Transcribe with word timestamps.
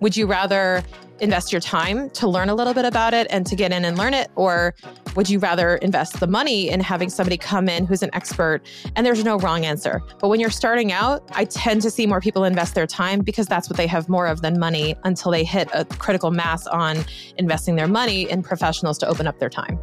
Would 0.00 0.16
you 0.16 0.26
rather 0.26 0.82
invest 1.20 1.52
your 1.52 1.60
time 1.60 2.08
to 2.10 2.28
learn 2.28 2.48
a 2.48 2.54
little 2.54 2.74
bit 2.74 2.84
about 2.84 3.12
it 3.12 3.26
and 3.30 3.44
to 3.46 3.56
get 3.56 3.72
in 3.72 3.84
and 3.84 3.98
learn 3.98 4.14
it? 4.14 4.30
Or 4.36 4.74
would 5.16 5.28
you 5.28 5.40
rather 5.40 5.76
invest 5.76 6.20
the 6.20 6.28
money 6.28 6.68
in 6.68 6.78
having 6.80 7.10
somebody 7.10 7.36
come 7.36 7.68
in 7.68 7.84
who's 7.86 8.02
an 8.02 8.10
expert? 8.12 8.60
And 8.94 9.04
there's 9.04 9.24
no 9.24 9.38
wrong 9.38 9.64
answer. 9.64 10.00
But 10.20 10.28
when 10.28 10.38
you're 10.38 10.50
starting 10.50 10.92
out, 10.92 11.28
I 11.34 11.44
tend 11.44 11.82
to 11.82 11.90
see 11.90 12.06
more 12.06 12.20
people 12.20 12.44
invest 12.44 12.76
their 12.76 12.86
time 12.86 13.20
because 13.20 13.46
that's 13.46 13.68
what 13.68 13.76
they 13.76 13.88
have 13.88 14.08
more 14.08 14.26
of 14.26 14.42
than 14.42 14.60
money 14.60 14.94
until 15.04 15.32
they 15.32 15.42
hit 15.44 15.68
a 15.74 15.84
critical 15.84 16.30
mass 16.30 16.66
on 16.68 17.04
investing 17.36 17.74
their 17.74 17.88
money 17.88 18.30
in 18.30 18.42
professionals 18.42 18.98
to 18.98 19.08
open 19.08 19.26
up 19.26 19.40
their 19.40 19.50
time. 19.50 19.78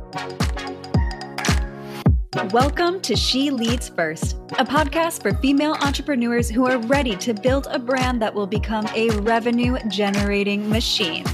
Welcome 2.36 3.00
to 3.02 3.16
She 3.16 3.50
Leads 3.50 3.88
First, 3.88 4.36
a 4.60 4.66
podcast 4.66 5.22
for 5.22 5.34
female 5.36 5.78
entrepreneurs 5.82 6.50
who 6.50 6.68
are 6.68 6.78
ready 6.80 7.16
to 7.16 7.34
build 7.34 7.66
a 7.72 7.80
brand 7.80 8.22
that 8.22 8.36
will 8.36 8.46
become 8.46 8.86
a 8.94 9.10
revenue 9.22 9.78
generating 9.88 10.70
machine. 10.70 11.26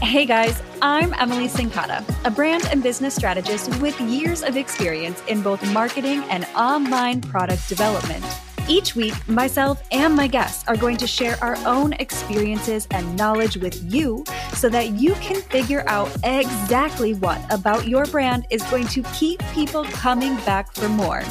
Hey 0.00 0.24
guys, 0.24 0.62
I'm 0.80 1.12
Emily 1.18 1.48
Cincotta, 1.48 2.02
a 2.24 2.30
brand 2.30 2.66
and 2.70 2.82
business 2.82 3.14
strategist 3.14 3.78
with 3.82 4.00
years 4.00 4.42
of 4.42 4.56
experience 4.56 5.22
in 5.28 5.42
both 5.42 5.62
marketing 5.70 6.24
and 6.30 6.46
online 6.56 7.20
product 7.20 7.68
development. 7.68 8.24
Each 8.68 8.94
week, 8.94 9.14
myself 9.26 9.82
and 9.92 10.14
my 10.14 10.26
guests 10.26 10.68
are 10.68 10.76
going 10.76 10.98
to 10.98 11.06
share 11.06 11.42
our 11.42 11.56
own 11.64 11.94
experiences 11.94 12.86
and 12.90 13.16
knowledge 13.16 13.56
with 13.56 13.82
you 13.90 14.24
so 14.52 14.68
that 14.68 14.90
you 14.90 15.14
can 15.14 15.40
figure 15.40 15.84
out 15.86 16.14
exactly 16.22 17.14
what 17.14 17.40
about 17.50 17.88
your 17.88 18.04
brand 18.04 18.46
is 18.50 18.62
going 18.64 18.86
to 18.88 19.02
keep 19.14 19.42
people 19.54 19.84
coming 19.84 20.36
back 20.44 20.70
for 20.74 20.86
more. 20.86 21.22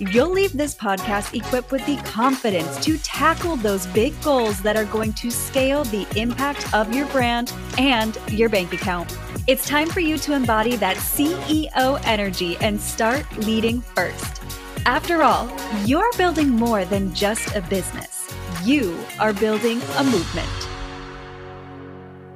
You'll 0.00 0.30
leave 0.30 0.52
this 0.52 0.74
podcast 0.74 1.32
equipped 1.38 1.70
with 1.70 1.86
the 1.86 1.96
confidence 1.98 2.84
to 2.84 2.98
tackle 2.98 3.54
those 3.54 3.86
big 3.86 4.20
goals 4.22 4.60
that 4.62 4.76
are 4.76 4.86
going 4.86 5.12
to 5.12 5.30
scale 5.30 5.84
the 5.84 6.04
impact 6.16 6.74
of 6.74 6.92
your 6.92 7.06
brand 7.06 7.52
and 7.78 8.18
your 8.28 8.48
bank 8.48 8.72
account. 8.72 9.16
It's 9.46 9.68
time 9.68 9.88
for 9.88 10.00
you 10.00 10.18
to 10.18 10.32
embody 10.32 10.74
that 10.76 10.96
CEO 10.96 12.00
energy 12.04 12.56
and 12.56 12.80
start 12.80 13.24
leading 13.38 13.80
first. 13.80 14.43
After 14.86 15.22
all, 15.22 15.50
you're 15.86 16.12
building 16.18 16.50
more 16.50 16.84
than 16.84 17.14
just 17.14 17.56
a 17.56 17.62
business. 17.62 18.28
You 18.64 18.98
are 19.18 19.32
building 19.32 19.80
a 19.96 20.04
movement. 20.04 20.73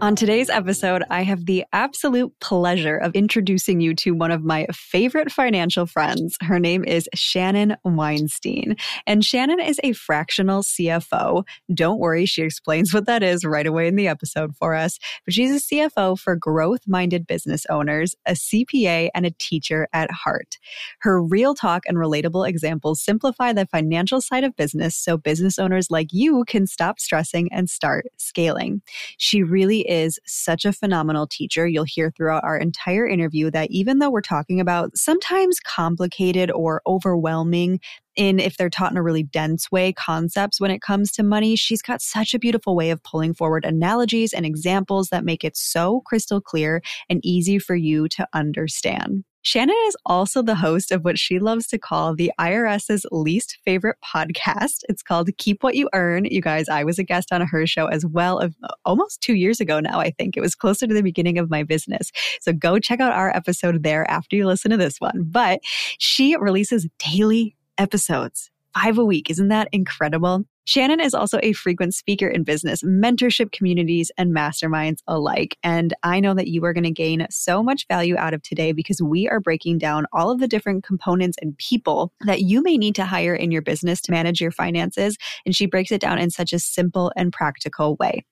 On 0.01 0.15
today's 0.15 0.49
episode, 0.49 1.03
I 1.11 1.23
have 1.23 1.47
the 1.47 1.65
absolute 1.73 2.33
pleasure 2.39 2.97
of 2.97 3.17
introducing 3.17 3.81
you 3.81 3.97
to 3.97 4.13
one 4.13 4.31
of 4.31 4.45
my 4.45 4.67
favorite 4.73 5.33
financial 5.33 5.87
friends. 5.87 6.37
Her 6.41 6.61
name 6.61 6.85
is 6.85 7.09
Shannon 7.17 7.77
Weinstein, 7.85 8.77
and 9.09 9.25
Shannon 9.25 9.59
is 9.59 9.81
a 9.83 9.95
fractional 9.95 10.63
CFO. 10.63 11.43
Don't 11.75 11.99
worry, 11.99 12.27
she 12.27 12.43
explains 12.43 12.95
what 12.95 13.07
that 13.07 13.25
is 13.25 13.45
right 13.45 13.67
away 13.67 13.89
in 13.89 13.97
the 13.97 14.07
episode 14.07 14.55
for 14.55 14.77
us. 14.77 15.01
But 15.25 15.35
she's 15.35 15.51
a 15.51 15.75
CFO 15.75 16.17
for 16.17 16.37
growth 16.37 16.87
minded 16.87 17.27
business 17.27 17.67
owners, 17.69 18.15
a 18.25 18.35
CPA, 18.35 19.09
and 19.17 19.27
a 19.27 19.35
teacher 19.41 19.89
at 19.93 20.13
heart. 20.13 20.59
Her 21.01 21.21
real 21.21 21.57
talk 21.57 21.83
and 21.89 21.99
relatable 21.99 22.49
examples 22.49 23.03
simplify 23.03 23.53
the 23.53 23.67
financial 23.67 24.21
side 24.21 24.45
of 24.45 24.55
business 24.55 24.95
so 24.95 25.17
business 25.17 25.59
owners 25.59 25.91
like 25.91 26.13
you 26.13 26.45
can 26.47 26.69
stop 26.69 27.01
stressing 27.01 27.49
and 27.51 27.69
start 27.69 28.07
scaling. 28.17 28.81
She 29.17 29.43
really 29.43 29.88
is 29.89 30.19
such 30.27 30.65
a 30.65 30.73
phenomenal 30.73 31.27
teacher. 31.27 31.67
You'll 31.67 31.85
hear 31.85 32.11
throughout 32.11 32.45
our 32.45 32.57
entire 32.57 33.09
interview 33.09 33.51
that 33.51 33.71
even 33.71 33.99
though 33.99 34.11
we're 34.11 34.21
talking 34.21 34.61
about 34.61 34.97
sometimes 34.97 35.59
complicated 35.61 36.51
or 36.51 36.83
overwhelming 36.87 37.81
in 38.15 38.39
if 38.39 38.57
they're 38.57 38.69
taught 38.69 38.91
in 38.91 38.99
a 38.99 39.03
really 39.03 39.23
dense 39.23 39.71
way 39.71 39.93
concepts 39.93 40.61
when 40.61 40.71
it 40.71 40.83
comes 40.83 41.13
to 41.13 41.23
money 41.23 41.55
she's 41.55 41.81
got 41.81 42.03
such 42.03 42.35
a 42.35 42.39
beautiful 42.39 42.75
way 42.75 42.91
of 42.91 43.03
pulling 43.05 43.33
forward 43.33 43.65
analogies 43.65 44.33
and 44.33 44.45
examples 44.45 45.09
that 45.09 45.25
make 45.25 45.45
it 45.45 45.57
so 45.57 46.01
crystal 46.05 46.41
clear 46.41 46.83
and 47.09 47.21
easy 47.23 47.59
for 47.59 47.77
you 47.77 48.09
to 48.09 48.27
understand 48.35 49.25
Shannon 49.49 49.75
is 49.87 49.97
also 50.05 50.43
the 50.43 50.57
host 50.57 50.93
of 50.93 51.07
what 51.07 51.19
she 51.19 51.39
loves 51.39 51.67
to 51.69 51.79
call 51.79 52.15
the 52.15 52.31
IRS's 52.39 53.07
least 53.11 53.57
favorite 53.65 53.97
podcast. 54.05 54.83
It's 54.91 55.03
called 55.03 55.31
Keep 55.39 55.63
What 55.63 55.75
You 55.75 55.89
Earn. 55.95 56.27
You 56.27 56.43
guys, 56.43 56.69
I 56.69 56.85
was 56.85 56.99
a 56.99 57.03
guest 57.03 57.33
on 57.33 57.41
her 57.41 57.67
show 57.67 57.87
as 57.87 58.05
well 58.05 58.41
of 58.41 58.55
uh, 58.63 58.69
almost 58.85 59.23
two 59.23 59.37
years 59.37 59.59
ago 59.59 59.81
now, 59.81 60.01
I 60.01 60.11
think. 60.11 60.37
It 60.37 60.43
was 60.43 60.55
closer 60.55 60.87
to 60.87 60.93
the 60.93 61.03
beginning 61.03 61.39
of 61.39 61.49
my 61.49 61.63
business. 61.63 62.13
So 62.43 62.53
go 62.53 62.79
check 62.79 63.01
out 63.01 63.15
our 63.15 63.35
episode 63.35 63.83
there 63.83 64.05
after 64.11 64.37
you 64.37 64.47
listen 64.47 64.71
to 64.71 64.77
this 64.77 65.01
one. 65.01 65.25
But 65.25 65.61
she 65.97 66.37
releases 66.37 66.87
daily 66.99 67.57
episodes 67.79 68.51
five 68.75 68.99
a 68.99 69.05
week. 69.05 69.31
Isn't 69.31 69.49
that 69.49 69.69
incredible? 69.73 70.45
Shannon 70.69 71.01
is 71.01 71.15
also 71.15 71.41
a 71.43 71.55
frequent 71.55 71.95
speaker 71.95 72.29
in 72.29 72.43
business, 72.43 72.83
mentorship 72.83 73.53
communities, 73.53 74.13
and 74.19 74.37
masterminds 74.37 74.99
alike. 75.07 75.57
And 75.63 75.95
I 76.03 76.21
know 76.21 76.35
that 76.35 76.49
you 76.49 76.63
are 76.67 76.75
going 76.75 76.85
to 76.85 76.91
gain 76.91 77.27
so 77.31 77.63
much 77.63 77.87
value 77.89 78.19
out 78.19 78.35
of 78.35 78.43
today 78.43 78.73
because 78.73 79.01
we 79.01 79.27
are 79.31 79.41
breaking 79.41 79.79
down 79.79 80.05
all 80.13 80.31
of 80.31 80.41
the 80.41 80.47
different 80.47 80.85
components 80.85 81.39
and 81.41 81.57
people 81.57 82.13
that 82.27 82.43
you 82.43 82.61
may 82.61 82.77
need 82.77 82.95
to 82.97 83.07
hire 83.07 83.35
in 83.35 83.51
your 83.51 83.63
business 83.63 84.03
to 84.03 84.13
manage 84.13 84.43
your 84.43 84.51
finances. 84.51 85.17
And 85.47 85.57
she 85.57 85.65
breaks 85.65 85.91
it 85.91 86.03
down 86.03 86.19
in 86.19 86.29
such 86.29 86.53
a 86.53 86.59
simple 86.59 87.13
and 87.17 87.33
practical 87.33 87.97
way. 87.97 88.27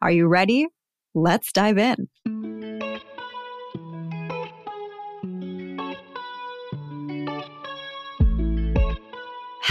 Are 0.00 0.10
you 0.10 0.26
ready? 0.26 0.68
Let's 1.14 1.52
dive 1.52 1.76
in. 1.76 2.08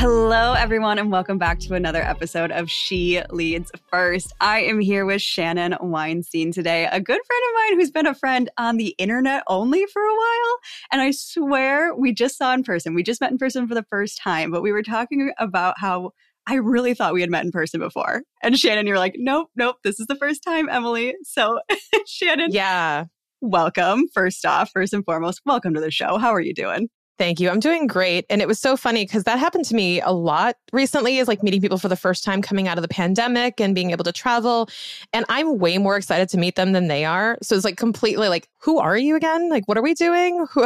Hello, 0.04 0.52
everyone, 0.52 1.00
and 1.00 1.14
welcome 1.14 1.38
back 1.38 1.62
to 1.62 1.76
another 1.76 2.02
episode 2.02 2.52
of 2.52 2.70
She 2.70 3.22
Leads 3.30 3.72
First. 3.90 4.34
I 4.42 4.60
am 4.60 4.82
here 4.82 5.06
with 5.06 5.22
Shannon 5.22 5.78
Weinstein 5.80 6.52
today, 6.52 6.90
a 6.92 7.00
good 7.00 7.22
friend 7.26 7.42
of 7.48 7.56
mine 7.56 7.80
who's 7.80 7.90
been 7.90 8.06
a 8.06 8.14
friend 8.14 8.50
on 8.58 8.76
the 8.76 8.96
internet 8.98 9.44
only 9.48 9.86
for 9.86 10.02
a 10.02 10.14
while. 10.14 10.58
And 10.92 11.02
I 11.02 11.12
swear 11.12 11.96
we 11.96 12.12
just 12.12 12.38
saw 12.38 12.54
in 12.54 12.64
person. 12.64 12.96
We 12.96 13.02
just 13.02 13.22
met 13.22 13.32
in 13.32 13.38
person 13.38 13.66
for 13.66 13.76
the 13.76 13.86
first 13.90 14.20
time, 14.22 14.52
but 14.52 14.62
we 14.62 14.74
were 14.74 14.84
talking 14.84 15.32
about 15.40 15.76
how 15.78 16.12
I 16.48 16.56
really 16.56 16.94
thought 16.94 17.14
we 17.14 17.22
had 17.22 17.32
met 17.32 17.46
in 17.46 17.52
person 17.52 17.80
before. 17.80 18.24
And 18.44 18.60
Shannon, 18.60 18.88
you're 18.88 19.00
like, 19.00 19.16
nope, 19.18 19.52
nope, 19.56 19.78
this 19.86 20.02
is 20.02 20.08
the 20.08 20.18
first 20.18 20.44
time, 20.44 20.68
Emily. 20.68 21.16
So, 21.24 21.62
Shannon. 22.08 22.50
Yeah. 22.52 23.06
Welcome. 23.40 24.10
First 24.14 24.46
off, 24.46 24.70
first 24.72 24.92
and 24.92 25.06
foremost, 25.06 25.40
welcome 25.46 25.74
to 25.76 25.80
the 25.80 25.92
show. 25.92 26.18
How 26.18 26.34
are 26.34 26.42
you 26.42 26.54
doing? 26.54 26.90
Thank 27.20 27.40
you. 27.40 27.50
I'm 27.50 27.60
doing 27.60 27.86
great. 27.86 28.26
And 28.32 28.42
it 28.42 28.48
was 28.48 28.60
so 28.60 28.76
funny 28.76 29.06
because 29.06 29.24
that 29.26 29.38
happened 29.38 29.66
to 29.66 29.76
me 29.76 30.02
a 30.02 30.12
lot 30.12 30.56
recently 30.72 31.20
is 31.20 31.28
like 31.28 31.44
meeting 31.44 31.62
people 31.62 31.78
for 31.78 31.88
the 31.88 31.96
first 31.96 32.24
time 32.24 32.42
coming 32.42 32.68
out 32.68 32.80
of 32.80 32.82
the 32.82 32.88
pandemic 32.88 33.62
and 33.62 33.76
being 33.76 33.92
able 33.92 34.04
to 34.06 34.12
travel. 34.12 34.68
And 35.14 35.24
I'm 35.30 35.60
way 35.60 35.78
more 35.78 35.96
excited 35.96 36.28
to 36.30 36.40
meet 36.40 36.56
them 36.56 36.72
than 36.72 36.88
they 36.88 37.06
are. 37.06 37.38
So 37.44 37.56
it's 37.56 37.66
like 37.66 37.78
completely 37.78 38.30
like, 38.30 38.50
who 38.60 38.80
are 38.80 38.98
you 38.98 39.16
again? 39.16 39.50
Like, 39.50 39.68
what 39.68 39.78
are 39.78 39.84
we 39.84 39.94
doing? 39.94 40.46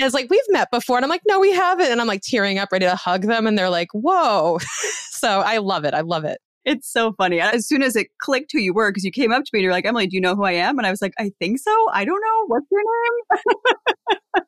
It's 0.00 0.14
like, 0.14 0.28
we've 0.28 0.40
met 0.48 0.70
before. 0.70 0.96
And 0.96 1.04
I'm 1.04 1.08
like, 1.10 1.22
no, 1.26 1.38
we 1.38 1.52
haven't. 1.52 1.86
And 1.86 2.00
I'm 2.00 2.06
like 2.06 2.22
tearing 2.22 2.58
up, 2.58 2.70
ready 2.72 2.86
to 2.86 2.96
hug 2.96 3.22
them. 3.22 3.46
And 3.46 3.56
they're 3.56 3.70
like, 3.70 3.88
whoa. 3.92 4.58
so 5.10 5.40
I 5.40 5.58
love 5.58 5.84
it. 5.84 5.94
I 5.94 6.00
love 6.00 6.24
it. 6.24 6.38
It's 6.64 6.90
so 6.90 7.12
funny. 7.12 7.40
As 7.40 7.68
soon 7.68 7.82
as 7.82 7.94
it 7.94 8.08
clicked 8.18 8.50
who 8.52 8.58
you 8.58 8.72
were, 8.74 8.90
because 8.90 9.04
you 9.04 9.12
came 9.12 9.32
up 9.32 9.44
to 9.44 9.50
me 9.52 9.60
and 9.60 9.64
you're 9.64 9.72
like, 9.72 9.84
Emily, 9.84 10.06
do 10.06 10.16
you 10.16 10.20
know 10.20 10.34
who 10.34 10.44
I 10.44 10.52
am? 10.52 10.78
And 10.78 10.86
I 10.86 10.90
was 10.90 11.02
like, 11.02 11.12
I 11.18 11.30
think 11.38 11.58
so. 11.58 11.70
I 11.92 12.04
don't 12.04 12.20
know. 12.20 12.46
What's 12.46 12.66
your 12.70 12.80
name? 12.80 14.18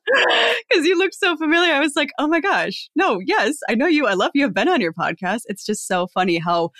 Because 0.69 0.87
you 0.87 0.97
looked 0.99 1.15
so 1.15 1.37
familiar. 1.37 1.73
I 1.73 1.81
was 1.81 1.95
like, 1.95 2.11
oh 2.19 2.27
my 2.27 2.41
gosh. 2.41 2.89
No, 2.97 3.21
yes, 3.25 3.57
I 3.69 3.75
know 3.75 3.87
you. 3.87 4.07
I 4.07 4.15
love 4.15 4.31
you. 4.35 4.45
I've 4.45 4.55
been 4.55 4.69
on 4.69 4.81
your 4.81 4.93
podcast. 4.93 5.43
It's 5.47 5.65
just 5.65 5.87
so 5.87 6.07
funny 6.09 6.39
how 6.39 6.71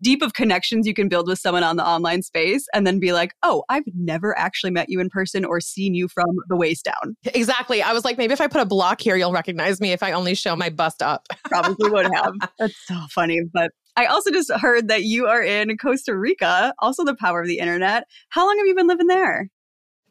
deep 0.00 0.22
of 0.22 0.34
connections 0.34 0.86
you 0.86 0.94
can 0.94 1.08
build 1.08 1.28
with 1.28 1.38
someone 1.38 1.62
on 1.62 1.76
the 1.76 1.86
online 1.86 2.22
space 2.22 2.66
and 2.74 2.86
then 2.86 2.98
be 2.98 3.12
like, 3.12 3.34
oh, 3.42 3.64
I've 3.68 3.84
never 3.94 4.36
actually 4.36 4.70
met 4.70 4.88
you 4.88 5.00
in 5.00 5.08
person 5.08 5.44
or 5.44 5.60
seen 5.60 5.94
you 5.94 6.08
from 6.08 6.30
the 6.48 6.56
waist 6.56 6.84
down. 6.84 7.16
Exactly. 7.34 7.82
I 7.82 7.92
was 7.92 8.04
like, 8.04 8.18
maybe 8.18 8.32
if 8.32 8.40
I 8.40 8.48
put 8.48 8.60
a 8.60 8.66
block 8.66 9.00
here, 9.00 9.16
you'll 9.16 9.32
recognize 9.32 9.80
me 9.80 9.92
if 9.92 10.02
I 10.02 10.12
only 10.12 10.34
show 10.34 10.56
my 10.56 10.70
bust 10.70 11.02
up. 11.02 11.26
Probably 11.44 11.90
would 11.90 12.10
have. 12.14 12.32
That's 12.58 12.86
so 12.86 12.96
funny. 13.10 13.40
But 13.52 13.70
I 13.96 14.06
also 14.06 14.30
just 14.30 14.50
heard 14.52 14.88
that 14.88 15.04
you 15.04 15.26
are 15.26 15.42
in 15.42 15.76
Costa 15.76 16.16
Rica, 16.16 16.74
also 16.80 17.04
the 17.04 17.16
power 17.16 17.40
of 17.40 17.46
the 17.46 17.58
internet. 17.58 18.04
How 18.30 18.46
long 18.46 18.56
have 18.58 18.66
you 18.66 18.74
been 18.74 18.88
living 18.88 19.06
there? 19.06 19.48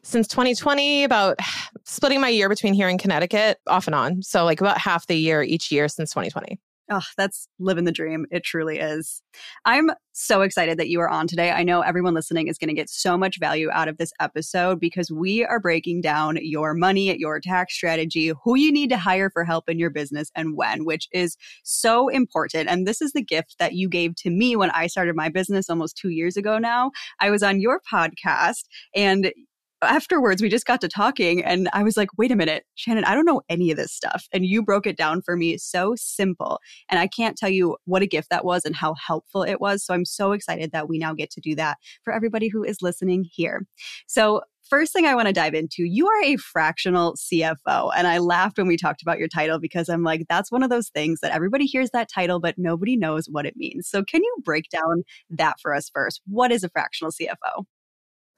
Since 0.02 0.28
2020, 0.28 1.04
about 1.04 1.38
splitting 1.84 2.20
my 2.20 2.28
year 2.28 2.48
between 2.48 2.74
here 2.74 2.88
and 2.88 2.98
Connecticut 2.98 3.58
off 3.66 3.86
and 3.86 3.94
on. 3.94 4.22
So, 4.22 4.44
like 4.44 4.60
about 4.60 4.78
half 4.78 5.06
the 5.06 5.16
year 5.16 5.42
each 5.42 5.70
year 5.70 5.88
since 5.88 6.10
2020. 6.10 6.58
Oh, 6.92 7.02
that's 7.16 7.46
living 7.60 7.84
the 7.84 7.92
dream. 7.92 8.26
It 8.32 8.42
truly 8.42 8.80
is. 8.80 9.22
I'm 9.64 9.92
so 10.10 10.42
excited 10.42 10.76
that 10.78 10.88
you 10.88 11.00
are 11.00 11.08
on 11.08 11.28
today. 11.28 11.52
I 11.52 11.62
know 11.62 11.82
everyone 11.82 12.14
listening 12.14 12.48
is 12.48 12.58
going 12.58 12.68
to 12.68 12.74
get 12.74 12.90
so 12.90 13.16
much 13.16 13.38
value 13.38 13.70
out 13.70 13.86
of 13.86 13.96
this 13.96 14.12
episode 14.18 14.80
because 14.80 15.08
we 15.08 15.44
are 15.44 15.60
breaking 15.60 16.00
down 16.00 16.36
your 16.42 16.74
money, 16.74 17.16
your 17.16 17.38
tax 17.38 17.74
strategy, 17.74 18.32
who 18.42 18.56
you 18.56 18.72
need 18.72 18.90
to 18.90 18.98
hire 18.98 19.30
for 19.30 19.44
help 19.44 19.68
in 19.68 19.78
your 19.78 19.90
business 19.90 20.32
and 20.34 20.56
when, 20.56 20.84
which 20.84 21.06
is 21.12 21.36
so 21.62 22.08
important. 22.08 22.68
And 22.68 22.88
this 22.88 23.00
is 23.00 23.12
the 23.12 23.22
gift 23.22 23.54
that 23.60 23.74
you 23.74 23.88
gave 23.88 24.16
to 24.16 24.30
me 24.30 24.56
when 24.56 24.70
I 24.70 24.88
started 24.88 25.14
my 25.14 25.28
business 25.28 25.70
almost 25.70 25.96
two 25.96 26.10
years 26.10 26.36
ago 26.36 26.58
now. 26.58 26.90
I 27.20 27.30
was 27.30 27.44
on 27.44 27.60
your 27.60 27.80
podcast 27.92 28.64
and 28.96 29.32
afterwards, 29.82 30.42
we 30.42 30.48
just 30.48 30.66
got 30.66 30.80
to 30.82 30.88
talking, 30.88 31.44
and 31.44 31.68
I 31.72 31.82
was 31.82 31.96
like, 31.96 32.08
wait 32.18 32.30
a 32.30 32.36
minute, 32.36 32.64
Shannon, 32.74 33.04
I 33.04 33.14
don't 33.14 33.24
know 33.24 33.42
any 33.48 33.70
of 33.70 33.76
this 33.76 33.92
stuff. 33.92 34.26
And 34.32 34.44
you 34.44 34.62
broke 34.62 34.86
it 34.86 34.96
down 34.96 35.22
for 35.22 35.36
me 35.36 35.56
so 35.58 35.94
simple. 35.96 36.60
And 36.88 36.98
I 36.98 37.06
can't 37.06 37.36
tell 37.36 37.48
you 37.48 37.76
what 37.84 38.02
a 38.02 38.06
gift 38.06 38.30
that 38.30 38.44
was 38.44 38.64
and 38.64 38.76
how 38.76 38.94
helpful 38.94 39.42
it 39.42 39.60
was. 39.60 39.84
So 39.84 39.94
I'm 39.94 40.04
so 40.04 40.32
excited 40.32 40.72
that 40.72 40.88
we 40.88 40.98
now 40.98 41.14
get 41.14 41.30
to 41.30 41.40
do 41.40 41.54
that 41.56 41.78
for 42.04 42.12
everybody 42.12 42.48
who 42.48 42.62
is 42.62 42.82
listening 42.82 43.24
here. 43.30 43.66
So, 44.06 44.42
first 44.68 44.92
thing 44.92 45.06
I 45.06 45.14
want 45.14 45.26
to 45.26 45.32
dive 45.32 45.54
into, 45.54 45.84
you 45.84 46.06
are 46.06 46.22
a 46.22 46.36
fractional 46.36 47.16
CFO. 47.16 47.90
And 47.96 48.06
I 48.06 48.18
laughed 48.18 48.58
when 48.58 48.68
we 48.68 48.76
talked 48.76 49.02
about 49.02 49.18
your 49.18 49.26
title 49.26 49.58
because 49.58 49.88
I'm 49.88 50.04
like, 50.04 50.26
that's 50.28 50.52
one 50.52 50.62
of 50.62 50.70
those 50.70 50.90
things 50.90 51.20
that 51.20 51.32
everybody 51.32 51.64
hears 51.64 51.90
that 51.90 52.08
title, 52.12 52.38
but 52.38 52.56
nobody 52.56 52.96
knows 52.96 53.26
what 53.26 53.46
it 53.46 53.54
means. 53.56 53.88
So, 53.88 54.04
can 54.04 54.22
you 54.22 54.36
break 54.44 54.68
down 54.68 55.04
that 55.30 55.56
for 55.60 55.74
us 55.74 55.90
first? 55.92 56.20
What 56.26 56.52
is 56.52 56.62
a 56.64 56.68
fractional 56.68 57.12
CFO? 57.12 57.64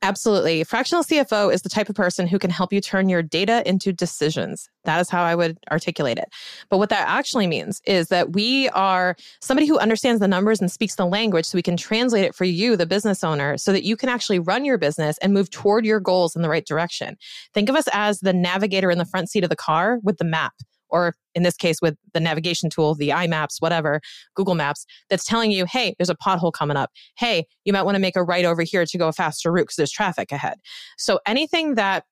Absolutely. 0.04 0.64
Fractional 0.64 1.04
CFO 1.04 1.54
is 1.54 1.62
the 1.62 1.68
type 1.68 1.88
of 1.88 1.94
person 1.94 2.26
who 2.26 2.36
can 2.36 2.50
help 2.50 2.72
you 2.72 2.80
turn 2.80 3.08
your 3.08 3.22
data 3.22 3.62
into 3.64 3.92
decisions. 3.92 4.68
That 4.82 5.00
is 5.00 5.08
how 5.08 5.22
I 5.22 5.36
would 5.36 5.58
articulate 5.70 6.18
it. 6.18 6.28
But 6.70 6.78
what 6.78 6.88
that 6.88 7.08
actually 7.08 7.46
means 7.46 7.80
is 7.86 8.08
that 8.08 8.32
we 8.32 8.68
are 8.70 9.14
somebody 9.40 9.68
who 9.68 9.78
understands 9.78 10.18
the 10.18 10.26
numbers 10.26 10.60
and 10.60 10.72
speaks 10.72 10.96
the 10.96 11.06
language 11.06 11.46
so 11.46 11.56
we 11.56 11.62
can 11.62 11.76
translate 11.76 12.24
it 12.24 12.34
for 12.34 12.44
you, 12.44 12.76
the 12.76 12.84
business 12.84 13.22
owner, 13.22 13.56
so 13.56 13.72
that 13.72 13.84
you 13.84 13.96
can 13.96 14.08
actually 14.08 14.40
run 14.40 14.64
your 14.64 14.76
business 14.76 15.18
and 15.18 15.32
move 15.32 15.50
toward 15.50 15.86
your 15.86 16.00
goals 16.00 16.34
in 16.34 16.42
the 16.42 16.48
right 16.48 16.66
direction. 16.66 17.16
Think 17.54 17.68
of 17.68 17.76
us 17.76 17.86
as 17.92 18.18
the 18.18 18.32
navigator 18.32 18.90
in 18.90 18.98
the 18.98 19.04
front 19.04 19.30
seat 19.30 19.44
of 19.44 19.50
the 19.50 19.56
car 19.56 20.00
with 20.02 20.18
the 20.18 20.24
map 20.24 20.54
or 20.92 21.14
in 21.34 21.42
this 21.42 21.56
case 21.56 21.78
with 21.82 21.96
the 22.12 22.20
navigation 22.20 22.70
tool, 22.70 22.94
the 22.94 23.08
iMaps, 23.08 23.56
whatever, 23.60 24.00
Google 24.34 24.54
Maps, 24.54 24.86
that's 25.10 25.24
telling 25.24 25.50
you, 25.50 25.64
hey, 25.64 25.94
there's 25.98 26.10
a 26.10 26.14
pothole 26.14 26.52
coming 26.52 26.76
up. 26.76 26.90
Hey, 27.16 27.46
you 27.64 27.72
might 27.72 27.82
want 27.82 27.96
to 27.96 28.00
make 28.00 28.16
a 28.16 28.22
right 28.22 28.44
over 28.44 28.62
here 28.62 28.84
to 28.84 28.98
go 28.98 29.08
a 29.08 29.12
faster 29.12 29.50
route 29.50 29.62
because 29.62 29.76
there's 29.76 29.90
traffic 29.90 30.30
ahead. 30.30 30.58
So 30.98 31.18
anything 31.26 31.74
that 31.74 32.04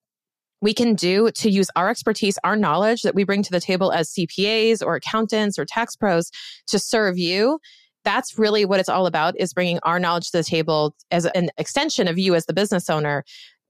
we 0.62 0.74
can 0.74 0.94
do 0.94 1.30
to 1.30 1.50
use 1.50 1.70
our 1.76 1.88
expertise, 1.88 2.38
our 2.44 2.56
knowledge 2.56 3.02
that 3.02 3.14
we 3.14 3.24
bring 3.24 3.42
to 3.42 3.50
the 3.50 3.60
table 3.60 3.92
as 3.92 4.12
CPAs 4.12 4.84
or 4.84 4.94
accountants 4.94 5.58
or 5.58 5.64
tax 5.64 5.96
pros 5.96 6.30
to 6.66 6.78
serve 6.78 7.18
you 7.18 7.58
that's 8.04 8.38
really 8.38 8.64
what 8.64 8.80
it's 8.80 8.88
all 8.88 9.06
about 9.06 9.38
is 9.38 9.52
bringing 9.52 9.78
our 9.82 9.98
knowledge 9.98 10.30
to 10.30 10.38
the 10.38 10.44
table 10.44 10.94
as 11.10 11.26
an 11.26 11.50
extension 11.58 12.08
of 12.08 12.18
you 12.18 12.34
as 12.34 12.46
the 12.46 12.52
business 12.52 12.88
owner 12.88 13.24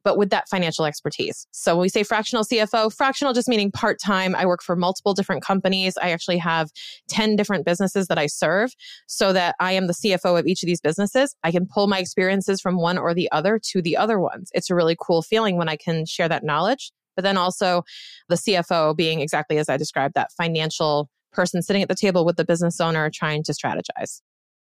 but 0.04 0.16
with 0.16 0.30
that 0.30 0.48
financial 0.48 0.84
expertise. 0.84 1.46
So 1.50 1.76
when 1.76 1.82
we 1.82 1.88
say 1.88 2.02
fractional 2.02 2.44
CFO, 2.44 2.94
fractional 2.94 3.32
just 3.32 3.48
meaning 3.48 3.70
part 3.70 3.98
time. 4.02 4.34
I 4.34 4.46
work 4.46 4.62
for 4.62 4.76
multiple 4.76 5.14
different 5.14 5.42
companies. 5.42 5.96
I 6.00 6.10
actually 6.10 6.38
have 6.38 6.70
10 7.08 7.36
different 7.36 7.64
businesses 7.64 8.06
that 8.08 8.18
I 8.18 8.26
serve 8.26 8.72
so 9.06 9.32
that 9.32 9.54
I 9.60 9.72
am 9.72 9.86
the 9.86 9.92
CFO 9.92 10.38
of 10.38 10.46
each 10.46 10.62
of 10.62 10.66
these 10.66 10.80
businesses. 10.80 11.34
I 11.42 11.50
can 11.50 11.66
pull 11.66 11.86
my 11.86 11.98
experiences 11.98 12.60
from 12.60 12.76
one 12.76 12.98
or 12.98 13.14
the 13.14 13.30
other 13.32 13.60
to 13.70 13.82
the 13.82 13.96
other 13.96 14.18
ones. 14.18 14.50
It's 14.54 14.70
a 14.70 14.74
really 14.74 14.96
cool 15.00 15.22
feeling 15.22 15.56
when 15.56 15.68
I 15.68 15.76
can 15.76 16.06
share 16.06 16.28
that 16.28 16.44
knowledge. 16.44 16.92
But 17.16 17.22
then 17.22 17.36
also 17.36 17.82
the 18.28 18.36
CFO 18.36 18.96
being 18.96 19.20
exactly 19.20 19.58
as 19.58 19.68
I 19.68 19.76
described, 19.76 20.14
that 20.14 20.32
financial 20.32 21.10
person 21.32 21.62
sitting 21.62 21.82
at 21.82 21.88
the 21.88 21.94
table 21.94 22.24
with 22.24 22.36
the 22.36 22.44
business 22.44 22.80
owner 22.80 23.10
trying 23.12 23.42
to 23.44 23.52
strategize. 23.52 24.20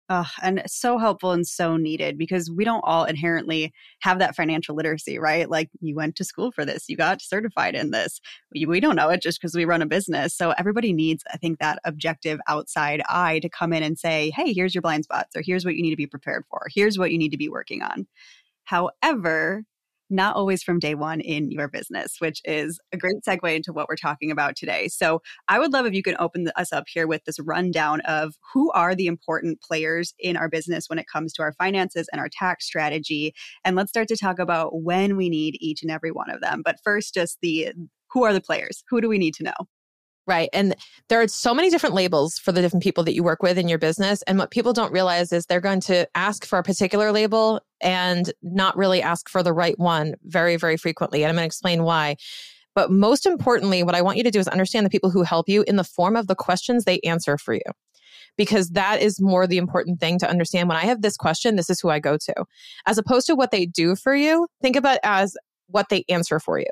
Oh, 0.08 0.30
and 0.44 0.62
so 0.68 1.00
helpful 1.00 1.32
and 1.32 1.48
so 1.48 1.78
needed 1.78 2.16
because 2.16 2.52
we 2.52 2.64
don't 2.64 2.84
all 2.84 3.06
inherently 3.06 3.74
have 4.02 4.20
that 4.20 4.36
financial 4.36 4.76
literacy, 4.76 5.18
right? 5.18 5.50
Like 5.50 5.72
you 5.82 5.96
went 5.96 6.16
to 6.18 6.24
school 6.24 6.52
for 6.52 6.64
this, 6.64 6.86
you 6.88 6.96
got 6.96 7.24
certified 7.24 7.74
in 7.74 7.90
this. 7.90 8.22
We, 8.54 8.68
we 8.68 8.80
don't 8.80 8.96
know 8.96 9.10
it 9.10 9.24
just 9.24 9.42
because 9.42 9.56
we 9.56 9.66
run 9.66 9.82
a 9.82 9.88
business. 9.88 10.36
So 10.36 10.54
everybody 10.60 10.94
needs, 10.94 11.24
I 11.34 11.38
think, 11.38 11.58
that 11.58 11.80
objective 11.86 12.40
outside 12.48 13.02
eye 13.10 13.40
to 13.40 13.50
come 13.50 13.74
in 13.74 13.82
and 13.82 13.98
say, 13.98 14.32
hey, 14.36 14.54
here's 14.54 14.76
your 14.76 14.84
blind 14.84 15.06
spots, 15.06 15.36
or 15.36 15.42
here's 15.44 15.66
what 15.66 15.76
you 15.76 15.82
need 15.82 15.90
to 15.90 15.96
be 15.96 16.06
prepared 16.06 16.44
for, 16.52 16.68
here's 16.70 17.00
what 17.00 17.12
you 17.12 17.18
need 17.18 17.32
to 17.32 17.38
be 17.38 17.50
working 17.50 17.82
on. 17.82 18.06
However, 18.66 19.64
not 20.10 20.36
always 20.36 20.64
from 20.64 20.80
day 20.80 20.96
one 20.96 21.22
in 21.22 21.52
your 21.52 21.68
business, 21.68 22.16
which 22.20 22.42
is 22.46 22.80
a 22.92 22.98
great 22.98 23.16
segue 23.28 23.56
into 23.56 23.74
what 23.74 23.88
we're 23.90 23.96
talking 23.96 24.32
about 24.32 24.56
today. 24.56 24.88
So, 24.88 25.22
I 25.48 25.60
would 25.60 25.74
love 25.74 25.86
if 25.86 25.94
you 25.94 26.04
can 26.04 26.16
open 26.20 26.48
us 26.56 26.72
up 26.72 26.86
here 26.88 27.08
with 27.08 27.24
this 27.26 27.40
rundown 27.40 28.02
of 28.02 28.36
who 28.54 28.72
are 28.72 28.96
the 28.96 29.08
important 29.08 29.62
players 29.62 30.14
in 30.20 30.38
our 30.38 30.50
business 30.50 30.86
when 30.88 31.00
it 31.00 31.06
comes 31.12 31.34
to 31.34 31.42
our 31.42 31.54
finances 31.54 32.08
and 32.12 32.20
our 32.20 32.30
tax 32.30 32.66
strategy. 32.66 33.34
And 33.64 33.76
let's 33.76 33.90
start 33.90 34.08
to 34.10 34.18
talk 34.18 34.40
about 34.40 34.82
when 34.82 35.18
we 35.18 35.30
need 35.30 35.58
each 35.60 35.82
and 35.82 35.92
every 35.92 36.12
one 36.12 36.30
of 36.30 36.42
them. 36.42 36.62
But 36.64 36.78
first, 36.84 37.14
just 37.14 37.38
the 37.42 37.70
who 38.12 38.24
are 38.24 38.34
the 38.34 38.42
players? 38.42 38.84
Who 38.90 39.02
do 39.02 39.10
we 39.10 39.18
need 39.18 39.34
to 39.36 39.44
know? 39.44 39.54
Right. 40.28 40.50
And 40.54 40.76
there 41.08 41.22
are 41.22 41.28
so 41.28 41.54
many 41.54 41.70
different 41.70 41.94
labels 41.94 42.40
for 42.40 42.52
the 42.52 42.60
different 42.60 42.82
people 42.82 43.04
that 43.04 43.14
you 43.14 43.24
work 43.24 43.44
with 43.44 43.60
in 43.60 43.68
your 43.68 43.78
business. 43.78 44.24
And 44.24 44.40
what 44.40 44.50
people 44.50 44.74
don't 44.74 44.92
realize 44.92 45.32
is 45.32 45.46
they're 45.46 45.62
going 45.62 45.82
to 45.82 46.08
ask 46.16 46.46
for 46.46 46.58
a 46.58 46.64
particular 46.64 47.12
label 47.12 47.62
and 47.80 48.34
not 48.42 48.76
really 48.76 49.04
ask 49.04 49.30
for 49.30 49.44
the 49.44 49.54
right 49.54 49.78
one 49.78 50.16
very, 50.24 50.56
very 50.56 50.78
frequently. 50.78 51.22
And 51.24 51.30
I'm 51.30 51.36
going 51.36 51.44
to 51.44 51.48
explain 51.48 51.84
why. 51.84 52.16
But 52.74 52.92
most 52.92 53.28
importantly, 53.28 53.84
what 53.84 53.94
I 53.94 54.02
want 54.02 54.18
you 54.18 54.24
to 54.24 54.32
do 54.32 54.40
is 54.40 54.48
understand 54.48 54.86
the 54.86 54.90
people 54.90 55.12
who 55.12 55.22
help 55.22 55.48
you 55.48 55.64
in 55.68 55.76
the 55.76 55.84
form 55.84 56.16
of 56.16 56.26
the 56.26 56.36
questions 56.36 56.84
they 56.84 57.00
answer 57.02 57.38
for 57.38 57.54
you. 57.54 57.62
Because 58.36 58.72
that 58.72 59.02
is 59.02 59.22
more 59.22 59.46
the 59.46 59.58
important 59.58 60.00
thing 60.00 60.18
to 60.20 60.30
understand. 60.30 60.68
When 60.68 60.78
I 60.78 60.86
have 60.86 61.04
this 61.04 61.16
question, 61.16 61.56
this 61.56 61.70
is 61.70 61.80
who 61.80 61.90
I 61.90 62.00
go 62.00 62.18
to. 62.18 62.46
As 62.88 62.98
opposed 62.98 63.28
to 63.28 63.36
what 63.36 63.52
they 63.52 63.66
do 63.68 63.96
for 63.96 64.16
you, 64.16 64.48
think 64.62 64.76
about 64.76 64.98
as 65.04 65.38
what 65.68 65.90
they 65.90 66.04
answer 66.10 66.40
for 66.40 66.60
you 66.60 66.66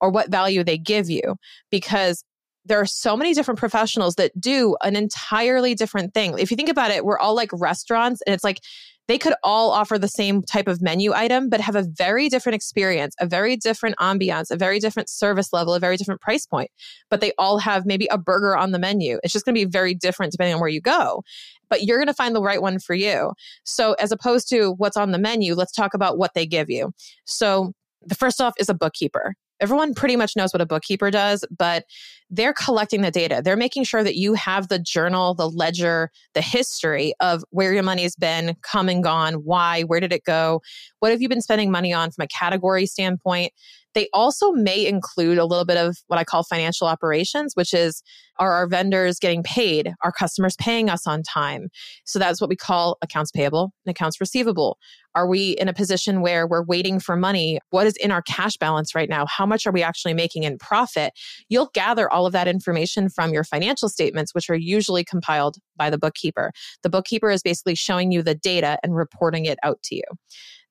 or 0.00 0.10
what 0.10 0.30
value 0.30 0.64
they 0.64 0.78
give 0.78 1.08
you. 1.08 1.36
Because 1.70 2.24
there 2.64 2.80
are 2.80 2.86
so 2.86 3.16
many 3.16 3.34
different 3.34 3.58
professionals 3.58 4.14
that 4.16 4.38
do 4.40 4.76
an 4.82 4.96
entirely 4.96 5.74
different 5.74 6.14
thing. 6.14 6.38
If 6.38 6.50
you 6.50 6.56
think 6.56 6.68
about 6.68 6.90
it, 6.90 7.04
we're 7.04 7.18
all 7.18 7.34
like 7.34 7.50
restaurants 7.52 8.22
and 8.26 8.34
it's 8.34 8.44
like 8.44 8.60
they 9.06 9.18
could 9.18 9.34
all 9.42 9.70
offer 9.70 9.98
the 9.98 10.08
same 10.08 10.42
type 10.42 10.66
of 10.66 10.80
menu 10.80 11.12
item, 11.12 11.50
but 11.50 11.60
have 11.60 11.76
a 11.76 11.82
very 11.82 12.28
different 12.28 12.54
experience, 12.54 13.14
a 13.20 13.26
very 13.26 13.56
different 13.56 13.96
ambiance, 13.98 14.50
a 14.50 14.56
very 14.56 14.78
different 14.78 15.10
service 15.10 15.52
level, 15.52 15.74
a 15.74 15.80
very 15.80 15.96
different 15.96 16.22
price 16.22 16.46
point. 16.46 16.70
But 17.10 17.20
they 17.20 17.32
all 17.36 17.58
have 17.58 17.84
maybe 17.84 18.08
a 18.10 18.16
burger 18.16 18.56
on 18.56 18.72
the 18.72 18.78
menu. 18.78 19.18
It's 19.22 19.32
just 19.32 19.44
going 19.44 19.54
to 19.54 19.60
be 19.60 19.70
very 19.70 19.94
different 19.94 20.32
depending 20.32 20.54
on 20.54 20.60
where 20.60 20.70
you 20.70 20.80
go. 20.80 21.22
But 21.68 21.82
you're 21.82 21.98
going 21.98 22.06
to 22.06 22.14
find 22.14 22.34
the 22.34 22.42
right 22.42 22.62
one 22.62 22.78
for 22.78 22.94
you. 22.94 23.32
So, 23.64 23.94
as 23.94 24.10
opposed 24.10 24.48
to 24.50 24.72
what's 24.78 24.96
on 24.96 25.12
the 25.12 25.18
menu, 25.18 25.54
let's 25.54 25.72
talk 25.72 25.92
about 25.92 26.16
what 26.16 26.32
they 26.34 26.46
give 26.46 26.70
you. 26.70 26.92
So, 27.26 27.74
the 28.06 28.14
first 28.14 28.40
off 28.40 28.54
is 28.58 28.68
a 28.68 28.74
bookkeeper 28.74 29.34
everyone 29.60 29.94
pretty 29.94 30.16
much 30.16 30.36
knows 30.36 30.52
what 30.52 30.60
a 30.60 30.66
bookkeeper 30.66 31.10
does, 31.10 31.44
but 31.56 31.84
they're 32.30 32.52
collecting 32.52 33.02
the 33.02 33.10
data. 33.10 33.40
They're 33.44 33.56
making 33.56 33.84
sure 33.84 34.02
that 34.02 34.16
you 34.16 34.34
have 34.34 34.68
the 34.68 34.78
journal, 34.78 35.34
the 35.34 35.48
ledger, 35.48 36.10
the 36.34 36.42
history 36.42 37.14
of 37.20 37.44
where 37.50 37.72
your 37.72 37.82
money's 37.82 38.16
been, 38.16 38.56
come 38.62 38.88
and 38.88 39.02
gone, 39.02 39.34
why, 39.34 39.82
where 39.82 40.00
did 40.00 40.12
it 40.12 40.24
go, 40.24 40.60
what 41.00 41.12
have 41.12 41.22
you 41.22 41.28
been 41.28 41.42
spending 41.42 41.70
money 41.70 41.92
on 41.92 42.10
from 42.10 42.24
a 42.24 42.28
category 42.28 42.86
standpoint. 42.86 43.52
They 43.94 44.08
also 44.12 44.52
may 44.52 44.86
include 44.86 45.38
a 45.38 45.44
little 45.44 45.64
bit 45.64 45.76
of 45.76 45.96
what 46.08 46.18
I 46.18 46.24
call 46.24 46.42
financial 46.42 46.86
operations, 46.86 47.54
which 47.54 47.72
is 47.72 48.02
are 48.38 48.52
our 48.52 48.66
vendors 48.66 49.18
getting 49.20 49.44
paid? 49.44 49.92
Are 50.02 50.10
customers 50.10 50.56
paying 50.56 50.90
us 50.90 51.06
on 51.06 51.22
time? 51.22 51.68
So 52.04 52.18
that's 52.18 52.40
what 52.40 52.50
we 52.50 52.56
call 52.56 52.98
accounts 53.00 53.30
payable 53.30 53.72
and 53.86 53.92
accounts 53.92 54.20
receivable. 54.20 54.78
Are 55.14 55.28
we 55.28 55.50
in 55.52 55.68
a 55.68 55.72
position 55.72 56.20
where 56.20 56.44
we're 56.44 56.64
waiting 56.64 56.98
for 56.98 57.14
money? 57.14 57.60
What 57.70 57.86
is 57.86 57.96
in 57.98 58.10
our 58.10 58.22
cash 58.22 58.56
balance 58.56 58.94
right 58.94 59.08
now? 59.08 59.26
How 59.26 59.46
much 59.46 59.64
are 59.66 59.72
we 59.72 59.82
actually 59.82 60.14
making 60.14 60.42
in 60.42 60.58
profit? 60.58 61.12
You'll 61.48 61.70
gather 61.72 62.10
all 62.10 62.26
of 62.26 62.32
that 62.32 62.48
information 62.48 63.08
from 63.08 63.32
your 63.32 63.44
financial 63.44 63.88
statements, 63.88 64.34
which 64.34 64.50
are 64.50 64.56
usually 64.56 65.04
compiled 65.04 65.58
by 65.76 65.88
the 65.88 65.98
bookkeeper. 65.98 66.50
The 66.82 66.90
bookkeeper 66.90 67.30
is 67.30 67.42
basically 67.42 67.76
showing 67.76 68.10
you 68.10 68.22
the 68.22 68.34
data 68.34 68.78
and 68.82 68.96
reporting 68.96 69.44
it 69.44 69.58
out 69.62 69.80
to 69.84 69.94
you. 69.94 70.02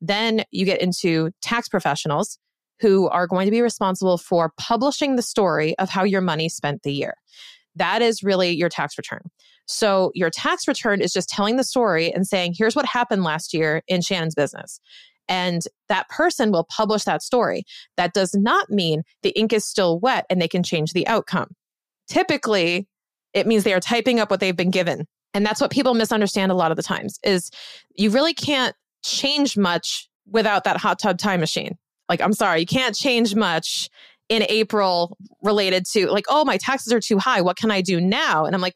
Then 0.02 0.44
you 0.52 0.66
get 0.66 0.82
into 0.82 1.32
tax 1.42 1.70
professionals 1.70 2.38
who 2.84 3.08
are 3.08 3.28
going 3.28 3.46
to 3.46 3.52
be 3.52 3.62
responsible 3.62 4.18
for 4.18 4.52
publishing 4.58 5.16
the 5.16 5.22
story 5.22 5.74
of 5.80 5.90
how 5.90 6.04
your 6.04 6.20
money 6.20 6.50
spent 6.50 6.84
the 6.84 6.92
year. 6.92 7.14
That 7.78 8.02
is 8.02 8.24
really 8.24 8.50
your 8.50 8.68
tax 8.68 8.98
return. 8.98 9.22
So 9.66 10.12
your 10.14 10.30
tax 10.30 10.68
return 10.68 11.00
is 11.00 11.14
just 11.14 11.30
telling 11.30 11.56
the 11.56 11.64
story 11.64 12.14
and 12.14 12.28
saying, 12.28 12.56
here's 12.58 12.76
what 12.76 12.86
happened 12.86 13.24
last 13.24 13.54
year 13.54 13.84
in 13.88 14.02
Shannon's 14.02 14.36
business. 14.36 14.82
And 15.30 15.62
that 15.88 16.10
person 16.10 16.52
will 16.52 16.66
publish 16.66 17.06
that 17.06 17.24
story. 17.24 17.64
That 17.96 18.14
does 18.14 18.36
not 18.36 18.70
mean 18.70 19.04
the 19.22 19.30
ink 19.30 19.54
is 19.54 19.66
still 19.66 19.98
wet 19.98 20.26
and 20.30 20.42
they 20.42 20.50
can 20.50 20.62
change 20.62 20.92
the 20.92 21.08
outcome. 21.08 21.56
Typically, 22.10 22.90
it 23.34 23.48
means 23.48 23.64
they 23.64 23.74
are 23.74 23.80
typing 23.80 24.20
up 24.20 24.30
what 24.30 24.42
they've 24.42 24.58
been 24.58 24.72
given. 24.72 25.08
And 25.34 25.46
that's 25.46 25.62
what 25.62 25.72
people 25.72 25.94
misunderstand 25.94 26.52
a 26.52 26.56
lot 26.56 26.72
of 26.72 26.76
the 26.76 26.84
times 26.84 27.18
is 27.24 27.50
you 27.96 28.10
really 28.10 28.34
can't 28.34 28.76
change 29.06 29.56
much 29.56 30.10
without 30.30 30.66
that 30.66 30.76
hot 30.76 31.00
tub 31.00 31.18
time 31.18 31.40
machine. 31.40 31.78
Like, 32.10 32.22
I'm 32.22 32.34
sorry, 32.34 32.62
you 32.62 32.66
can't 32.66 32.96
change 32.96 33.36
much 33.36 33.90
in 34.30 34.44
April 34.50 35.18
related 35.42 35.86
to 35.94 36.08
like, 36.08 36.26
oh, 36.30 36.46
my 36.46 36.58
taxes 36.58 36.94
are 36.94 37.00
too 37.00 37.18
high. 37.18 37.42
What 37.42 37.58
can 37.58 37.72
I 37.72 37.82
do 37.82 38.00
now? 38.00 38.46
And 38.46 38.56
I'm 38.56 38.62
like, 38.62 38.76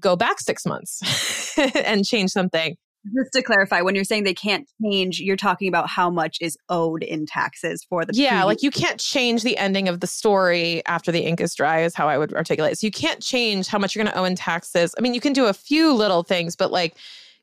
go 0.00 0.16
back 0.16 0.40
six 0.40 0.64
months 0.64 1.56
and 1.76 2.04
change 2.04 2.30
something. 2.30 2.76
Just 3.16 3.32
to 3.32 3.42
clarify, 3.42 3.80
when 3.80 3.94
you're 3.94 4.04
saying 4.04 4.24
they 4.24 4.34
can't 4.34 4.68
change, 4.82 5.20
you're 5.20 5.36
talking 5.36 5.68
about 5.68 5.88
how 5.88 6.10
much 6.10 6.38
is 6.40 6.58
owed 6.68 7.02
in 7.02 7.26
taxes 7.26 7.86
for 7.88 8.04
the. 8.04 8.12
Yeah, 8.12 8.44
like 8.44 8.62
you 8.62 8.70
can't 8.70 8.98
change 8.98 9.44
the 9.44 9.56
ending 9.56 9.88
of 9.88 10.00
the 10.00 10.06
story 10.06 10.84
after 10.84 11.12
the 11.12 11.20
ink 11.20 11.40
is 11.40 11.54
dry, 11.54 11.82
is 11.82 11.94
how 11.94 12.08
I 12.08 12.18
would 12.18 12.34
articulate. 12.34 12.72
it. 12.72 12.78
So 12.78 12.86
you 12.86 12.90
can't 12.90 13.22
change 13.22 13.68
how 13.68 13.78
much 13.78 13.94
you're 13.94 14.04
going 14.04 14.12
to 14.12 14.18
owe 14.18 14.24
in 14.24 14.34
taxes. 14.34 14.94
I 14.98 15.00
mean, 15.00 15.14
you 15.14 15.20
can 15.20 15.32
do 15.32 15.46
a 15.46 15.54
few 15.54 15.94
little 15.94 16.22
things, 16.22 16.56
but 16.56 16.72
like 16.72 16.96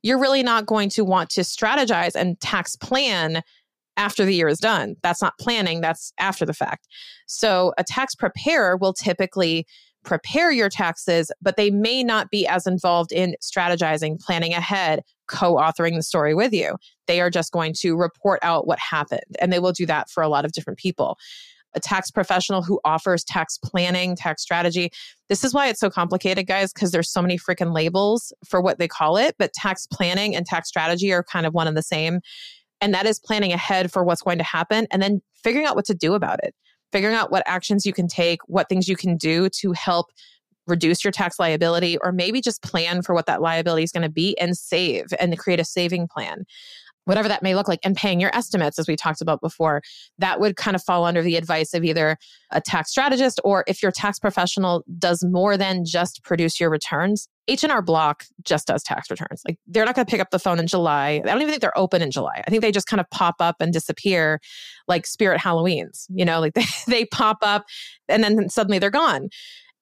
you're 0.04 0.20
really 0.20 0.44
not 0.44 0.66
going 0.68 0.90
to 0.90 1.04
want 1.04 1.30
to 1.32 1.42
strategize 1.42 2.16
and 2.16 2.40
tax 2.40 2.76
plan 2.76 3.42
after 3.98 4.26
the 4.26 4.36
year 4.36 4.48
is 4.48 4.60
done. 4.60 4.96
That's 5.04 5.22
not 5.22 5.38
planning, 5.40 5.82
that's 5.82 6.14
after 6.20 6.46
the 6.46 6.54
fact. 6.54 6.88
So 7.28 7.74
a 7.78 7.84
tax 7.84 8.16
preparer 8.16 8.78
will 8.78 8.94
typically 8.94 9.66
prepare 10.06 10.52
your 10.52 10.70
taxes, 10.70 11.32
but 11.42 11.58
they 11.58 11.72
may 11.72 12.04
not 12.04 12.30
be 12.30 12.48
as 12.48 12.66
involved 12.66 13.12
in 13.12 13.36
strategizing, 13.42 14.20
planning 14.20 14.54
ahead, 14.54 15.02
co 15.28 15.56
authoring 15.56 15.96
the 15.96 16.04
story 16.04 16.34
with 16.34 16.54
you. 16.54 16.78
They 17.08 17.20
are 17.20 17.30
just 17.30 17.52
going 17.52 17.74
to 17.80 17.96
report 17.96 18.40
out 18.44 18.68
what 18.68 18.80
happened, 18.80 19.36
and 19.42 19.52
they 19.52 19.60
will 19.60 19.74
do 19.74 19.86
that 19.88 20.10
for 20.10 20.24
a 20.24 20.30
lot 20.30 20.46
of 20.46 20.54
different 20.54 20.80
people. 20.80 21.18
A 21.74 21.80
tax 21.80 22.10
professional 22.10 22.64
who 22.64 22.80
offers 22.86 23.26
tax 23.26 23.58
planning, 23.58 24.16
tax 24.16 24.42
strategy. 24.42 24.92
This 25.28 25.44
is 25.44 25.54
why 25.54 25.68
it's 25.68 25.80
so 25.80 25.90
complicated, 25.90 26.48
guys, 26.48 26.72
because 26.72 26.92
there's 26.92 27.12
so 27.12 27.22
many 27.22 27.38
freaking 27.38 27.74
labels 27.74 28.32
for 28.48 28.62
what 28.62 28.80
they 28.80 28.88
call 28.88 29.18
it. 29.18 29.36
But 29.38 29.52
tax 29.52 29.86
planning 29.86 30.36
and 30.36 30.46
tax 30.46 30.70
strategy 30.70 31.12
are 31.12 31.24
kind 31.24 31.46
of 31.46 31.54
one 31.54 31.68
and 31.68 31.76
the 31.76 31.84
same. 31.84 32.22
And 32.82 32.94
that 32.94 33.06
is 33.06 33.20
planning 33.20 33.54
ahead 33.54 33.92
for 33.92 34.04
what's 34.04 34.22
going 34.22 34.38
to 34.38 34.44
happen 34.44 34.88
and 34.92 35.02
then 35.02 35.22
figuring 35.44 35.66
out 35.66 35.76
what 35.76 35.86
to 35.86 35.94
do 35.94 36.14
about 36.14 36.44
it 36.44 36.54
figuring 36.96 37.16
out 37.16 37.30
what 37.30 37.44
actions 37.46 37.86
you 37.86 37.92
can 37.92 38.08
take, 38.08 38.40
what 38.48 38.70
things 38.70 38.88
you 38.88 38.96
can 38.96 39.18
do 39.18 39.50
to 39.50 39.74
help 39.74 40.08
reduce 40.66 41.04
your 41.04 41.12
tax 41.12 41.38
liability, 41.38 41.98
or 41.98 42.14
maybe 42.14 42.40
just 42.40 42.64
plan 42.64 43.02
for 43.02 43.14
what 43.14 43.26
that 43.26 43.42
liability 43.42 43.84
is 43.84 43.92
going 43.92 44.02
to 44.02 44.10
be 44.10 44.38
and 44.40 44.58
save 44.58 45.08
and 45.20 45.38
create 45.38 45.60
a 45.60 45.66
saving 45.66 46.08
plan. 46.08 46.46
Whatever 47.04 47.28
that 47.28 47.44
may 47.44 47.54
look 47.54 47.68
like, 47.68 47.82
and 47.84 47.98
paying 47.98 48.22
your 48.22 48.34
estimates, 48.34 48.80
as 48.80 48.88
we 48.88 48.96
talked 48.96 49.22
about 49.22 49.42
before, 49.42 49.82
that 50.18 50.40
would 50.40 50.56
kind 50.56 50.74
of 50.74 50.82
fall 50.82 51.04
under 51.04 51.22
the 51.22 51.36
advice 51.36 51.74
of 51.74 51.84
either 51.84 52.18
a 52.52 52.62
tax 52.62 52.92
strategist 52.92 53.42
or 53.44 53.66
if 53.68 53.84
your 53.84 53.92
tax 53.92 54.18
professional 54.18 54.84
does 54.98 55.22
more 55.24 55.58
than 55.58 55.84
just 55.86 56.24
produce 56.24 56.62
your 56.62 56.70
returns. 56.70 57.28
H&R 57.48 57.82
Block 57.82 58.26
just 58.44 58.68
does 58.68 58.84
tax 58.84 59.10
returns. 59.10 59.42
Like 59.48 59.60
they're 59.68 59.86
not 59.86 59.96
going 59.96 60.06
to 60.06 60.10
pick 60.10 60.22
up 60.22 60.32
the 60.32 60.40
phone 60.40 60.60
in 60.60 60.68
July. 60.68 61.22
I 61.24 61.28
don't 61.28 61.42
even 61.42 61.50
think 61.50 61.62
they're 61.62 61.78
open 61.78 62.02
in 62.02 62.12
July. 62.12 62.44
I 62.46 62.50
think 62.50 62.62
they 62.62 62.72
just 62.72 62.88
kind 62.88 63.00
of 63.00 63.10
pop 63.12 63.36
up 63.40 63.58
and 63.60 63.72
disappear 63.72 64.40
like 64.88 65.06
spirit 65.06 65.40
Halloweens, 65.40 66.06
you 66.10 66.26
know, 66.26 66.40
like 66.40 66.54
they, 66.56 66.66
they 66.88 67.06
pop 67.06 67.38
up 67.42 67.66
and 68.08 68.24
then 68.24 68.50
suddenly 68.50 68.80
they're 68.80 68.90
gone. 68.90 69.30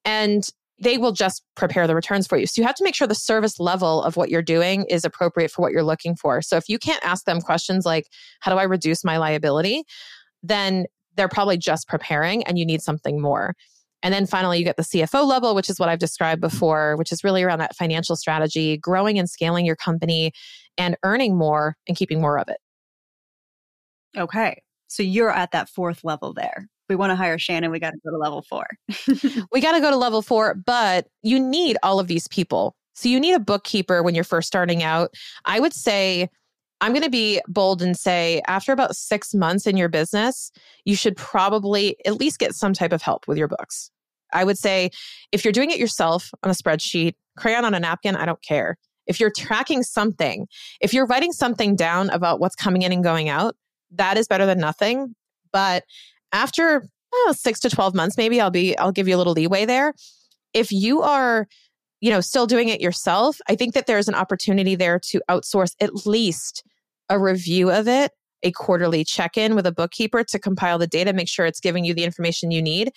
And 0.04 0.48
they 0.78 0.98
will 0.98 1.12
just 1.12 1.42
prepare 1.54 1.86
the 1.86 1.94
returns 1.94 2.26
for 2.26 2.36
you. 2.36 2.46
So 2.46 2.60
you 2.60 2.66
have 2.66 2.74
to 2.76 2.84
make 2.84 2.94
sure 2.94 3.06
the 3.06 3.14
service 3.14 3.60
level 3.60 4.02
of 4.02 4.16
what 4.16 4.28
you're 4.28 4.42
doing 4.42 4.84
is 4.90 5.04
appropriate 5.04 5.50
for 5.50 5.62
what 5.62 5.72
you're 5.72 5.84
looking 5.84 6.16
for. 6.16 6.42
So 6.42 6.56
if 6.56 6.68
you 6.68 6.78
can't 6.78 7.04
ask 7.04 7.24
them 7.24 7.40
questions 7.40 7.86
like, 7.86 8.08
how 8.40 8.52
do 8.52 8.58
I 8.58 8.64
reduce 8.64 9.04
my 9.04 9.16
liability? 9.16 9.84
Then 10.42 10.86
they're 11.16 11.28
probably 11.28 11.56
just 11.56 11.88
preparing 11.88 12.42
and 12.44 12.58
you 12.58 12.66
need 12.66 12.82
something 12.82 13.20
more. 13.20 13.54
And 14.02 14.12
then 14.12 14.26
finally, 14.26 14.58
you 14.58 14.64
get 14.64 14.76
the 14.76 14.82
CFO 14.82 15.26
level, 15.26 15.54
which 15.54 15.70
is 15.70 15.78
what 15.78 15.88
I've 15.88 15.98
described 15.98 16.40
before, 16.40 16.96
which 16.96 17.10
is 17.10 17.24
really 17.24 17.42
around 17.42 17.60
that 17.60 17.74
financial 17.74 18.16
strategy, 18.16 18.76
growing 18.76 19.18
and 19.18 19.30
scaling 19.30 19.64
your 19.64 19.76
company 19.76 20.32
and 20.76 20.96
earning 21.04 21.36
more 21.36 21.76
and 21.88 21.96
keeping 21.96 22.20
more 22.20 22.38
of 22.38 22.48
it. 22.48 22.58
Okay. 24.16 24.60
So 24.88 25.02
you're 25.02 25.30
at 25.30 25.52
that 25.52 25.68
fourth 25.68 26.04
level 26.04 26.34
there 26.34 26.68
we 26.88 26.96
want 26.96 27.10
to 27.10 27.16
hire 27.16 27.38
Shannon, 27.38 27.70
we 27.70 27.78
got 27.78 27.92
to 27.92 27.98
go 28.04 28.10
to 28.10 28.18
level 28.18 28.42
four. 28.42 28.66
we 29.52 29.60
got 29.60 29.72
to 29.72 29.80
go 29.80 29.90
to 29.90 29.96
level 29.96 30.22
four, 30.22 30.54
but 30.54 31.06
you 31.22 31.40
need 31.40 31.76
all 31.82 31.98
of 31.98 32.06
these 32.06 32.28
people. 32.28 32.74
So 32.94 33.08
you 33.08 33.18
need 33.18 33.34
a 33.34 33.40
bookkeeper 33.40 34.02
when 34.02 34.14
you're 34.14 34.24
first 34.24 34.46
starting 34.46 34.82
out. 34.82 35.12
I 35.44 35.60
would 35.60 35.72
say, 35.72 36.28
I'm 36.84 36.92
going 36.92 37.02
to 37.02 37.08
be 37.08 37.40
bold 37.48 37.80
and 37.80 37.96
say 37.96 38.42
after 38.46 38.70
about 38.70 38.94
six 38.94 39.32
months 39.32 39.66
in 39.66 39.78
your 39.78 39.88
business, 39.88 40.52
you 40.84 40.94
should 40.94 41.16
probably 41.16 41.96
at 42.04 42.20
least 42.20 42.38
get 42.38 42.54
some 42.54 42.74
type 42.74 42.92
of 42.92 43.00
help 43.00 43.26
with 43.26 43.38
your 43.38 43.48
books. 43.48 43.90
I 44.34 44.44
would 44.44 44.58
say 44.58 44.90
if 45.32 45.46
you're 45.46 45.52
doing 45.52 45.70
it 45.70 45.78
yourself 45.78 46.30
on 46.42 46.50
a 46.50 46.52
spreadsheet, 46.52 47.14
crayon 47.38 47.64
on 47.64 47.72
a 47.72 47.80
napkin, 47.80 48.16
I 48.16 48.26
don't 48.26 48.42
care. 48.42 48.76
If 49.06 49.18
you're 49.18 49.32
tracking 49.34 49.82
something, 49.82 50.46
if 50.82 50.92
you're 50.92 51.06
writing 51.06 51.32
something 51.32 51.74
down 51.74 52.10
about 52.10 52.38
what's 52.38 52.54
coming 52.54 52.82
in 52.82 52.92
and 52.92 53.02
going 53.02 53.30
out, 53.30 53.56
that 53.92 54.18
is 54.18 54.28
better 54.28 54.44
than 54.44 54.58
nothing. 54.58 55.14
But 55.54 55.84
after 56.32 56.86
oh, 57.14 57.34
six 57.34 57.60
to 57.60 57.70
12 57.70 57.94
months, 57.94 58.18
maybe 58.18 58.42
I'll 58.42 58.50
be, 58.50 58.76
I'll 58.76 58.92
give 58.92 59.08
you 59.08 59.16
a 59.16 59.18
little 59.18 59.32
leeway 59.32 59.64
there. 59.64 59.94
If 60.52 60.70
you 60.70 61.00
are, 61.00 61.48
you 62.02 62.10
know, 62.10 62.20
still 62.20 62.46
doing 62.46 62.68
it 62.68 62.82
yourself, 62.82 63.38
I 63.48 63.54
think 63.54 63.72
that 63.72 63.86
there's 63.86 64.06
an 64.06 64.14
opportunity 64.14 64.74
there 64.74 64.98
to 64.98 65.22
outsource 65.30 65.74
at 65.80 66.04
least 66.04 66.62
a 67.08 67.18
review 67.18 67.70
of 67.70 67.88
it, 67.88 68.12
a 68.42 68.52
quarterly 68.52 69.04
check 69.04 69.36
in 69.36 69.54
with 69.54 69.66
a 69.66 69.72
bookkeeper 69.72 70.24
to 70.24 70.38
compile 70.38 70.78
the 70.78 70.86
data, 70.86 71.12
make 71.12 71.28
sure 71.28 71.46
it's 71.46 71.60
giving 71.60 71.84
you 71.84 71.94
the 71.94 72.04
information 72.04 72.50
you 72.50 72.62
need. 72.62 72.92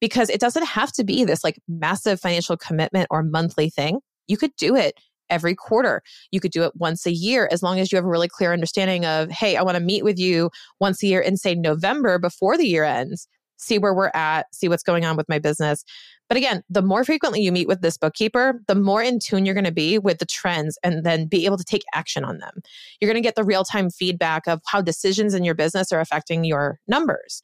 Because 0.00 0.30
it 0.30 0.40
doesn't 0.40 0.64
have 0.64 0.92
to 0.92 1.04
be 1.04 1.24
this 1.24 1.44
like 1.44 1.60
massive 1.68 2.20
financial 2.20 2.56
commitment 2.56 3.06
or 3.10 3.22
monthly 3.22 3.68
thing. 3.68 4.00
You 4.28 4.38
could 4.38 4.56
do 4.56 4.74
it 4.74 4.94
every 5.28 5.54
quarter. 5.54 6.02
You 6.30 6.40
could 6.40 6.52
do 6.52 6.62
it 6.64 6.72
once 6.74 7.06
a 7.06 7.12
year 7.12 7.48
as 7.52 7.62
long 7.62 7.78
as 7.78 7.92
you 7.92 7.96
have 7.96 8.04
a 8.04 8.08
really 8.08 8.28
clear 8.28 8.52
understanding 8.52 9.04
of, 9.04 9.30
hey, 9.30 9.56
I 9.56 9.62
want 9.62 9.76
to 9.76 9.82
meet 9.82 10.04
with 10.04 10.18
you 10.18 10.50
once 10.80 11.02
a 11.02 11.06
year 11.06 11.20
in, 11.20 11.36
say, 11.36 11.54
November 11.54 12.18
before 12.18 12.56
the 12.56 12.66
year 12.66 12.84
ends, 12.84 13.28
see 13.58 13.78
where 13.78 13.94
we're 13.94 14.10
at, 14.14 14.46
see 14.52 14.68
what's 14.68 14.82
going 14.82 15.04
on 15.04 15.16
with 15.16 15.28
my 15.28 15.38
business. 15.38 15.84
But 16.30 16.36
again, 16.36 16.62
the 16.70 16.80
more 16.80 17.04
frequently 17.04 17.42
you 17.42 17.50
meet 17.50 17.66
with 17.66 17.80
this 17.80 17.98
bookkeeper, 17.98 18.62
the 18.68 18.76
more 18.76 19.02
in 19.02 19.18
tune 19.18 19.44
you're 19.44 19.54
going 19.54 19.64
to 19.64 19.72
be 19.72 19.98
with 19.98 20.18
the 20.18 20.24
trends 20.24 20.78
and 20.84 21.04
then 21.04 21.26
be 21.26 21.44
able 21.44 21.56
to 21.56 21.64
take 21.64 21.82
action 21.92 22.24
on 22.24 22.38
them. 22.38 22.52
You're 23.00 23.10
going 23.10 23.20
to 23.20 23.26
get 23.26 23.34
the 23.34 23.42
real 23.42 23.64
time 23.64 23.90
feedback 23.90 24.46
of 24.46 24.60
how 24.64 24.80
decisions 24.80 25.34
in 25.34 25.42
your 25.42 25.56
business 25.56 25.90
are 25.90 25.98
affecting 25.98 26.44
your 26.44 26.78
numbers. 26.86 27.42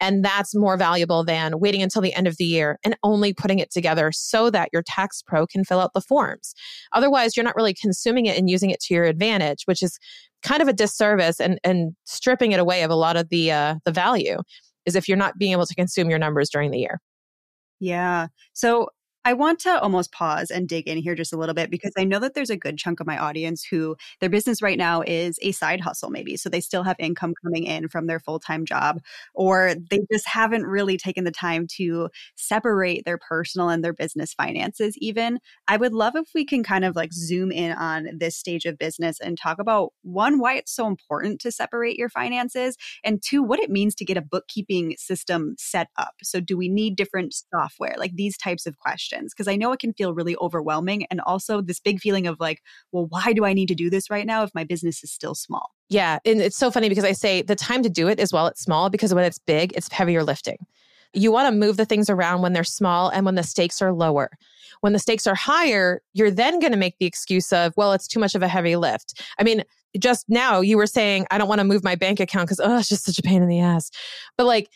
And 0.00 0.22
that's 0.22 0.54
more 0.54 0.76
valuable 0.76 1.24
than 1.24 1.58
waiting 1.58 1.82
until 1.82 2.02
the 2.02 2.12
end 2.12 2.26
of 2.26 2.36
the 2.36 2.44
year 2.44 2.78
and 2.84 2.94
only 3.02 3.32
putting 3.32 3.58
it 3.58 3.70
together 3.70 4.12
so 4.12 4.50
that 4.50 4.68
your 4.70 4.82
tax 4.86 5.22
pro 5.26 5.46
can 5.46 5.64
fill 5.64 5.80
out 5.80 5.94
the 5.94 6.02
forms. 6.02 6.52
Otherwise, 6.92 7.38
you're 7.38 7.44
not 7.44 7.56
really 7.56 7.72
consuming 7.72 8.26
it 8.26 8.36
and 8.36 8.50
using 8.50 8.68
it 8.68 8.80
to 8.80 8.92
your 8.92 9.04
advantage, 9.04 9.62
which 9.64 9.82
is 9.82 9.98
kind 10.42 10.60
of 10.60 10.68
a 10.68 10.74
disservice 10.74 11.40
and, 11.40 11.58
and 11.64 11.94
stripping 12.04 12.52
it 12.52 12.60
away 12.60 12.82
of 12.82 12.90
a 12.90 12.96
lot 12.96 13.16
of 13.16 13.30
the 13.30 13.50
uh, 13.50 13.76
the 13.86 13.92
value 13.92 14.36
is 14.84 14.94
if 14.94 15.08
you're 15.08 15.16
not 15.16 15.38
being 15.38 15.52
able 15.52 15.64
to 15.64 15.74
consume 15.74 16.10
your 16.10 16.18
numbers 16.18 16.50
during 16.50 16.70
the 16.70 16.78
year. 16.78 17.00
Yeah. 17.78 18.28
So 18.52 18.90
I 19.26 19.32
want 19.32 19.58
to 19.62 19.80
almost 19.80 20.12
pause 20.12 20.52
and 20.52 20.68
dig 20.68 20.86
in 20.86 20.98
here 20.98 21.16
just 21.16 21.32
a 21.32 21.36
little 21.36 21.52
bit 21.52 21.68
because 21.68 21.90
I 21.98 22.04
know 22.04 22.20
that 22.20 22.34
there's 22.34 22.48
a 22.48 22.56
good 22.56 22.78
chunk 22.78 23.00
of 23.00 23.08
my 23.08 23.18
audience 23.18 23.64
who 23.64 23.96
their 24.20 24.30
business 24.30 24.62
right 24.62 24.78
now 24.78 25.02
is 25.04 25.36
a 25.42 25.50
side 25.50 25.80
hustle, 25.80 26.10
maybe. 26.10 26.36
So 26.36 26.48
they 26.48 26.60
still 26.60 26.84
have 26.84 26.94
income 27.00 27.34
coming 27.42 27.64
in 27.64 27.88
from 27.88 28.06
their 28.06 28.20
full 28.20 28.38
time 28.38 28.64
job, 28.64 29.00
or 29.34 29.74
they 29.90 29.98
just 30.12 30.28
haven't 30.28 30.62
really 30.62 30.96
taken 30.96 31.24
the 31.24 31.32
time 31.32 31.66
to 31.78 32.08
separate 32.36 33.04
their 33.04 33.18
personal 33.18 33.68
and 33.68 33.82
their 33.82 33.92
business 33.92 34.32
finances, 34.32 34.94
even. 34.98 35.40
I 35.66 35.76
would 35.76 35.92
love 35.92 36.14
if 36.14 36.28
we 36.32 36.44
can 36.44 36.62
kind 36.62 36.84
of 36.84 36.94
like 36.94 37.12
zoom 37.12 37.50
in 37.50 37.72
on 37.72 38.06
this 38.16 38.36
stage 38.36 38.64
of 38.64 38.78
business 38.78 39.18
and 39.18 39.36
talk 39.36 39.58
about 39.58 39.92
one, 40.02 40.38
why 40.38 40.54
it's 40.54 40.72
so 40.72 40.86
important 40.86 41.40
to 41.40 41.50
separate 41.50 41.98
your 41.98 42.10
finances, 42.10 42.76
and 43.02 43.20
two, 43.20 43.42
what 43.42 43.58
it 43.58 43.70
means 43.70 43.96
to 43.96 44.04
get 44.04 44.16
a 44.16 44.22
bookkeeping 44.22 44.94
system 44.96 45.56
set 45.58 45.88
up. 45.98 46.14
So, 46.22 46.38
do 46.38 46.56
we 46.56 46.68
need 46.68 46.94
different 46.94 47.34
software? 47.52 47.96
Like 47.98 48.14
these 48.14 48.38
types 48.38 48.66
of 48.66 48.78
questions 48.78 49.15
questions 49.16 49.34
because 49.34 49.48
I 49.48 49.56
know 49.56 49.72
it 49.72 49.80
can 49.80 49.92
feel 49.92 50.14
really 50.14 50.36
overwhelming. 50.40 51.06
And 51.10 51.20
also 51.22 51.60
this 51.60 51.80
big 51.80 52.00
feeling 52.00 52.26
of 52.26 52.38
like, 52.40 52.62
well, 52.92 53.06
why 53.06 53.32
do 53.32 53.44
I 53.44 53.52
need 53.52 53.68
to 53.68 53.74
do 53.74 53.90
this 53.90 54.10
right 54.10 54.26
now 54.26 54.42
if 54.42 54.54
my 54.54 54.64
business 54.64 55.02
is 55.02 55.12
still 55.12 55.34
small? 55.34 55.72
Yeah. 55.88 56.18
And 56.24 56.40
it's 56.40 56.56
so 56.56 56.70
funny 56.70 56.88
because 56.88 57.04
I 57.04 57.12
say 57.12 57.42
the 57.42 57.56
time 57.56 57.82
to 57.82 57.88
do 57.88 58.08
it 58.08 58.20
is 58.20 58.32
while 58.32 58.46
it's 58.46 58.62
small 58.62 58.90
because 58.90 59.14
when 59.14 59.24
it's 59.24 59.38
big, 59.38 59.72
it's 59.76 59.92
heavier 59.92 60.22
lifting. 60.22 60.58
You 61.12 61.32
want 61.32 61.52
to 61.52 61.58
move 61.58 61.76
the 61.76 61.86
things 61.86 62.10
around 62.10 62.42
when 62.42 62.52
they're 62.52 62.64
small 62.64 63.08
and 63.08 63.24
when 63.24 63.36
the 63.36 63.42
stakes 63.42 63.80
are 63.80 63.92
lower. 63.92 64.30
When 64.80 64.92
the 64.92 64.98
stakes 64.98 65.26
are 65.26 65.34
higher, 65.34 66.02
you're 66.12 66.30
then 66.30 66.60
going 66.60 66.72
to 66.72 66.78
make 66.78 66.98
the 66.98 67.06
excuse 67.06 67.52
of, 67.52 67.72
well, 67.76 67.92
it's 67.92 68.06
too 68.06 68.20
much 68.20 68.34
of 68.34 68.42
a 68.42 68.48
heavy 68.48 68.76
lift. 68.76 69.22
I 69.38 69.44
mean, 69.44 69.62
just 69.98 70.26
now 70.28 70.60
you 70.60 70.76
were 70.76 70.86
saying, 70.86 71.26
I 71.30 71.38
don't 71.38 71.48
want 71.48 71.60
to 71.60 71.64
move 71.64 71.82
my 71.82 71.94
bank 71.94 72.20
account 72.20 72.48
because, 72.48 72.60
oh, 72.60 72.78
it's 72.78 72.88
just 72.88 73.06
such 73.06 73.18
a 73.18 73.22
pain 73.22 73.42
in 73.42 73.48
the 73.48 73.60
ass. 73.60 73.90
But 74.36 74.44
like, 74.44 74.68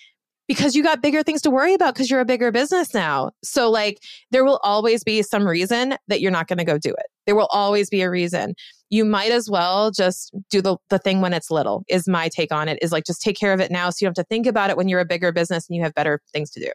because 0.50 0.75
you 0.75 0.83
got 0.83 1.00
bigger 1.00 1.23
things 1.23 1.40
to 1.40 1.49
worry 1.49 1.75
about 1.75 1.95
because 1.95 2.11
you're 2.11 2.19
a 2.19 2.25
bigger 2.25 2.50
business 2.50 2.92
now. 2.92 3.30
So, 3.40 3.71
like, 3.71 4.00
there 4.33 4.45
will 4.45 4.59
always 4.64 5.04
be 5.04 5.23
some 5.23 5.47
reason 5.47 5.95
that 6.09 6.21
you're 6.21 6.33
not 6.33 6.49
going 6.49 6.59
to 6.59 6.64
go 6.64 6.76
do 6.76 6.90
it. 6.90 7.07
There 7.25 7.37
will 7.37 7.47
always 7.52 7.88
be 7.88 8.02
a 8.02 8.11
reason. 8.11 8.54
You 8.88 9.04
might 9.04 9.30
as 9.30 9.49
well 9.49 9.92
just 9.92 10.35
do 10.50 10.61
the, 10.61 10.76
the 10.88 10.99
thing 10.99 11.21
when 11.21 11.33
it's 11.35 11.52
little, 11.52 11.85
is 11.88 12.09
my 12.09 12.28
take 12.28 12.50
on 12.50 12.69
it, 12.69 12.80
is 12.83 12.90
like 12.90 13.04
just 13.04 13.23
take 13.23 13.38
care 13.38 13.52
of 13.52 13.61
it 13.61 13.71
now 13.71 13.90
so 13.90 13.99
you 14.00 14.09
don't 14.09 14.19
have 14.19 14.25
to 14.25 14.28
think 14.28 14.45
about 14.45 14.71
it 14.71 14.76
when 14.76 14.88
you're 14.88 14.99
a 14.99 15.04
bigger 15.04 15.30
business 15.30 15.69
and 15.69 15.76
you 15.76 15.85
have 15.85 15.95
better 15.95 16.21
things 16.33 16.50
to 16.50 16.59
do. 16.59 16.73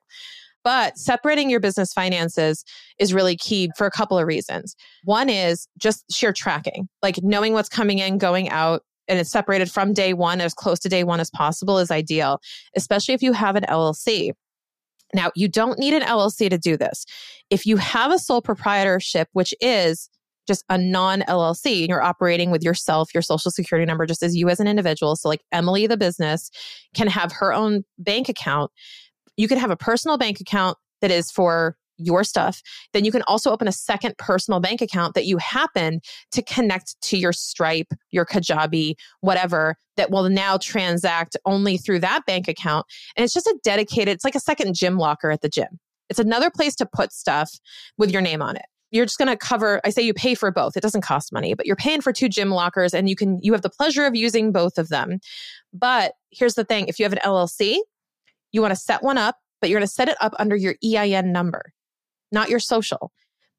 But 0.63 0.97
separating 0.97 1.49
your 1.49 1.59
business 1.59 1.91
finances 1.91 2.63
is 2.97 3.13
really 3.13 3.35
key 3.35 3.71
for 3.77 3.85
a 3.85 3.91
couple 3.91 4.17
of 4.17 4.25
reasons. 4.25 4.73
One 5.03 5.29
is 5.29 5.67
just 5.77 6.05
sheer 6.09 6.31
tracking, 6.31 6.87
like 7.03 7.19
knowing 7.23 7.51
what's 7.51 7.67
coming 7.67 7.99
in, 7.99 8.19
going 8.19 8.47
out, 8.47 8.83
and 9.07 9.19
it's 9.19 9.31
separated 9.31 9.71
from 9.71 9.93
day 9.93 10.13
one 10.13 10.41
as 10.41 10.53
close 10.53 10.79
to 10.79 10.89
day 10.89 11.03
one 11.03 11.19
as 11.19 11.29
possible 11.29 11.77
is 11.79 11.91
ideal, 11.91 12.39
especially 12.75 13.13
if 13.13 13.21
you 13.21 13.33
have 13.33 13.55
an 13.55 13.63
LLC. 13.69 14.31
Now, 15.13 15.31
you 15.35 15.47
don't 15.47 15.79
need 15.79 15.93
an 15.93 16.01
LLC 16.01 16.49
to 16.49 16.57
do 16.57 16.77
this. 16.77 17.05
If 17.49 17.65
you 17.65 17.77
have 17.77 18.11
a 18.11 18.19
sole 18.19 18.41
proprietorship, 18.41 19.29
which 19.33 19.53
is 19.61 20.09
just 20.47 20.63
a 20.69 20.77
non 20.77 21.21
LLC, 21.21 21.81
and 21.81 21.89
you're 21.89 22.03
operating 22.03 22.51
with 22.51 22.63
yourself, 22.63 23.13
your 23.13 23.21
social 23.21 23.51
security 23.51 23.85
number, 23.85 24.05
just 24.05 24.23
as 24.23 24.35
you 24.35 24.49
as 24.49 24.59
an 24.59 24.67
individual. 24.67 25.15
So, 25.15 25.29
like 25.29 25.41
Emily, 25.51 25.87
the 25.87 25.97
business, 25.97 26.49
can 26.93 27.07
have 27.07 27.31
her 27.33 27.53
own 27.53 27.83
bank 27.97 28.29
account. 28.29 28.71
You 29.37 29.47
can 29.47 29.57
have 29.57 29.71
a 29.71 29.77
personal 29.77 30.17
bank 30.17 30.39
account 30.39 30.77
that 31.01 31.11
is 31.11 31.31
for 31.31 31.77
your 31.97 32.23
stuff, 32.23 32.61
then 32.93 33.05
you 33.05 33.11
can 33.11 33.23
also 33.23 33.51
open 33.51 33.67
a 33.67 33.71
second 33.71 34.17
personal 34.17 34.59
bank 34.59 34.81
account 34.81 35.13
that 35.13 35.25
you 35.25 35.37
happen 35.37 36.01
to 36.31 36.41
connect 36.41 36.99
to 37.01 37.17
your 37.17 37.33
Stripe, 37.33 37.93
your 38.11 38.25
Kajabi, 38.25 38.95
whatever, 39.21 39.75
that 39.97 40.11
will 40.11 40.29
now 40.29 40.57
transact 40.57 41.37
only 41.45 41.77
through 41.77 41.99
that 41.99 42.25
bank 42.25 42.47
account. 42.47 42.85
And 43.15 43.23
it's 43.23 43.33
just 43.33 43.47
a 43.47 43.57
dedicated, 43.63 44.09
it's 44.09 44.25
like 44.25 44.35
a 44.35 44.39
second 44.39 44.75
gym 44.75 44.97
locker 44.97 45.31
at 45.31 45.41
the 45.41 45.49
gym. 45.49 45.79
It's 46.09 46.19
another 46.19 46.51
place 46.51 46.75
to 46.75 46.85
put 46.85 47.11
stuff 47.11 47.51
with 47.97 48.11
your 48.11 48.21
name 48.21 48.41
on 48.41 48.55
it. 48.55 48.65
You're 48.91 49.05
just 49.05 49.17
going 49.17 49.29
to 49.29 49.37
cover, 49.37 49.81
I 49.83 49.89
say 49.89 50.03
you 50.03 50.13
pay 50.13 50.35
for 50.35 50.51
both. 50.51 50.77
It 50.77 50.81
doesn't 50.81 51.01
cost 51.01 51.33
money, 51.33 51.53
but 51.53 51.65
you're 51.65 51.75
paying 51.75 52.01
for 52.01 52.13
two 52.13 52.29
gym 52.29 52.49
lockers 52.49 52.93
and 52.93 53.09
you 53.09 53.15
can, 53.15 53.39
you 53.41 53.51
have 53.53 53.63
the 53.63 53.69
pleasure 53.69 54.05
of 54.05 54.15
using 54.15 54.51
both 54.51 54.77
of 54.77 54.89
them. 54.89 55.19
But 55.73 56.13
here's 56.31 56.53
the 56.53 56.63
thing 56.63 56.87
if 56.87 56.99
you 56.99 57.05
have 57.05 57.13
an 57.13 57.19
LLC, 57.25 57.77
you 58.51 58.61
want 58.61 58.71
to 58.71 58.79
set 58.79 59.03
one 59.03 59.17
up, 59.17 59.37
but 59.59 59.69
you're 59.69 59.79
going 59.79 59.87
to 59.87 59.93
set 59.93 60.07
it 60.07 60.17
up 60.21 60.33
under 60.37 60.55
your 60.55 60.75
EIN 60.83 61.31
number 61.31 61.73
not 62.31 62.49
your 62.49 62.59
social. 62.59 63.11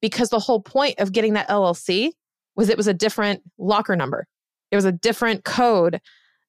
Because 0.02 0.28
the 0.28 0.38
whole 0.38 0.60
point 0.60 0.98
of 0.98 1.12
getting 1.12 1.32
that 1.34 1.48
LLC 1.48 2.10
was 2.54 2.68
it 2.68 2.76
was 2.76 2.86
a 2.86 2.94
different 2.94 3.42
locker 3.58 3.96
number. 3.96 4.26
It 4.70 4.76
was 4.76 4.84
a 4.84 4.92
different 4.92 5.44
code 5.44 6.00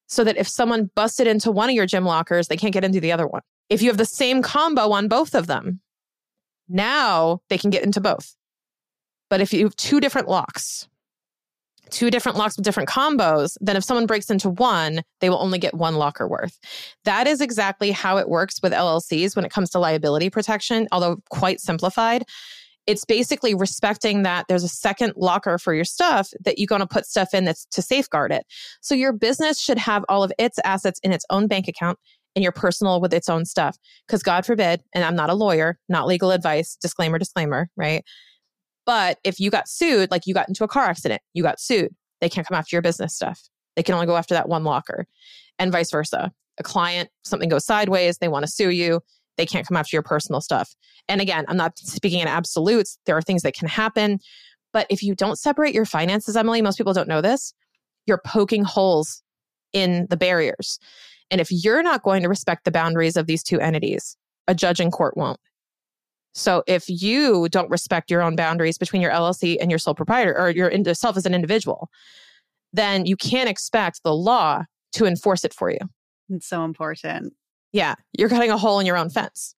so 0.07 0.23
that 0.23 0.37
if 0.37 0.47
someone 0.47 0.89
busted 0.95 1.27
into 1.27 1.51
one 1.51 1.69
of 1.69 1.75
your 1.75 1.85
gym 1.85 2.05
lockers, 2.05 2.47
they 2.47 2.57
can't 2.57 2.73
get 2.73 2.83
into 2.83 2.99
the 2.99 3.11
other 3.11 3.27
one. 3.27 3.41
If 3.69 3.81
you 3.81 3.89
have 3.89 3.97
the 3.97 4.05
same 4.05 4.41
combo 4.41 4.91
on 4.91 5.07
both 5.07 5.35
of 5.35 5.47
them, 5.47 5.81
now 6.69 7.41
they 7.49 7.57
can 7.57 7.69
get 7.69 7.83
into 7.83 8.01
both. 8.01 8.35
But 9.29 9.41
if 9.41 9.53
you 9.53 9.65
have 9.65 9.75
two 9.75 9.99
different 9.99 10.29
locks, 10.29 10.87
two 11.89 12.09
different 12.11 12.37
locks 12.37 12.57
with 12.57 12.65
different 12.65 12.89
combos, 12.89 13.57
then 13.61 13.75
if 13.75 13.83
someone 13.83 14.05
breaks 14.05 14.29
into 14.29 14.49
one, 14.49 15.01
they 15.21 15.29
will 15.29 15.41
only 15.41 15.59
get 15.59 15.73
one 15.73 15.95
locker 15.95 16.27
worth. 16.27 16.59
That 17.05 17.27
is 17.27 17.41
exactly 17.41 17.91
how 17.91 18.17
it 18.17 18.29
works 18.29 18.61
with 18.61 18.73
LLCs 18.73 19.35
when 19.35 19.45
it 19.45 19.51
comes 19.51 19.69
to 19.71 19.79
liability 19.79 20.29
protection, 20.29 20.87
although 20.91 21.17
quite 21.29 21.59
simplified. 21.59 22.23
It's 22.85 23.03
basically 23.03 23.53
respecting 23.53 24.23
that 24.23 24.45
there's 24.47 24.63
a 24.63 24.69
second 24.69 25.13
locker 25.17 25.57
for 25.57 25.73
your 25.73 25.83
stuff 25.83 26.31
that 26.45 26.57
you're 26.57 26.67
going 26.67 26.79
to 26.79 26.87
put 26.87 27.05
stuff 27.05 27.33
in 27.33 27.43
that's 27.43 27.65
to 27.71 27.81
safeguard 27.81 28.31
it. 28.31 28.45
So 28.81 28.95
your 28.95 29.11
business 29.11 29.59
should 29.59 29.77
have 29.77 30.05
all 30.07 30.23
of 30.23 30.31
its 30.39 30.57
assets 30.63 30.99
in 31.03 31.11
its 31.11 31.25
own 31.29 31.47
bank 31.47 31.67
account 31.67 31.99
and 32.37 32.43
your 32.43 32.53
personal 32.53 33.01
with 33.01 33.13
its 33.13 33.27
own 33.27 33.45
stuff. 33.45 33.77
Because 34.05 34.23
God 34.23 34.45
forbid, 34.45 34.83
and 34.93 35.03
I'm 35.03 35.15
not 35.15 35.29
a 35.29 35.33
lawyer, 35.33 35.79
not 35.89 36.07
legal 36.07 36.31
advice, 36.31 36.77
disclaimer, 36.79 37.17
disclaimer, 37.17 37.69
right? 37.75 38.05
But 38.87 39.19
if 39.25 39.39
you 39.39 39.51
got 39.51 39.67
sued, 39.67 40.09
like 40.09 40.25
you 40.25 40.33
got 40.33 40.47
into 40.47 40.63
a 40.63 40.67
car 40.67 40.85
accident, 40.85 41.21
you 41.33 41.43
got 41.43 41.59
sued, 41.59 41.93
they 42.21 42.29
can't 42.29 42.47
come 42.47 42.57
after 42.57 42.75
your 42.75 42.81
business 42.81 43.13
stuff. 43.13 43.39
They 43.75 43.83
can 43.83 43.93
only 43.93 44.07
go 44.07 44.15
after 44.15 44.33
that 44.33 44.49
one 44.49 44.63
locker 44.63 45.05
and 45.59 45.71
vice 45.71 45.91
versa. 45.91 46.31
A 46.57 46.63
client, 46.63 47.09
something 47.23 47.49
goes 47.49 47.65
sideways, 47.65 48.17
they 48.17 48.29
want 48.29 48.43
to 48.45 48.51
sue 48.51 48.71
you, 48.71 49.01
they 49.35 49.45
can't 49.45 49.67
come 49.67 49.77
after 49.77 49.95
your 49.95 50.03
personal 50.03 50.41
stuff. 50.41 50.73
And 51.09 51.21
again, 51.21 51.45
I'm 51.47 51.57
not 51.57 51.77
speaking 51.77 52.21
in 52.21 52.27
absolutes. 52.27 52.97
There 53.05 53.15
are 53.15 53.21
things 53.21 53.43
that 53.43 53.53
can 53.53 53.67
happen. 53.67 54.19
But 54.73 54.87
if 54.89 55.03
you 55.03 55.15
don't 55.15 55.37
separate 55.37 55.75
your 55.75 55.85
finances, 55.85 56.35
Emily, 56.35 56.61
most 56.61 56.77
people 56.77 56.93
don't 56.93 57.07
know 57.07 57.21
this, 57.21 57.53
you're 58.05 58.21
poking 58.25 58.63
holes 58.63 59.21
in 59.73 60.07
the 60.09 60.17
barriers. 60.17 60.79
And 61.29 61.41
if 61.41 61.49
you're 61.51 61.83
not 61.83 62.03
going 62.03 62.23
to 62.23 62.29
respect 62.29 62.63
the 62.63 62.71
boundaries 62.71 63.17
of 63.17 63.27
these 63.27 63.43
two 63.43 63.59
entities, 63.59 64.15
a 64.47 64.55
judge 64.55 64.79
in 64.79 64.91
court 64.91 65.17
won't. 65.17 65.39
So 66.37 66.63
if 66.67 66.87
you 66.87 67.49
don't 67.49 67.69
respect 67.69 68.11
your 68.11 68.21
own 68.21 68.35
boundaries 68.35 68.77
between 68.77 69.01
your 69.01 69.11
LLC 69.11 69.57
and 69.59 69.71
your 69.71 69.79
sole 69.79 69.95
proprietor 69.95 70.37
or 70.37 70.51
your 70.51 70.71
self 70.93 71.17
as 71.17 71.25
an 71.25 71.33
individual, 71.33 71.89
then 72.73 73.07
you 73.07 73.17
can't 73.17 73.49
expect 73.49 74.03
the 74.03 74.13
law 74.13 74.63
to 74.93 75.05
enforce 75.05 75.43
it 75.43 75.53
for 75.53 75.71
you. 75.71 75.79
It's 76.29 76.47
so 76.47 76.63
important. 76.63 77.33
Yeah, 77.73 77.95
you're 78.17 78.29
cutting 78.29 78.51
a 78.51 78.57
hole 78.57 78.79
in 78.79 78.85
your 78.85 78.97
own 78.97 79.09
fence. 79.09 79.55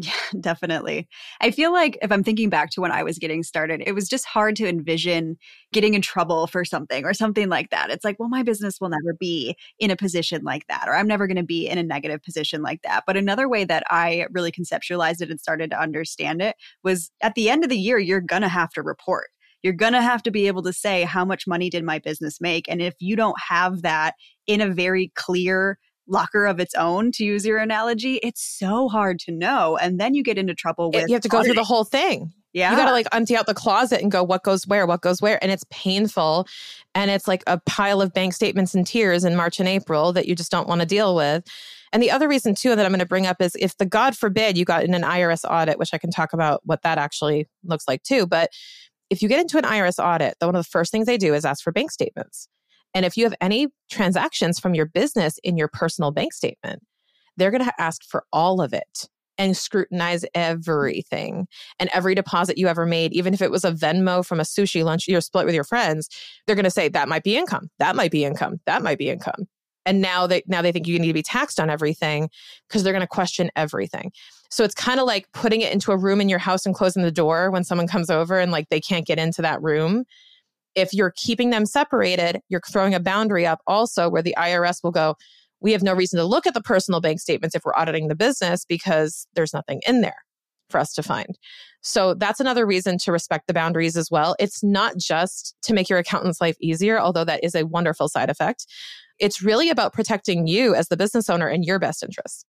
Yeah, 0.00 0.12
definitely. 0.40 1.08
I 1.40 1.50
feel 1.50 1.72
like 1.72 1.98
if 2.02 2.12
I'm 2.12 2.22
thinking 2.22 2.50
back 2.50 2.70
to 2.70 2.80
when 2.80 2.92
I 2.92 3.02
was 3.02 3.18
getting 3.18 3.42
started, 3.42 3.82
it 3.86 3.92
was 3.92 4.08
just 4.08 4.24
hard 4.26 4.54
to 4.56 4.68
envision 4.68 5.36
getting 5.72 5.94
in 5.94 6.02
trouble 6.02 6.46
for 6.46 6.64
something 6.64 7.04
or 7.04 7.14
something 7.14 7.48
like 7.48 7.70
that. 7.70 7.90
It's 7.90 8.04
like, 8.04 8.18
well, 8.18 8.28
my 8.28 8.42
business 8.42 8.80
will 8.80 8.90
never 8.90 9.14
be 9.18 9.56
in 9.78 9.90
a 9.90 9.96
position 9.96 10.42
like 10.44 10.66
that, 10.68 10.84
or 10.86 10.94
I'm 10.94 11.08
never 11.08 11.26
going 11.26 11.36
to 11.36 11.42
be 11.42 11.66
in 11.66 11.78
a 11.78 11.82
negative 11.82 12.22
position 12.22 12.62
like 12.62 12.82
that. 12.82 13.04
But 13.06 13.16
another 13.16 13.48
way 13.48 13.64
that 13.64 13.82
I 13.90 14.26
really 14.30 14.52
conceptualized 14.52 15.20
it 15.22 15.30
and 15.30 15.40
started 15.40 15.70
to 15.70 15.80
understand 15.80 16.42
it 16.42 16.56
was 16.84 17.10
at 17.22 17.34
the 17.34 17.50
end 17.50 17.64
of 17.64 17.70
the 17.70 17.78
year, 17.78 17.98
you're 17.98 18.20
going 18.20 18.42
to 18.42 18.48
have 18.48 18.70
to 18.74 18.82
report 18.82 19.28
you're 19.62 19.72
going 19.72 19.92
to 19.92 20.02
have 20.02 20.22
to 20.22 20.30
be 20.30 20.46
able 20.46 20.62
to 20.62 20.72
say 20.72 21.02
how 21.02 21.24
much 21.24 21.46
money 21.46 21.68
did 21.68 21.82
my 21.82 21.98
business 21.98 22.40
make 22.40 22.68
and 22.68 22.80
if 22.80 22.94
you 23.00 23.16
don't 23.16 23.36
have 23.40 23.82
that 23.82 24.14
in 24.46 24.60
a 24.60 24.68
very 24.68 25.10
clear 25.16 25.78
locker 26.08 26.46
of 26.46 26.58
its 26.58 26.74
own, 26.74 27.12
to 27.12 27.24
use 27.24 27.46
your 27.46 27.58
analogy, 27.58 28.16
it's 28.16 28.42
so 28.42 28.88
hard 28.88 29.18
to 29.20 29.32
know. 29.32 29.76
And 29.76 30.00
then 30.00 30.14
you 30.14 30.22
get 30.22 30.38
into 30.38 30.54
trouble 30.54 30.90
with 30.90 31.08
you 31.08 31.14
have 31.14 31.22
to 31.22 31.28
go 31.28 31.42
through 31.42 31.54
the 31.54 31.64
whole 31.64 31.84
thing. 31.84 32.32
Yeah. 32.52 32.70
You 32.70 32.76
got 32.76 32.86
to 32.86 32.92
like 32.92 33.06
empty 33.12 33.36
out 33.36 33.46
the 33.46 33.54
closet 33.54 34.00
and 34.00 34.10
go, 34.10 34.24
what 34.24 34.42
goes 34.42 34.66
where, 34.66 34.86
what 34.86 35.02
goes 35.02 35.20
where. 35.20 35.38
And 35.42 35.52
it's 35.52 35.64
painful. 35.70 36.48
And 36.94 37.10
it's 37.10 37.28
like 37.28 37.44
a 37.46 37.60
pile 37.66 38.00
of 38.00 38.12
bank 38.12 38.32
statements 38.32 38.74
and 38.74 38.86
tears 38.86 39.22
in 39.24 39.36
March 39.36 39.60
and 39.60 39.68
April 39.68 40.12
that 40.14 40.26
you 40.26 40.34
just 40.34 40.50
don't 40.50 40.66
want 40.66 40.80
to 40.80 40.86
deal 40.86 41.14
with. 41.14 41.44
And 41.92 42.02
the 42.02 42.10
other 42.10 42.28
reason, 42.28 42.54
too, 42.54 42.74
that 42.74 42.84
I'm 42.84 42.90
going 42.90 43.00
to 43.00 43.06
bring 43.06 43.26
up 43.26 43.40
is 43.40 43.54
if 43.58 43.76
the 43.76 43.86
God 43.86 44.16
forbid 44.16 44.58
you 44.58 44.64
got 44.64 44.84
in 44.84 44.94
an 44.94 45.02
IRS 45.02 45.44
audit, 45.48 45.78
which 45.78 45.90
I 45.92 45.98
can 45.98 46.10
talk 46.10 46.32
about 46.32 46.60
what 46.64 46.82
that 46.82 46.98
actually 46.98 47.46
looks 47.64 47.84
like 47.86 48.02
too. 48.02 48.26
But 48.26 48.50
if 49.10 49.22
you 49.22 49.28
get 49.28 49.40
into 49.40 49.58
an 49.58 49.64
IRS 49.64 50.02
audit, 50.02 50.34
one 50.40 50.54
of 50.54 50.62
the 50.64 50.68
first 50.68 50.90
things 50.90 51.06
they 51.06 51.18
do 51.18 51.34
is 51.34 51.44
ask 51.44 51.62
for 51.62 51.72
bank 51.72 51.90
statements. 51.90 52.48
And 52.98 53.06
if 53.06 53.16
you 53.16 53.22
have 53.22 53.34
any 53.40 53.68
transactions 53.88 54.58
from 54.58 54.74
your 54.74 54.86
business 54.86 55.38
in 55.44 55.56
your 55.56 55.68
personal 55.68 56.10
bank 56.10 56.32
statement, 56.32 56.82
they're 57.36 57.52
going 57.52 57.64
to 57.64 57.72
ask 57.80 58.02
for 58.02 58.24
all 58.32 58.60
of 58.60 58.72
it 58.72 59.08
and 59.38 59.56
scrutinize 59.56 60.24
everything 60.34 61.46
and 61.78 61.88
every 61.92 62.16
deposit 62.16 62.58
you 62.58 62.66
ever 62.66 62.86
made, 62.86 63.12
even 63.12 63.34
if 63.34 63.40
it 63.40 63.52
was 63.52 63.64
a 63.64 63.70
Venmo 63.70 64.26
from 64.26 64.40
a 64.40 64.42
sushi 64.42 64.82
lunch 64.82 65.06
you're 65.06 65.20
split 65.20 65.46
with 65.46 65.54
your 65.54 65.62
friends, 65.62 66.08
they're 66.44 66.56
going 66.56 66.64
to 66.64 66.72
say 66.72 66.88
that 66.88 67.08
might 67.08 67.22
be 67.22 67.36
income, 67.36 67.70
that 67.78 67.94
might 67.94 68.10
be 68.10 68.24
income, 68.24 68.58
that 68.66 68.82
might 68.82 68.98
be 68.98 69.10
income. 69.10 69.46
And 69.86 70.02
now 70.02 70.26
they 70.26 70.42
now 70.48 70.60
they 70.60 70.72
think 70.72 70.88
you 70.88 70.98
need 70.98 71.06
to 71.06 71.14
be 71.14 71.22
taxed 71.22 71.60
on 71.60 71.70
everything 71.70 72.30
because 72.66 72.82
they're 72.82 72.92
going 72.92 73.00
to 73.00 73.06
question 73.06 73.48
everything. 73.54 74.10
So 74.50 74.64
it's 74.64 74.74
kind 74.74 74.98
of 74.98 75.06
like 75.06 75.30
putting 75.30 75.60
it 75.60 75.72
into 75.72 75.92
a 75.92 75.96
room 75.96 76.20
in 76.20 76.28
your 76.28 76.40
house 76.40 76.66
and 76.66 76.74
closing 76.74 77.04
the 77.04 77.12
door 77.12 77.52
when 77.52 77.62
someone 77.62 77.86
comes 77.86 78.10
over 78.10 78.40
and 78.40 78.50
like 78.50 78.70
they 78.70 78.80
can't 78.80 79.06
get 79.06 79.20
into 79.20 79.40
that 79.42 79.62
room 79.62 80.04
if 80.78 80.94
you're 80.94 81.12
keeping 81.16 81.50
them 81.50 81.66
separated, 81.66 82.40
you're 82.48 82.62
throwing 82.70 82.94
a 82.94 83.00
boundary 83.00 83.46
up 83.46 83.60
also 83.66 84.08
where 84.08 84.22
the 84.22 84.34
IRS 84.38 84.82
will 84.82 84.90
go, 84.90 85.16
we 85.60 85.72
have 85.72 85.82
no 85.82 85.92
reason 85.92 86.18
to 86.18 86.24
look 86.24 86.46
at 86.46 86.54
the 86.54 86.62
personal 86.62 87.00
bank 87.00 87.20
statements 87.20 87.54
if 87.54 87.64
we're 87.64 87.74
auditing 87.74 88.08
the 88.08 88.14
business 88.14 88.64
because 88.64 89.26
there's 89.34 89.52
nothing 89.52 89.80
in 89.86 90.00
there 90.00 90.24
for 90.70 90.78
us 90.78 90.92
to 90.94 91.02
find. 91.02 91.38
So 91.82 92.14
that's 92.14 92.40
another 92.40 92.66
reason 92.66 92.98
to 92.98 93.12
respect 93.12 93.46
the 93.46 93.54
boundaries 93.54 93.96
as 93.96 94.10
well. 94.10 94.36
It's 94.38 94.62
not 94.62 94.96
just 94.98 95.56
to 95.62 95.72
make 95.72 95.88
your 95.88 95.98
accountant's 95.98 96.40
life 96.40 96.56
easier, 96.60 97.00
although 97.00 97.24
that 97.24 97.42
is 97.42 97.54
a 97.54 97.66
wonderful 97.66 98.08
side 98.08 98.30
effect. 98.30 98.66
It's 99.18 99.42
really 99.42 99.70
about 99.70 99.92
protecting 99.92 100.46
you 100.46 100.74
as 100.74 100.88
the 100.88 100.96
business 100.96 101.28
owner 101.28 101.48
and 101.48 101.64
your 101.64 101.78
best 101.78 102.02
interests. 102.02 102.44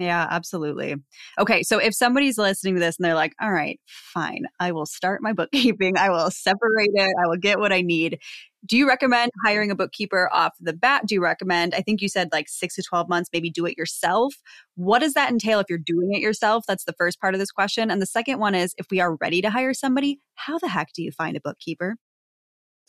Yeah, 0.00 0.26
absolutely. 0.30 0.96
Okay, 1.38 1.62
so 1.62 1.76
if 1.76 1.94
somebody's 1.94 2.38
listening 2.38 2.72
to 2.72 2.80
this 2.80 2.96
and 2.96 3.04
they're 3.04 3.14
like, 3.14 3.34
all 3.38 3.52
right, 3.52 3.78
fine, 3.86 4.46
I 4.58 4.72
will 4.72 4.86
start 4.86 5.20
my 5.20 5.34
bookkeeping, 5.34 5.98
I 5.98 6.08
will 6.08 6.30
separate 6.30 6.88
it, 6.94 7.14
I 7.22 7.26
will 7.26 7.36
get 7.36 7.58
what 7.58 7.70
I 7.70 7.82
need. 7.82 8.18
Do 8.64 8.78
you 8.78 8.88
recommend 8.88 9.30
hiring 9.44 9.70
a 9.70 9.74
bookkeeper 9.74 10.30
off 10.32 10.54
the 10.58 10.72
bat? 10.72 11.02
Do 11.06 11.14
you 11.14 11.22
recommend, 11.22 11.74
I 11.74 11.82
think 11.82 12.00
you 12.00 12.08
said 12.08 12.30
like 12.32 12.48
six 12.48 12.76
to 12.76 12.82
12 12.82 13.10
months, 13.10 13.28
maybe 13.30 13.50
do 13.50 13.66
it 13.66 13.76
yourself? 13.76 14.34
What 14.74 15.00
does 15.00 15.12
that 15.12 15.30
entail 15.30 15.60
if 15.60 15.66
you're 15.68 15.78
doing 15.78 16.14
it 16.14 16.22
yourself? 16.22 16.64
That's 16.66 16.84
the 16.84 16.94
first 16.94 17.20
part 17.20 17.34
of 17.34 17.38
this 17.38 17.50
question. 17.50 17.90
And 17.90 18.00
the 18.00 18.06
second 18.06 18.38
one 18.38 18.54
is 18.54 18.74
if 18.78 18.86
we 18.90 19.00
are 19.00 19.16
ready 19.16 19.42
to 19.42 19.50
hire 19.50 19.74
somebody, 19.74 20.18
how 20.36 20.58
the 20.58 20.68
heck 20.68 20.94
do 20.94 21.02
you 21.02 21.12
find 21.12 21.36
a 21.36 21.42
bookkeeper? 21.42 21.96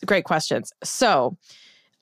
Great 0.06 0.24
questions. 0.24 0.72
So, 0.82 1.36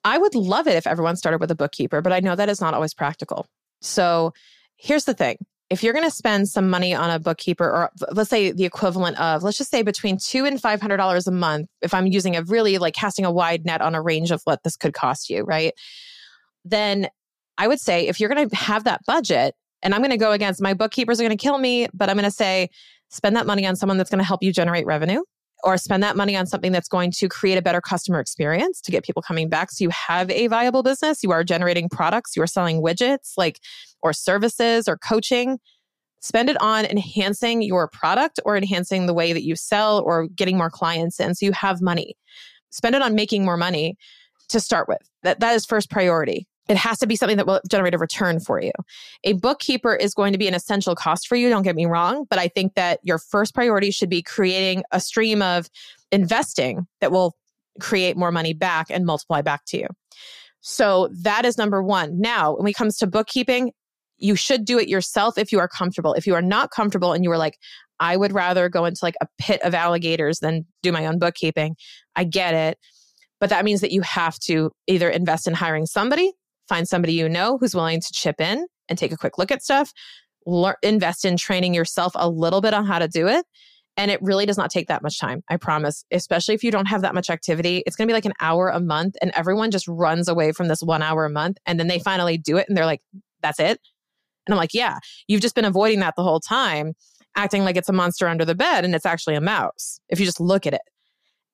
I 0.05 0.19
would 0.19 0.35
love 0.37 0.67
it 0.69 0.77
if 0.77 0.87
everyone 0.87 1.17
started 1.17 1.41
with 1.41 1.51
a 1.51 1.57
bookkeeper, 1.57 2.01
but 2.01 2.13
I 2.13 2.21
know 2.21 2.35
that 2.37 2.49
is 2.49 2.61
not 2.61 2.75
always 2.75 2.95
practical. 2.95 3.47
So, 3.83 4.33
here's 4.81 5.05
the 5.05 5.15
thing. 5.15 5.37
If 5.69 5.85
you're 5.85 5.93
going 5.93 6.05
to 6.05 6.11
spend 6.11 6.49
some 6.49 6.69
money 6.69 6.95
on 6.95 7.11
a 7.11 7.21
bookkeeper 7.21 7.65
or 7.65 7.91
let's 8.11 8.31
say 8.31 8.51
the 8.51 8.65
equivalent 8.65 9.21
of 9.21 9.45
let's 9.45 9.57
just 9.57 9.71
say 9.71 9.83
between 9.83 10.19
two 10.19 10.45
and 10.45 10.61
five 10.61 10.81
hundred 10.81 10.97
dollars 10.97 11.29
a 11.29 11.31
month 11.31 11.69
if 11.81 11.95
i'm 11.95 12.09
using 12.09 12.35
a 12.35 12.43
really 12.43 12.79
like 12.79 12.93
casting 12.93 13.25
a 13.25 13.31
wide 13.31 13.65
net 13.65 13.81
on 13.81 13.95
a 13.95 14.03
range 14.03 14.33
of 14.33 14.41
what 14.45 14.65
this 14.65 14.77
could 14.77 14.95
cost 14.95 15.31
you 15.31 15.45
right? 15.45 15.75
Then 16.65 17.09
i 17.57 17.69
would 17.69 17.79
say 17.79 18.09
if 18.09 18.19
you're 18.19 18.29
going 18.29 18.49
to 18.49 18.57
have 18.57 18.83
that 18.83 19.01
budget 19.07 19.55
and 19.83 19.95
i'm 19.95 20.01
going 20.01 20.11
to 20.11 20.17
go 20.17 20.33
against 20.33 20.61
my 20.61 20.75
bookkeepers 20.75 21.21
are 21.21 21.25
going 21.25 21.37
to 21.37 21.43
kill 21.43 21.59
me 21.59 21.87
but 21.95 22.09
i'm 22.09 22.17
going 22.17 22.25
to 22.25 22.31
say 22.31 22.69
spend 23.11 23.37
that 23.37 23.47
money 23.47 23.65
on 23.65 23.77
someone 23.77 23.97
that's 23.97 24.11
going 24.11 24.19
to 24.19 24.25
help 24.25 24.43
you 24.43 24.53
generate 24.53 24.87
revenue 24.87 25.23
or 25.65 25.77
spend 25.77 26.03
that 26.03 26.17
money 26.17 26.37
on 26.37 26.47
something 26.47 26.73
that's 26.73 26.89
going 26.89 27.11
to 27.13 27.29
create 27.29 27.57
a 27.57 27.63
better 27.63 27.81
customer 27.81 28.21
experience 28.21 28.81
to 28.83 28.91
get 28.91 29.05
people 29.05 29.23
coming 29.23 29.49
back. 29.49 29.71
So 29.71 29.85
you 29.85 29.91
have 29.91 30.31
a 30.31 30.47
viable 30.47 30.83
business. 30.83 31.23
You 31.23 31.33
are 31.33 31.45
generating 31.45 31.89
products. 31.89 32.37
You 32.37 32.43
are 32.43 32.47
selling 32.47 32.83
widgets 32.83 33.33
like 33.37 33.61
or 34.03 34.13
services 34.13 34.89
or 34.89 34.97
coaching. 34.97 35.59
Spend 36.21 36.51
it 36.51 36.61
on 36.61 36.85
enhancing 36.85 37.63
your 37.63 37.89
product 37.89 38.41
or 38.45 38.57
enhancing 38.57 39.07
the 39.07 39.15
way 39.15 39.33
that 39.33 39.43
you 39.43 39.57
sell 39.57 40.01
or 40.01 40.29
getting 40.29 40.59
more 40.59 40.71
clients 40.71 41.19
in 41.19 41.35
so 41.35 41.47
you 41.47 41.53
have 41.53 41.81
money. 41.81 42.15
Spend 42.71 42.95
it 42.95 43.03
on 43.03 43.15
making 43.15 43.45
more 43.45 43.57
money 43.57 43.97
to 44.51 44.61
start 44.61 44.89
with. 44.89 45.01
That 45.23 45.41
that 45.41 45.55
is 45.55 45.65
first 45.65 45.91
priority 45.91 46.47
It 46.71 46.77
has 46.77 47.01
to 47.01 47.07
be 47.09 47.17
something 47.17 47.37
that 47.37 47.49
will 47.49 47.61
generate 47.69 47.95
a 47.95 47.99
return 47.99 48.39
for 48.39 48.63
you. 48.63 48.71
A 49.25 49.33
bookkeeper 49.33 49.93
is 49.93 50.15
going 50.15 50.33
to 50.33 50.39
be 50.39 50.47
an 50.47 50.55
essential 50.55 50.95
cost 50.95 51.27
for 51.27 51.35
you, 51.35 51.49
don't 51.49 51.65
get 51.65 51.75
me 51.75 51.85
wrong, 51.85 52.27
but 52.31 52.39
I 52.39 52.47
think 52.47 52.75
that 52.75 53.01
your 53.03 53.19
first 53.19 53.57
priority 53.57 53.91
should 53.91 54.09
be 54.09 54.23
creating 54.23 54.85
a 54.93 55.01
stream 55.01 55.43
of 55.43 55.69
investing 56.13 56.87
that 57.01 57.11
will 57.11 57.35
create 57.81 58.17
more 58.17 58.31
money 58.31 58.55
back 58.55 58.87
and 58.89 59.05
multiply 59.05 59.43
back 59.43 59.65
to 59.67 59.79
you. 59.79 59.89
So 60.61 61.09
that 61.23 61.45
is 61.45 61.59
number 61.59 61.83
one. 61.83 62.21
Now, 62.21 62.57
when 62.57 62.69
it 62.69 62.75
comes 62.75 62.99
to 62.99 63.07
bookkeeping, 63.09 63.73
you 64.19 64.37
should 64.37 64.65
do 64.65 64.79
it 64.79 64.89
yourself 64.89 65.39
if 65.39 65.51
you 65.51 65.59
are 65.59 65.69
comfortable. 65.69 66.15
If 66.15 66.25
you 66.25 66.35
are 66.35 66.43
not 66.43 66.71
comfortable 66.71 67.13
and 67.13 67.25
you 67.25 67.33
are 67.33 67.39
like, 67.39 67.59
I 67.99 68.17
would 68.17 68.33
rather 68.33 68.69
go 68.69 68.85
into 68.85 69.01
like 69.03 69.17
a 69.21 69.27
pit 69.39 69.61
of 69.63 69.75
alligators 69.75 70.39
than 70.39 70.67
do 70.83 70.93
my 70.93 71.07
own 71.07 71.19
bookkeeping, 71.19 71.75
I 72.15 72.23
get 72.25 72.55
it. 72.55 72.79
But 73.41 73.51
that 73.51 73.65
means 73.65 73.81
that 73.81 73.91
you 73.91 74.03
have 74.03 74.39
to 74.41 74.71
either 74.87 75.09
invest 75.09 75.49
in 75.49 75.55
hiring 75.55 75.87
somebody, 75.87 76.33
find 76.71 76.89
somebody 76.89 77.13
you 77.13 77.29
know 77.29 77.59
who's 77.59 77.75
willing 77.75 78.01
to 78.01 78.13
chip 78.13 78.41
in 78.41 78.67
and 78.89 78.99
take 78.99 79.13
a 79.13 79.17
quick 79.17 79.37
look 79.37 79.51
at 79.51 79.63
stuff, 79.63 79.93
learn, 80.47 80.77
invest 80.83 81.25
in 81.25 81.37
training 81.37 81.75
yourself 81.75 82.13
a 82.15 82.31
little 82.31 82.61
bit 82.61 82.73
on 82.73 82.87
how 82.87 82.99
to 82.99 83.09
do 83.09 83.29
it. 83.29 83.45
And 83.97 84.11
it 84.11 84.23
really 84.23 84.47
does 84.47 84.57
not 84.57 84.71
take 84.71 84.87
that 84.89 85.03
much 85.03 85.19
time, 85.19 85.43
I 85.51 85.57
promise. 85.57 86.05
Especially 86.13 86.55
if 86.55 86.63
you 86.63 86.71
don't 86.71 86.87
have 86.87 87.03
that 87.03 87.15
much 87.15 87.29
activity, 87.29 87.83
it's 87.85 87.97
going 87.97 88.07
to 88.07 88.11
be 88.11 88.15
like 88.15 88.25
an 88.25 88.33
hour 88.41 88.69
a 88.69 88.81
month, 88.81 89.17
and 89.21 89.33
everyone 89.35 89.71
just 89.71 89.87
runs 89.89 90.29
away 90.29 90.53
from 90.53 90.69
this 90.69 90.81
one 90.81 91.03
hour 91.03 91.25
a 91.25 91.31
month. 91.31 91.59
And 91.67 91.79
then 91.79 91.89
they 91.89 91.99
finally 91.99 92.39
do 92.39 92.57
it, 92.57 92.67
and 92.69 92.77
they're 92.77 92.87
like, 92.87 93.03
that's 93.43 93.59
it. 93.59 93.81
And 94.47 94.55
I'm 94.55 94.59
like, 94.59 94.73
yeah, 94.73 94.99
you've 95.27 95.43
just 95.43 95.55
been 95.55 95.65
avoiding 95.65 96.01
that 96.01 96.15
the 96.17 96.23
whole 96.23 96.41
time, 96.41 96.95
acting 97.37 97.65
like 97.65 97.77
it's 97.77 97.89
a 97.89 97.93
monster 97.93 98.29
under 98.29 98.45
the 98.45 98.55
bed, 98.55 98.85
and 98.85 98.95
it's 98.95 99.07
actually 99.07 99.35
a 99.35 99.41
mouse 99.41 100.01
if 100.09 100.21
you 100.21 100.25
just 100.25 100.41
look 100.41 100.67
at 100.67 100.73
it. 100.73 100.83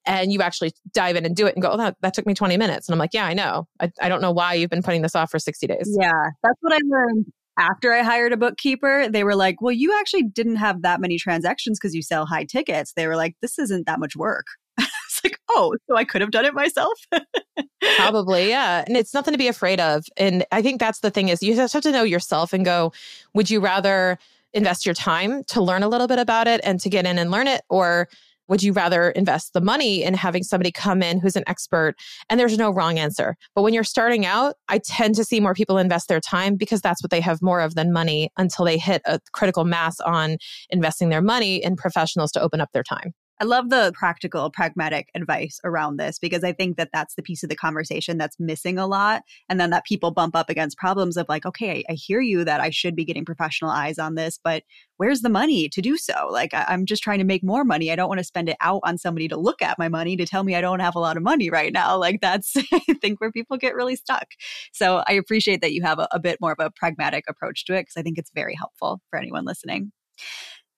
And 0.06 0.32
you 0.32 0.40
actually 0.40 0.72
dive 0.92 1.16
in 1.16 1.26
and 1.26 1.34
do 1.34 1.46
it 1.46 1.54
and 1.54 1.62
go, 1.62 1.70
oh, 1.70 1.76
that, 1.76 1.96
that 2.00 2.14
took 2.14 2.26
me 2.26 2.34
20 2.34 2.56
minutes. 2.56 2.88
And 2.88 2.94
I'm 2.94 2.98
like, 2.98 3.12
yeah, 3.12 3.26
I 3.26 3.34
know. 3.34 3.66
I, 3.80 3.90
I 4.00 4.08
don't 4.08 4.22
know 4.22 4.30
why 4.30 4.54
you've 4.54 4.70
been 4.70 4.82
putting 4.82 5.02
this 5.02 5.16
off 5.16 5.30
for 5.30 5.38
60 5.38 5.66
days. 5.66 5.96
Yeah, 6.00 6.30
that's 6.42 6.58
what 6.60 6.72
I 6.72 6.78
learned 6.84 7.26
after 7.58 7.92
I 7.92 8.02
hired 8.02 8.32
a 8.32 8.36
bookkeeper, 8.36 9.08
they 9.08 9.24
were 9.24 9.34
like, 9.34 9.60
well, 9.60 9.72
you 9.72 9.98
actually 9.98 10.24
didn't 10.24 10.56
have 10.56 10.82
that 10.82 11.00
many 11.00 11.18
transactions 11.18 11.78
because 11.78 11.94
you 11.94 12.02
sell 12.02 12.26
high 12.26 12.44
tickets. 12.44 12.92
They 12.94 13.06
were 13.06 13.16
like, 13.16 13.36
this 13.40 13.58
isn't 13.58 13.86
that 13.86 13.98
much 13.98 14.14
work. 14.14 14.46
it's 14.78 15.24
like, 15.24 15.38
oh, 15.48 15.74
so 15.88 15.96
I 15.96 16.04
could 16.04 16.20
have 16.20 16.30
done 16.30 16.44
it 16.44 16.54
myself? 16.54 16.98
Probably, 17.96 18.48
yeah. 18.50 18.84
And 18.86 18.96
it's 18.96 19.14
nothing 19.14 19.32
to 19.32 19.38
be 19.38 19.48
afraid 19.48 19.80
of. 19.80 20.04
And 20.16 20.44
I 20.52 20.60
think 20.60 20.80
that's 20.80 21.00
the 21.00 21.10
thing 21.10 21.28
is 21.28 21.42
you 21.42 21.54
just 21.54 21.72
have 21.72 21.82
to 21.84 21.92
know 21.92 22.02
yourself 22.02 22.52
and 22.52 22.64
go, 22.64 22.92
would 23.34 23.48
you 23.48 23.60
rather 23.60 24.18
invest 24.52 24.84
your 24.84 24.94
time 24.94 25.42
to 25.44 25.62
learn 25.62 25.82
a 25.82 25.88
little 25.88 26.06
bit 26.06 26.18
about 26.18 26.48
it 26.48 26.60
and 26.62 26.78
to 26.80 26.90
get 26.90 27.06
in 27.06 27.18
and 27.18 27.30
learn 27.30 27.48
it? 27.48 27.62
Or 27.70 28.08
would 28.48 28.62
you 28.62 28.72
rather 28.72 29.10
invest 29.10 29.52
the 29.52 29.60
money 29.60 30.02
in 30.02 30.14
having 30.14 30.42
somebody 30.42 30.70
come 30.70 31.02
in 31.02 31.20
who's 31.20 31.36
an 31.36 31.44
expert? 31.46 31.94
And 32.28 32.38
there's 32.38 32.58
no 32.58 32.70
wrong 32.70 32.98
answer. 32.98 33.36
But 33.54 33.62
when 33.62 33.74
you're 33.74 33.84
starting 33.84 34.26
out, 34.26 34.54
I 34.68 34.78
tend 34.78 35.14
to 35.16 35.24
see 35.24 35.40
more 35.40 35.54
people 35.54 35.78
invest 35.78 36.08
their 36.08 36.20
time 36.20 36.56
because 36.56 36.80
that's 36.80 37.02
what 37.02 37.10
they 37.10 37.20
have 37.20 37.42
more 37.42 37.60
of 37.60 37.74
than 37.74 37.92
money 37.92 38.30
until 38.36 38.64
they 38.64 38.78
hit 38.78 39.02
a 39.04 39.20
critical 39.32 39.64
mass 39.64 40.00
on 40.00 40.38
investing 40.70 41.08
their 41.08 41.22
money 41.22 41.56
in 41.56 41.76
professionals 41.76 42.32
to 42.32 42.40
open 42.40 42.60
up 42.60 42.70
their 42.72 42.82
time. 42.82 43.12
I 43.38 43.44
love 43.44 43.68
the 43.68 43.92
practical, 43.94 44.50
pragmatic 44.50 45.10
advice 45.14 45.60
around 45.62 45.98
this 45.98 46.18
because 46.18 46.42
I 46.42 46.52
think 46.52 46.78
that 46.78 46.88
that's 46.92 47.16
the 47.16 47.22
piece 47.22 47.42
of 47.42 47.50
the 47.50 47.56
conversation 47.56 48.16
that's 48.16 48.40
missing 48.40 48.78
a 48.78 48.86
lot. 48.86 49.22
And 49.50 49.60
then 49.60 49.68
that 49.70 49.84
people 49.84 50.10
bump 50.10 50.34
up 50.34 50.48
against 50.48 50.78
problems 50.78 51.18
of 51.18 51.26
like, 51.28 51.44
okay, 51.44 51.84
I, 51.90 51.92
hear 51.92 52.20
you 52.20 52.44
that 52.44 52.60
I 52.60 52.70
should 52.70 52.96
be 52.96 53.04
getting 53.04 53.24
professional 53.24 53.70
eyes 53.70 53.98
on 53.98 54.14
this, 54.14 54.38
but 54.42 54.62
where's 54.96 55.20
the 55.20 55.28
money 55.28 55.68
to 55.68 55.82
do 55.82 55.98
so? 55.98 56.28
Like, 56.30 56.54
I, 56.54 56.64
I'm 56.68 56.86
just 56.86 57.02
trying 57.02 57.18
to 57.18 57.24
make 57.24 57.42
more 57.42 57.64
money. 57.64 57.90
I 57.90 57.96
don't 57.96 58.08
want 58.08 58.20
to 58.20 58.24
spend 58.24 58.48
it 58.48 58.56
out 58.60 58.80
on 58.84 58.96
somebody 58.96 59.28
to 59.28 59.36
look 59.36 59.60
at 59.60 59.78
my 59.78 59.88
money 59.88 60.16
to 60.16 60.26
tell 60.26 60.44
me 60.44 60.54
I 60.54 60.60
don't 60.60 60.80
have 60.80 60.94
a 60.94 61.00
lot 61.00 61.16
of 61.16 61.22
money 61.22 61.50
right 61.50 61.72
now. 61.72 61.98
Like, 61.98 62.20
that's, 62.20 62.54
I 62.72 62.80
think, 63.00 63.20
where 63.20 63.32
people 63.32 63.58
get 63.58 63.74
really 63.74 63.96
stuck. 63.96 64.28
So 64.72 65.02
I 65.06 65.12
appreciate 65.12 65.60
that 65.60 65.72
you 65.72 65.82
have 65.82 65.98
a, 65.98 66.08
a 66.12 66.18
bit 66.18 66.38
more 66.40 66.52
of 66.52 66.58
a 66.58 66.70
pragmatic 66.70 67.24
approach 67.28 67.64
to 67.66 67.74
it 67.74 67.82
because 67.82 67.96
I 67.96 68.02
think 68.02 68.18
it's 68.18 68.30
very 68.34 68.54
helpful 68.54 69.00
for 69.10 69.18
anyone 69.18 69.44
listening. 69.44 69.92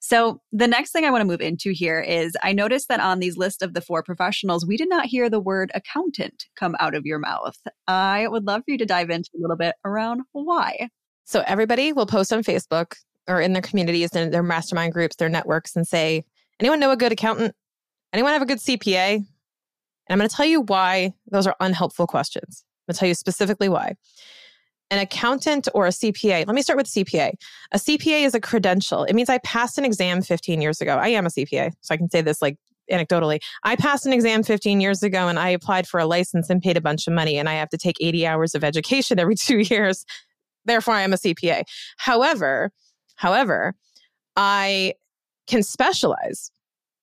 So, 0.01 0.41
the 0.53 0.69
next 0.69 0.93
thing 0.93 1.05
I 1.05 1.11
want 1.11 1.23
to 1.23 1.27
move 1.27 1.41
into 1.41 1.73
here 1.73 2.01
is 2.01 2.37
I 2.43 2.53
noticed 2.53 2.89
that 2.89 3.01
on 3.01 3.19
these 3.19 3.37
list 3.37 3.63
of 3.63 3.75
the 3.75 3.81
four 3.81 4.03
professionals, 4.03 4.65
we 4.65 4.77
did 4.77 4.89
not 4.89 5.07
hear 5.07 5.29
the 5.29 5.41
word 5.41 5.73
accountant 5.75 6.47
come 6.57 6.77
out 6.79 6.95
of 6.95 7.05
your 7.05 7.19
mouth. 7.19 7.57
I 7.89 8.29
would 8.29 8.47
love 8.47 8.63
for 8.65 8.71
you 8.71 8.79
to 8.79 8.87
dive 8.87 9.11
into 9.11 9.31
a 9.37 9.41
little 9.41 9.57
bit 9.57 9.75
around 9.85 10.23
why. 10.33 10.89
So, 11.25 11.43
everybody 11.47 11.93
will 11.93 12.07
post 12.07 12.33
on 12.33 12.45
Facebook 12.45 12.95
or 13.27 13.41
in 13.41 13.53
their 13.53 13.63
communities 13.63 14.11
and 14.15 14.33
their 14.33 14.43
mastermind 14.43 14.93
groups, 14.93 15.17
their 15.17 15.29
networks, 15.29 15.75
and 15.75 15.87
say, 15.87 16.25
anyone 16.61 16.79
know 16.79 16.93
a 16.93 16.97
good 16.97 17.13
accountant? 17.13 17.55
Anyone 18.13 18.33
have 18.33 18.43
a 18.43 18.47
good 18.47 18.59
CPA? 18.59 19.17
And 19.17 19.27
I'm 20.09 20.19
going 20.19 20.29
to 20.29 20.35
tell 20.35 20.47
you 20.47 20.63
why 20.63 21.13
those 21.31 21.47
are 21.47 21.57
unhelpful 21.61 22.07
questions. 22.07 22.65
I'm 22.65 22.93
going 22.93 22.95
to 22.95 22.99
tell 23.01 23.09
you 23.09 23.15
specifically 23.15 23.69
why 23.69 23.95
an 24.91 24.99
accountant 24.99 25.69
or 25.75 25.87
a 25.87 25.91
CPA. 25.91 26.47
Let 26.47 26.55
me 26.55 26.63
start 26.63 26.77
with 26.77 26.87
CPA. 26.87 27.33
A 27.73 27.79
CPA 27.79 28.25
is 28.25 28.35
a 28.35 28.41
credential. 28.41 29.05
It 29.05 29.15
means 29.15 29.29
I 29.29 29.39
passed 29.39 29.79
an 29.79 29.85
exam 29.85 30.23
15 30.23 30.61
years 30.61 30.81
ago. 30.81 30.97
I 30.97 31.09
am 31.09 31.27
a 31.27 31.29
CPA, 31.29 31.73
so 31.81 31.95
I 31.95 31.97
can 31.97 32.09
say 32.09 32.23
this 32.23 32.41
like 32.41 32.57
anecdotally. 32.91 33.41
I 33.65 33.77
passed 33.77 34.07
an 34.07 34.13
exam 34.13 34.43
15 34.43 34.81
years 34.81 35.03
ago 35.03 35.29
and 35.29 35.39
I 35.39 35.51
applied 35.51 35.87
for 35.87 36.01
a 36.01 36.07
license 36.07 36.49
and 36.49 36.63
paid 36.63 36.77
a 36.77 36.81
bunch 36.81 37.07
of 37.07 37.13
money 37.13 37.37
and 37.37 37.49
I 37.49 37.55
have 37.55 37.69
to 37.71 37.79
take 37.79 37.97
80 38.01 38.27
hours 38.27 38.55
of 38.55 38.65
education 38.65 39.19
every 39.19 39.35
2 39.37 39.59
years. 39.59 40.05
Therefore 40.65 40.95
I 40.95 41.03
am 41.03 41.13
a 41.13 41.17
CPA. 41.17 41.65
However, 41.99 42.73
however, 43.17 43.75
I 44.37 44.95
can 45.47 45.63
specialize 45.63 46.51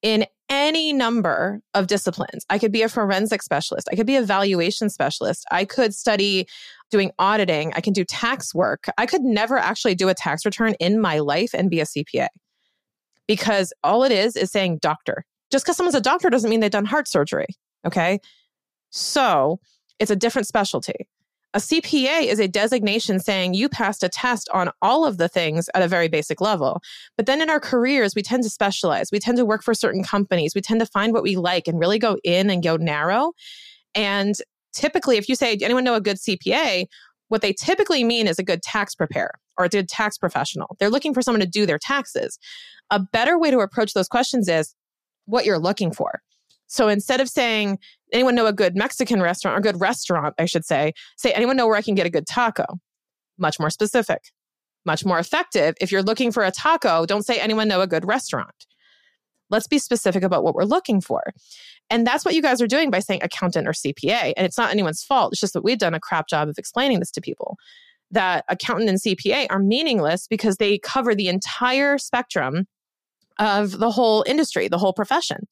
in 0.02 0.26
any 0.50 0.94
number 0.94 1.62
of 1.74 1.88
disciplines. 1.88 2.46
I 2.50 2.60
could 2.60 2.72
be 2.72 2.82
a 2.82 2.90
forensic 2.90 3.42
specialist. 3.42 3.88
I 3.92 3.96
could 3.96 4.08
be 4.08 4.16
a 4.16 4.22
valuation 4.22 4.90
specialist. 4.90 5.46
I 5.52 5.66
could 5.66 5.94
study 5.94 6.48
doing 6.92 7.12
auditing. 7.18 7.74
I 7.76 7.82
can 7.82 7.94
do 7.94 8.04
tax 8.04 8.54
work. 8.54 8.86
I 8.98 9.06
could 9.06 9.24
never 9.24 9.58
actually 9.58 9.96
do 9.96 10.10
a 10.10 10.14
tax 10.14 10.46
return 10.46 10.76
in 10.80 11.02
my 11.02 11.20
life 11.20 11.52
and 11.54 11.70
be 11.70 11.80
a 11.80 11.86
CPA 11.86 12.28
because 13.28 13.74
all 13.84 14.04
it 14.04 14.12
is 14.12 14.36
is 14.36 14.52
saying 14.52 14.80
doctor. 14.82 15.26
Just 15.52 15.66
because 15.66 15.78
someone's 15.78 15.96
a 15.96 16.02
doctor 16.02 16.30
doesn't 16.30 16.50
mean 16.50 16.60
they've 16.60 16.72
done 16.72 16.86
heart 16.86 17.08
surgery. 17.08 17.48
Okay. 17.86 18.20
So 18.92 19.60
it's 20.00 20.12
a 20.12 20.16
different 20.16 20.48
specialty. 20.48 21.08
A 21.56 21.60
CPA 21.60 22.24
is 22.24 22.42
a 22.42 22.50
designation 22.50 23.18
saying 23.18 23.54
you 23.54 23.70
passed 23.70 24.04
a 24.04 24.10
test 24.10 24.50
on 24.54 24.72
all 24.82 25.06
of 25.06 25.18
the 25.18 25.30
things 25.30 25.70
at 25.74 25.82
a 25.82 25.88
very 25.88 26.10
basic 26.10 26.42
level. 26.42 26.82
But 27.16 27.28
then 27.28 27.42
in 27.42 27.50
our 27.50 27.62
careers, 27.62 28.14
we 28.14 28.24
tend 28.24 28.44
to 28.44 28.50
specialize. 28.50 29.08
We 29.10 29.20
tend 29.20 29.38
to 29.38 29.46
work 29.46 29.64
for 29.64 29.74
certain 29.74 30.04
companies. 30.04 30.52
We 30.54 30.60
tend 30.60 30.82
to 30.82 30.86
find 30.86 31.14
what 31.14 31.24
we 31.24 31.38
like 31.38 31.70
and 31.70 31.80
really 31.80 31.98
go 31.98 32.18
in 32.26 32.50
and 32.50 32.62
go 32.62 32.76
narrow. 32.76 33.32
And 33.96 34.36
typically, 34.74 35.16
if 35.16 35.30
you 35.30 35.36
say, 35.36 35.58
anyone 35.62 35.86
know 35.86 35.96
a 35.96 36.02
good 36.02 36.18
CPA? 36.18 36.88
What 37.30 37.42
they 37.42 37.54
typically 37.54 38.04
mean 38.04 38.28
is 38.28 38.38
a 38.38 38.44
good 38.44 38.62
tax 38.62 38.94
preparer 38.94 39.32
or 39.58 39.64
a 39.64 39.70
good 39.70 39.88
tax 39.88 40.18
professional. 40.18 40.76
They're 40.78 40.90
looking 40.90 41.14
for 41.14 41.22
someone 41.22 41.40
to 41.40 41.48
do 41.48 41.66
their 41.66 41.80
taxes. 41.80 42.38
A 42.92 43.00
better 43.00 43.40
way 43.40 43.50
to 43.50 43.60
approach 43.60 43.94
those 43.94 44.10
questions 44.10 44.50
is 44.50 44.76
what 45.24 45.46
you're 45.46 45.58
looking 45.58 45.94
for. 45.94 46.20
So 46.68 46.88
instead 46.88 47.22
of 47.22 47.30
saying, 47.30 47.80
anyone 48.12 48.36
know 48.36 48.48
a 48.48 48.54
good 48.54 48.76
Mexican 48.76 49.22
restaurant 49.22 49.58
or 49.58 49.62
good 49.62 49.80
restaurant, 49.80 50.36
I 50.38 50.46
should 50.46 50.66
say, 50.66 50.94
say, 51.18 51.32
anyone 51.32 51.56
know 51.56 51.68
where 51.68 51.78
I 51.78 51.82
can 51.82 51.96
get 51.96 52.06
a 52.06 52.10
good 52.10 52.28
taco? 52.28 52.66
Much 53.38 53.60
more 53.60 53.70
specific, 53.70 54.32
much 54.86 55.06
more 55.06 55.20
effective. 55.20 55.76
If 55.80 55.92
you're 55.92 56.04
looking 56.04 56.32
for 56.32 56.44
a 56.44 56.52
taco, 56.52 57.06
don't 57.06 57.26
say, 57.26 57.40
anyone 57.40 57.68
know 57.68 57.82
a 57.82 57.88
good 57.88 58.06
restaurant. 58.06 58.66
Let's 59.50 59.68
be 59.68 59.78
specific 59.78 60.24
about 60.24 60.44
what 60.44 60.56
we're 60.56 60.64
looking 60.64 61.02
for. 61.02 61.22
And 61.90 62.06
that's 62.06 62.26
what 62.26 62.34
you 62.34 62.42
guys 62.42 62.62
are 62.62 62.68
doing 62.68 62.90
by 62.90 63.00
saying 63.00 63.22
accountant 63.22 63.68
or 63.68 63.72
CPA. 63.72 64.34
And 64.36 64.46
it's 64.46 64.58
not 64.58 64.72
anyone's 64.72 65.04
fault. 65.04 65.34
It's 65.34 65.42
just 65.42 65.54
that 65.54 65.64
we've 65.64 65.78
done 65.78 65.94
a 65.94 66.00
crap 66.00 66.28
job 66.28 66.50
of 66.50 66.58
explaining 66.58 67.00
this 67.00 67.12
to 67.12 67.22
people 67.22 67.58
that 68.12 68.46
accountant 68.50 68.90
and 68.90 69.00
CPA 69.00 69.48
are 69.50 69.60
meaningless 69.60 70.28
because 70.28 70.58
they 70.58 70.78
cover 70.80 71.14
the 71.14 71.28
entire 71.28 71.98
spectrum 71.98 72.66
of 73.40 73.80
the 73.80 73.92
whole 73.92 74.24
industry, 74.28 74.68
the 74.68 74.78
whole 74.78 74.94
profession. 74.94 75.48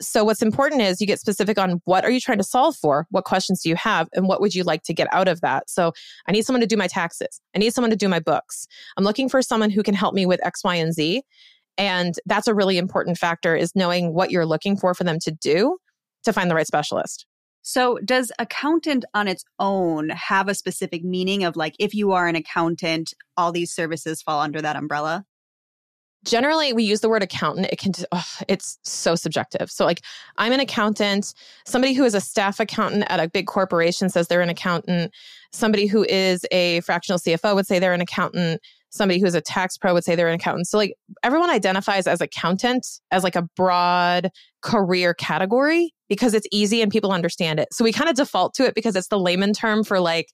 So 0.00 0.24
what's 0.24 0.42
important 0.42 0.80
is 0.82 1.00
you 1.00 1.06
get 1.06 1.20
specific 1.20 1.58
on 1.58 1.80
what 1.84 2.04
are 2.04 2.10
you 2.10 2.20
trying 2.20 2.38
to 2.38 2.44
solve 2.44 2.76
for? 2.76 3.06
What 3.10 3.24
questions 3.24 3.62
do 3.62 3.68
you 3.68 3.76
have? 3.76 4.08
And 4.14 4.28
what 4.28 4.40
would 4.40 4.54
you 4.54 4.64
like 4.64 4.82
to 4.84 4.94
get 4.94 5.08
out 5.12 5.28
of 5.28 5.40
that? 5.42 5.68
So 5.68 5.92
I 6.26 6.32
need 6.32 6.44
someone 6.44 6.62
to 6.62 6.66
do 6.66 6.76
my 6.76 6.86
taxes. 6.86 7.40
I 7.54 7.58
need 7.58 7.74
someone 7.74 7.90
to 7.90 7.96
do 7.96 8.08
my 8.08 8.20
books. 8.20 8.66
I'm 8.96 9.04
looking 9.04 9.28
for 9.28 9.42
someone 9.42 9.70
who 9.70 9.82
can 9.82 9.94
help 9.94 10.14
me 10.14 10.24
with 10.24 10.44
X, 10.44 10.64
Y, 10.64 10.74
and 10.76 10.94
Z. 10.94 11.22
And 11.76 12.14
that's 12.26 12.48
a 12.48 12.54
really 12.54 12.78
important 12.78 13.18
factor 13.18 13.54
is 13.54 13.74
knowing 13.74 14.14
what 14.14 14.30
you're 14.30 14.46
looking 14.46 14.76
for 14.76 14.94
for 14.94 15.04
them 15.04 15.18
to 15.20 15.30
do 15.30 15.78
to 16.24 16.32
find 16.32 16.50
the 16.50 16.54
right 16.54 16.66
specialist. 16.66 17.26
So, 17.62 17.98
does 18.04 18.32
accountant 18.38 19.04
on 19.12 19.28
its 19.28 19.44
own 19.58 20.08
have 20.10 20.48
a 20.48 20.54
specific 20.54 21.04
meaning 21.04 21.44
of 21.44 21.56
like 21.56 21.74
if 21.78 21.94
you 21.94 22.12
are 22.12 22.26
an 22.26 22.36
accountant, 22.36 23.12
all 23.36 23.52
these 23.52 23.72
services 23.72 24.22
fall 24.22 24.40
under 24.40 24.62
that 24.62 24.76
umbrella? 24.76 25.26
Generally 26.24 26.72
we 26.72 26.82
use 26.82 27.00
the 27.00 27.08
word 27.08 27.22
accountant. 27.22 27.68
It 27.70 27.78
can 27.78 27.92
oh, 28.12 28.26
it's 28.48 28.78
so 28.84 29.14
subjective. 29.14 29.70
So 29.70 29.84
like 29.84 30.02
i'm 30.38 30.52
an 30.52 30.60
accountant. 30.60 31.34
Somebody 31.66 31.94
who 31.94 32.04
is 32.04 32.14
a 32.14 32.20
staff 32.20 32.60
accountant 32.60 33.04
at 33.08 33.20
a 33.20 33.28
big 33.28 33.46
corporation 33.46 34.08
says 34.08 34.28
they're 34.28 34.40
an 34.40 34.48
accountant. 34.48 35.12
Somebody 35.52 35.86
who 35.86 36.04
is 36.04 36.44
a 36.50 36.80
fractional 36.80 37.18
cfo 37.18 37.54
would 37.54 37.66
say 37.66 37.78
they're 37.78 37.94
an 37.94 38.00
accountant. 38.00 38.60
Somebody 38.90 39.20
who 39.20 39.26
is 39.26 39.34
a 39.34 39.40
tax 39.40 39.78
pro 39.78 39.94
would 39.94 40.04
say 40.04 40.16
they're 40.16 40.28
an 40.28 40.34
accountant. 40.34 40.66
So 40.66 40.76
like 40.76 40.94
everyone 41.22 41.50
identifies 41.50 42.06
as 42.06 42.20
accountant 42.20 42.86
as 43.10 43.22
like 43.22 43.36
a 43.36 43.48
broad 43.56 44.30
career 44.62 45.14
category 45.14 45.94
because 46.08 46.34
it's 46.34 46.46
easy 46.50 46.82
and 46.82 46.90
people 46.90 47.12
understand 47.12 47.60
it. 47.60 47.68
So 47.72 47.84
we 47.84 47.92
kind 47.92 48.10
of 48.10 48.16
default 48.16 48.54
to 48.54 48.64
it 48.64 48.74
because 48.74 48.96
it's 48.96 49.08
the 49.08 49.18
layman 49.18 49.52
term 49.52 49.84
for 49.84 50.00
like 50.00 50.28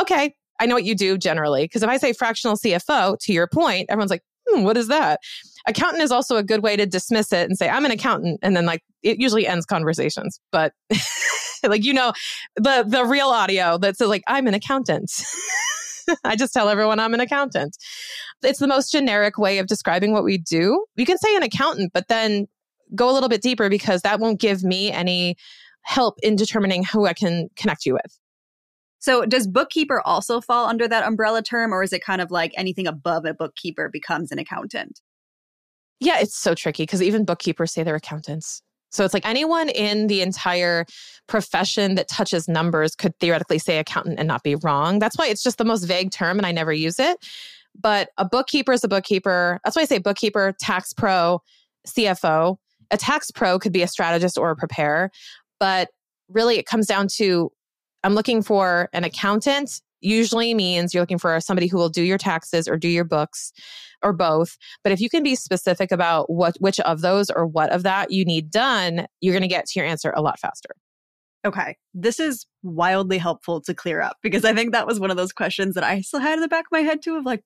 okay, 0.00 0.34
I 0.62 0.66
know 0.66 0.74
what 0.76 0.84
you 0.84 0.94
do 0.94 1.18
generally. 1.18 1.64
Because 1.64 1.82
if 1.82 1.88
I 1.88 1.96
say 1.96 2.12
fractional 2.12 2.56
CFO, 2.56 3.18
to 3.18 3.32
your 3.32 3.48
point, 3.48 3.86
everyone's 3.88 4.10
like, 4.10 4.22
hmm, 4.52 4.62
what 4.62 4.76
is 4.76 4.88
that? 4.88 5.20
Accountant 5.66 6.02
is 6.02 6.10
also 6.10 6.36
a 6.36 6.42
good 6.42 6.62
way 6.62 6.76
to 6.76 6.86
dismiss 6.86 7.32
it 7.32 7.48
and 7.48 7.56
say, 7.56 7.68
I'm 7.68 7.84
an 7.84 7.90
accountant. 7.90 8.40
And 8.42 8.56
then 8.56 8.66
like 8.66 8.82
it 9.02 9.18
usually 9.20 9.46
ends 9.46 9.66
conversations. 9.66 10.40
But 10.50 10.72
like, 11.62 11.84
you 11.84 11.92
know, 11.92 12.12
the 12.56 12.84
the 12.86 13.04
real 13.04 13.28
audio 13.28 13.78
that's 13.78 14.00
like, 14.00 14.22
I'm 14.26 14.46
an 14.46 14.54
accountant. 14.54 15.12
I 16.24 16.34
just 16.36 16.52
tell 16.52 16.68
everyone 16.68 16.98
I'm 16.98 17.14
an 17.14 17.20
accountant. 17.20 17.76
It's 18.42 18.58
the 18.58 18.66
most 18.66 18.90
generic 18.90 19.38
way 19.38 19.58
of 19.58 19.66
describing 19.66 20.12
what 20.12 20.24
we 20.24 20.38
do. 20.38 20.84
You 20.96 21.06
can 21.06 21.18
say 21.18 21.36
an 21.36 21.44
accountant, 21.44 21.92
but 21.94 22.08
then 22.08 22.48
go 22.94 23.08
a 23.08 23.12
little 23.12 23.28
bit 23.28 23.40
deeper 23.42 23.68
because 23.68 24.02
that 24.02 24.20
won't 24.20 24.40
give 24.40 24.64
me 24.64 24.90
any 24.90 25.36
help 25.82 26.16
in 26.22 26.36
determining 26.36 26.84
who 26.84 27.06
I 27.06 27.12
can 27.12 27.48
connect 27.56 27.86
you 27.86 27.94
with. 27.94 28.18
So, 29.02 29.26
does 29.26 29.48
bookkeeper 29.48 30.00
also 30.00 30.40
fall 30.40 30.66
under 30.66 30.86
that 30.86 31.02
umbrella 31.04 31.42
term, 31.42 31.74
or 31.74 31.82
is 31.82 31.92
it 31.92 32.04
kind 32.04 32.20
of 32.20 32.30
like 32.30 32.52
anything 32.56 32.86
above 32.86 33.24
a 33.24 33.34
bookkeeper 33.34 33.88
becomes 33.92 34.30
an 34.30 34.38
accountant? 34.38 35.00
Yeah, 35.98 36.20
it's 36.20 36.36
so 36.36 36.54
tricky 36.54 36.84
because 36.84 37.02
even 37.02 37.24
bookkeepers 37.24 37.72
say 37.72 37.82
they're 37.82 37.96
accountants. 37.96 38.62
So 38.92 39.04
it's 39.04 39.12
like 39.12 39.26
anyone 39.26 39.70
in 39.70 40.06
the 40.06 40.20
entire 40.20 40.86
profession 41.26 41.96
that 41.96 42.06
touches 42.06 42.46
numbers 42.46 42.94
could 42.94 43.18
theoretically 43.18 43.58
say 43.58 43.78
accountant 43.78 44.20
and 44.20 44.28
not 44.28 44.44
be 44.44 44.54
wrong. 44.54 45.00
That's 45.00 45.18
why 45.18 45.26
it's 45.26 45.42
just 45.42 45.58
the 45.58 45.64
most 45.64 45.84
vague 45.84 46.12
term 46.12 46.38
and 46.38 46.46
I 46.46 46.52
never 46.52 46.72
use 46.72 47.00
it. 47.00 47.18
But 47.74 48.10
a 48.18 48.24
bookkeeper 48.24 48.72
is 48.72 48.84
a 48.84 48.88
bookkeeper. 48.88 49.58
That's 49.64 49.74
why 49.74 49.82
I 49.82 49.86
say 49.86 49.98
bookkeeper, 49.98 50.54
tax 50.60 50.92
pro, 50.92 51.40
CFO. 51.88 52.56
A 52.92 52.96
tax 52.96 53.32
pro 53.32 53.58
could 53.58 53.72
be 53.72 53.82
a 53.82 53.88
strategist 53.88 54.38
or 54.38 54.50
a 54.50 54.56
preparer. 54.56 55.10
But 55.58 55.88
really, 56.28 56.58
it 56.58 56.66
comes 56.66 56.86
down 56.86 57.08
to 57.16 57.50
I'm 58.04 58.14
looking 58.14 58.42
for 58.42 58.88
an 58.92 59.04
accountant 59.04 59.80
usually 60.00 60.52
means 60.52 60.92
you're 60.92 61.02
looking 61.02 61.18
for 61.18 61.38
somebody 61.40 61.68
who 61.68 61.76
will 61.76 61.88
do 61.88 62.02
your 62.02 62.18
taxes 62.18 62.66
or 62.66 62.76
do 62.76 62.88
your 62.88 63.04
books 63.04 63.52
or 64.02 64.12
both. 64.12 64.56
But 64.82 64.92
if 64.92 65.00
you 65.00 65.08
can 65.08 65.22
be 65.22 65.36
specific 65.36 65.92
about 65.92 66.28
what 66.28 66.56
which 66.58 66.80
of 66.80 67.00
those 67.00 67.30
or 67.30 67.46
what 67.46 67.70
of 67.70 67.84
that 67.84 68.10
you 68.10 68.24
need 68.24 68.50
done, 68.50 69.06
you're 69.20 69.32
going 69.32 69.42
to 69.42 69.48
get 69.48 69.66
to 69.66 69.78
your 69.78 69.86
answer 69.86 70.12
a 70.14 70.22
lot 70.22 70.40
faster. 70.40 70.70
Okay. 71.44 71.76
This 71.92 72.20
is 72.20 72.46
wildly 72.62 73.18
helpful 73.18 73.60
to 73.62 73.74
clear 73.74 74.00
up 74.00 74.16
because 74.22 74.44
I 74.44 74.54
think 74.54 74.72
that 74.72 74.86
was 74.86 75.00
one 75.00 75.10
of 75.10 75.16
those 75.16 75.32
questions 75.32 75.74
that 75.74 75.82
I 75.82 76.00
still 76.00 76.20
had 76.20 76.34
in 76.34 76.40
the 76.40 76.48
back 76.48 76.66
of 76.66 76.72
my 76.72 76.80
head 76.80 77.02
too 77.02 77.16
of 77.16 77.24
like, 77.24 77.42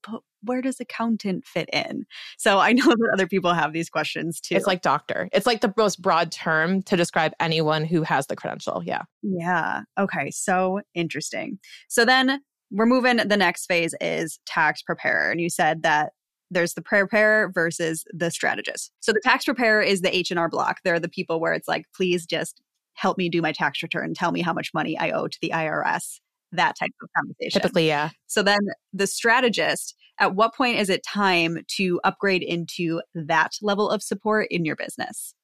where 0.47 0.63
does 0.63 0.81
accountant 0.81 1.45
fit 1.45 1.69
in? 1.73 2.07
So 2.39 2.59
I 2.59 2.73
know 2.75 2.85
that 2.85 3.11
other 3.13 3.27
people 3.27 3.53
have 3.55 3.73
these 3.73 3.91
questions 3.91 4.41
too. 4.41 4.57
It's 4.57 4.67
like 4.67 4.83
doctor. 4.83 5.29
It's 5.33 5.47
like 5.47 5.61
the 5.61 5.75
most 5.77 6.01
broad 6.01 6.33
term 6.33 6.83
to 6.83 6.97
describe 6.97 7.33
anyone 7.41 7.85
who 7.85 8.03
has 8.03 8.27
the 8.27 8.37
credential. 8.37 8.83
Yeah. 8.85 9.03
Yeah. 9.23 9.83
Okay. 9.99 10.31
So 10.31 10.81
interesting. 10.95 11.59
So 11.89 12.05
then 12.05 12.41
we're 12.71 12.87
moving. 12.87 13.17
The 13.17 13.37
next 13.37 13.67
phase 13.67 13.95
is 14.01 14.39
tax 14.47 14.83
preparer. 14.83 15.31
And 15.31 15.41
you 15.41 15.51
said 15.51 15.83
that 15.83 16.13
there's 16.51 16.75
the 16.75 16.83
preparer 16.83 17.51
versus 17.53 18.05
the 18.13 18.31
strategist. 18.31 18.93
So 19.01 19.13
the 19.13 19.21
tax 19.23 19.45
preparer 19.45 19.83
is 19.83 20.01
the 20.01 20.15
H&R 20.15 20.49
block. 20.49 20.79
They're 20.85 21.01
the 21.01 21.09
people 21.09 21.41
where 21.41 21.53
it's 21.53 21.69
like, 21.69 21.85
please 21.95 22.25
just 22.25 22.61
help 22.95 23.19
me 23.19 23.29
do 23.29 23.43
my 23.43 23.53
tax 23.53 23.83
return, 23.83 24.15
tell 24.15 24.33
me 24.33 24.41
how 24.41 24.53
much 24.53 24.73
money 24.73 24.99
I 24.99 25.11
owe 25.11 25.29
to 25.29 25.39
the 25.43 25.51
IRS, 25.51 26.21
that 26.53 26.77
type 26.79 26.91
of 27.03 27.09
conversation. 27.17 27.61
Typically, 27.61 27.87
yeah. 27.87 28.11
So 28.27 28.43
then 28.43 28.59
the 28.93 29.07
strategist, 29.07 29.95
at 30.19 30.35
what 30.35 30.55
point 30.55 30.79
is 30.79 30.89
it 30.89 31.03
time 31.05 31.59
to 31.77 32.01
upgrade 32.05 32.43
into 32.43 33.01
that 33.15 33.53
level 33.61 33.91
of 33.91 34.03
support 34.03 34.49
in 34.51 34.65
your 34.65 34.77
business? 34.77 35.35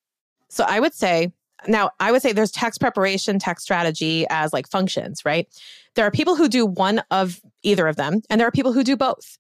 So 0.49 0.65
I 0.67 0.81
would 0.81 0.95
say, 0.95 1.33
now 1.67 1.91
I 2.01 2.13
would 2.13 2.23
say 2.23 2.33
there's 2.33 2.51
tax 2.51 2.79
preparation, 2.79 3.39
tax 3.39 3.63
strategy 3.63 4.27
as 4.31 4.53
like 4.53 4.69
functions, 4.69 5.25
right? 5.25 5.47
There 5.95 6.07
are 6.07 6.11
people 6.11 6.37
who 6.37 6.49
do 6.49 6.67
one 6.67 7.03
of 7.11 7.41
either 7.63 7.87
of 7.87 7.97
them, 7.97 8.23
and 8.31 8.41
there 8.41 8.49
are 8.49 8.53
people 8.53 8.73
who 8.73 8.85
do 8.85 8.97
both. 8.97 9.39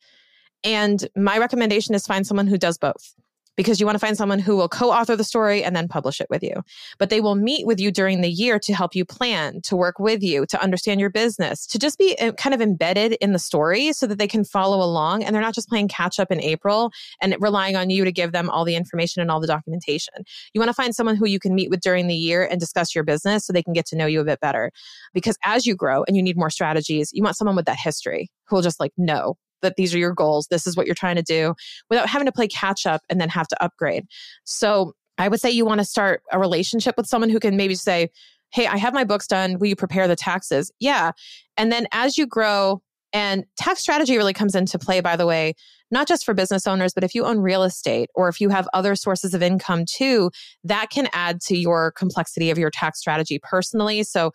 And 0.64 1.08
my 1.16 1.38
recommendation 1.38 1.94
is 1.94 2.06
find 2.06 2.26
someone 2.26 2.46
who 2.46 2.58
does 2.58 2.78
both 2.78 3.14
because 3.56 3.80
you 3.80 3.86
want 3.86 3.94
to 3.96 4.04
find 4.04 4.16
someone 4.16 4.38
who 4.38 4.56
will 4.56 4.68
co 4.68 4.90
author 4.90 5.16
the 5.16 5.24
story 5.24 5.62
and 5.62 5.74
then 5.76 5.88
publish 5.88 6.20
it 6.20 6.26
with 6.30 6.42
you. 6.42 6.62
But 6.98 7.10
they 7.10 7.20
will 7.20 7.34
meet 7.34 7.66
with 7.66 7.80
you 7.80 7.90
during 7.90 8.20
the 8.20 8.30
year 8.30 8.58
to 8.60 8.74
help 8.74 8.94
you 8.94 9.04
plan, 9.04 9.60
to 9.62 9.76
work 9.76 9.98
with 9.98 10.22
you, 10.22 10.46
to 10.46 10.62
understand 10.62 11.00
your 11.00 11.10
business, 11.10 11.66
to 11.66 11.78
just 11.78 11.98
be 11.98 12.16
uh, 12.18 12.32
kind 12.32 12.54
of 12.54 12.60
embedded 12.60 13.12
in 13.20 13.32
the 13.32 13.38
story 13.38 13.92
so 13.92 14.06
that 14.06 14.18
they 14.18 14.28
can 14.28 14.44
follow 14.44 14.82
along 14.82 15.22
and 15.22 15.34
they're 15.34 15.42
not 15.42 15.54
just 15.54 15.68
playing 15.68 15.88
catch 15.88 16.18
up 16.18 16.30
in 16.30 16.40
April 16.40 16.90
and 17.20 17.36
relying 17.40 17.76
on 17.76 17.90
you 17.90 18.04
to 18.04 18.12
give 18.12 18.32
them 18.32 18.48
all 18.50 18.64
the 18.64 18.76
information 18.76 19.20
and 19.20 19.30
all 19.30 19.40
the 19.40 19.46
documentation. 19.46 20.14
You 20.54 20.60
want 20.60 20.68
to 20.68 20.74
find 20.74 20.94
someone 20.94 21.16
who 21.16 21.26
you 21.26 21.38
can 21.38 21.54
meet 21.54 21.70
with 21.70 21.80
during 21.80 22.08
the 22.08 22.14
year 22.14 22.44
and 22.44 22.60
discuss 22.60 22.94
your 22.94 23.04
business 23.04 23.46
so 23.46 23.52
they 23.52 23.62
can 23.62 23.72
get 23.72 23.86
to 23.86 23.96
know 23.96 24.06
you 24.06 24.20
a 24.20 24.24
bit 24.24 24.40
better. 24.40 24.70
Because 25.12 25.36
as 25.44 25.66
you 25.66 25.74
grow 25.74 26.04
and 26.04 26.16
you 26.16 26.22
need 26.22 26.36
more 26.36 26.50
strategies, 26.50 27.10
you 27.12 27.22
want 27.22 27.36
someone 27.36 27.56
with 27.56 27.66
that 27.66 27.78
history 27.82 28.30
who 28.48 28.56
will 28.56 28.62
just 28.62 28.80
like 28.80 28.92
know 28.96 29.36
that 29.62 29.76
these 29.76 29.94
are 29.94 29.98
your 29.98 30.12
goals. 30.12 30.48
This 30.48 30.66
is 30.66 30.76
what 30.76 30.86
you're 30.86 30.94
trying 30.94 31.16
to 31.16 31.22
do 31.22 31.54
without 31.88 32.08
having 32.08 32.26
to 32.26 32.32
play 32.32 32.48
catch 32.48 32.86
up 32.86 33.02
and 33.08 33.20
then 33.20 33.28
have 33.28 33.48
to 33.48 33.62
upgrade. 33.62 34.06
So 34.44 34.94
I 35.18 35.28
would 35.28 35.40
say 35.40 35.50
you 35.50 35.64
want 35.64 35.80
to 35.80 35.84
start 35.84 36.22
a 36.32 36.38
relationship 36.38 36.96
with 36.96 37.06
someone 37.06 37.30
who 37.30 37.40
can 37.40 37.56
maybe 37.56 37.74
say, 37.74 38.10
Hey, 38.52 38.66
I 38.66 38.76
have 38.76 38.92
my 38.92 39.04
books 39.04 39.26
done. 39.26 39.58
Will 39.58 39.68
you 39.68 39.76
prepare 39.76 40.06
the 40.06 40.16
taxes? 40.16 40.70
Yeah. 40.78 41.12
And 41.56 41.72
then 41.72 41.86
as 41.90 42.18
you 42.18 42.26
grow, 42.26 42.82
and 43.12 43.44
tax 43.56 43.80
strategy 43.80 44.16
really 44.16 44.32
comes 44.32 44.54
into 44.54 44.78
play, 44.78 45.00
by 45.00 45.16
the 45.16 45.26
way, 45.26 45.54
not 45.90 46.08
just 46.08 46.24
for 46.24 46.32
business 46.32 46.66
owners, 46.66 46.94
but 46.94 47.04
if 47.04 47.14
you 47.14 47.24
own 47.24 47.38
real 47.38 47.62
estate 47.62 48.08
or 48.14 48.28
if 48.28 48.40
you 48.40 48.48
have 48.48 48.66
other 48.72 48.94
sources 48.94 49.34
of 49.34 49.42
income 49.42 49.84
too, 49.84 50.30
that 50.64 50.88
can 50.90 51.08
add 51.12 51.40
to 51.42 51.56
your 51.56 51.92
complexity 51.92 52.50
of 52.50 52.58
your 52.58 52.70
tax 52.70 52.98
strategy 52.98 53.38
personally. 53.42 54.02
So 54.02 54.32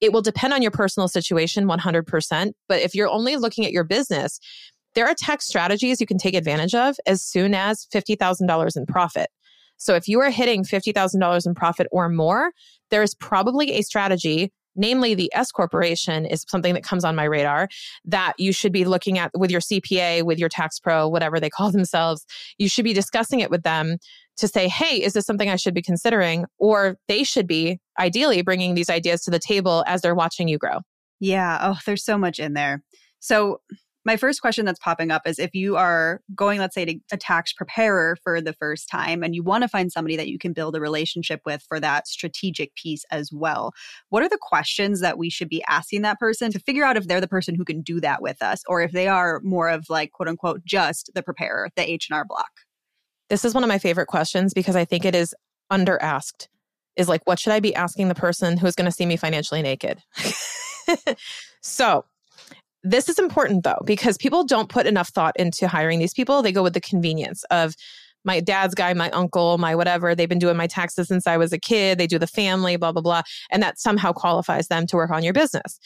it 0.00 0.12
will 0.12 0.22
depend 0.22 0.52
on 0.52 0.62
your 0.62 0.70
personal 0.70 1.08
situation 1.08 1.66
100%. 1.66 2.52
But 2.68 2.80
if 2.80 2.94
you're 2.94 3.08
only 3.08 3.36
looking 3.36 3.64
at 3.64 3.72
your 3.72 3.84
business, 3.84 4.38
there 4.94 5.06
are 5.06 5.14
tax 5.14 5.46
strategies 5.46 6.00
you 6.00 6.06
can 6.06 6.18
take 6.18 6.34
advantage 6.34 6.74
of 6.74 6.96
as 7.06 7.22
soon 7.22 7.54
as 7.54 7.86
$50,000 7.94 8.76
in 8.76 8.86
profit. 8.86 9.28
So 9.78 9.94
if 9.94 10.08
you 10.08 10.20
are 10.20 10.30
hitting 10.30 10.64
$50,000 10.64 11.46
in 11.46 11.54
profit 11.54 11.86
or 11.92 12.08
more, 12.08 12.50
there 12.90 13.02
is 13.02 13.14
probably 13.14 13.72
a 13.72 13.82
strategy 13.82 14.52
namely 14.76 15.14
the 15.14 15.30
S 15.34 15.50
corporation 15.50 16.26
is 16.26 16.44
something 16.48 16.74
that 16.74 16.84
comes 16.84 17.04
on 17.04 17.16
my 17.16 17.24
radar 17.24 17.68
that 18.04 18.34
you 18.38 18.52
should 18.52 18.72
be 18.72 18.84
looking 18.84 19.18
at 19.18 19.30
with 19.36 19.50
your 19.50 19.60
CPA, 19.60 20.22
with 20.22 20.38
your 20.38 20.48
tax 20.48 20.78
pro, 20.78 21.08
whatever 21.08 21.40
they 21.40 21.50
call 21.50 21.70
themselves. 21.72 22.24
You 22.58 22.68
should 22.68 22.84
be 22.84 22.92
discussing 22.92 23.40
it 23.40 23.50
with 23.50 23.62
them 23.62 23.96
to 24.36 24.46
say, 24.46 24.68
hey, 24.68 25.02
is 25.02 25.14
this 25.14 25.24
something 25.24 25.48
I 25.48 25.56
should 25.56 25.74
be 25.74 25.82
considering? 25.82 26.44
Or 26.58 26.98
they 27.08 27.24
should 27.24 27.46
be 27.46 27.80
ideally 27.98 28.42
bringing 28.42 28.74
these 28.74 28.90
ideas 28.90 29.22
to 29.22 29.30
the 29.30 29.38
table 29.38 29.84
as 29.86 30.02
they're 30.02 30.14
watching 30.14 30.48
you 30.48 30.58
grow. 30.58 30.80
Yeah. 31.20 31.58
Oh, 31.60 31.78
there's 31.86 32.04
so 32.04 32.18
much 32.18 32.38
in 32.38 32.54
there. 32.54 32.82
So, 33.20 33.60
my 34.04 34.16
first 34.16 34.40
question 34.40 34.64
that's 34.64 34.78
popping 34.78 35.10
up 35.10 35.22
is 35.26 35.40
if 35.40 35.52
you 35.52 35.76
are 35.76 36.20
going, 36.32 36.60
let's 36.60 36.76
say, 36.76 36.84
to 36.84 36.96
a 37.10 37.16
tax 37.16 37.52
preparer 37.52 38.16
for 38.22 38.40
the 38.40 38.52
first 38.52 38.88
time 38.88 39.24
and 39.24 39.34
you 39.34 39.42
want 39.42 39.62
to 39.62 39.68
find 39.68 39.90
somebody 39.90 40.14
that 40.14 40.28
you 40.28 40.38
can 40.38 40.52
build 40.52 40.76
a 40.76 40.80
relationship 40.80 41.40
with 41.44 41.60
for 41.68 41.80
that 41.80 42.06
strategic 42.06 42.72
piece 42.76 43.04
as 43.10 43.32
well, 43.32 43.72
what 44.10 44.22
are 44.22 44.28
the 44.28 44.38
questions 44.40 45.00
that 45.00 45.18
we 45.18 45.28
should 45.28 45.48
be 45.48 45.60
asking 45.66 46.02
that 46.02 46.20
person 46.20 46.52
to 46.52 46.60
figure 46.60 46.84
out 46.84 46.96
if 46.96 47.08
they're 47.08 47.20
the 47.20 47.26
person 47.26 47.56
who 47.56 47.64
can 47.64 47.82
do 47.82 48.00
that 48.00 48.22
with 48.22 48.40
us 48.42 48.62
or 48.68 48.80
if 48.80 48.92
they 48.92 49.08
are 49.08 49.40
more 49.42 49.68
of 49.68 49.86
like, 49.90 50.12
quote 50.12 50.28
unquote, 50.28 50.64
just 50.64 51.10
the 51.16 51.22
preparer, 51.22 51.68
the 51.74 51.90
H&R 51.90 52.24
block? 52.24 52.52
This 53.28 53.44
is 53.44 53.54
one 53.54 53.64
of 53.64 53.68
my 53.68 53.80
favorite 53.80 54.06
questions 54.06 54.54
because 54.54 54.76
I 54.76 54.84
think 54.84 55.04
it 55.04 55.16
is 55.16 55.34
under 55.68 56.00
asked. 56.00 56.48
Is 56.96 57.08
like, 57.08 57.22
what 57.24 57.38
should 57.38 57.52
I 57.52 57.60
be 57.60 57.74
asking 57.74 58.08
the 58.08 58.14
person 58.14 58.56
who's 58.56 58.74
going 58.74 58.86
to 58.86 58.92
see 58.92 59.06
me 59.06 59.16
financially 59.16 59.62
naked? 59.62 60.02
so, 61.60 62.04
this 62.82 63.08
is 63.08 63.18
important 63.18 63.64
though, 63.64 63.82
because 63.84 64.16
people 64.16 64.44
don't 64.44 64.68
put 64.68 64.86
enough 64.86 65.08
thought 65.08 65.36
into 65.36 65.68
hiring 65.68 65.98
these 65.98 66.14
people. 66.14 66.40
They 66.40 66.52
go 66.52 66.62
with 66.62 66.74
the 66.74 66.80
convenience 66.80 67.44
of 67.50 67.74
my 68.24 68.40
dad's 68.40 68.74
guy, 68.74 68.92
my 68.92 69.10
uncle, 69.10 69.56
my 69.58 69.74
whatever. 69.74 70.14
They've 70.14 70.28
been 70.28 70.38
doing 70.38 70.56
my 70.56 70.66
taxes 70.66 71.08
since 71.08 71.26
I 71.26 71.36
was 71.36 71.52
a 71.52 71.58
kid. 71.58 71.98
They 71.98 72.06
do 72.06 72.18
the 72.18 72.26
family, 72.26 72.76
blah, 72.76 72.92
blah, 72.92 73.02
blah. 73.02 73.22
And 73.50 73.62
that 73.62 73.78
somehow 73.78 74.12
qualifies 74.12 74.68
them 74.68 74.86
to 74.88 74.96
work 74.96 75.10
on 75.10 75.22
your 75.22 75.32
business. 75.32 75.78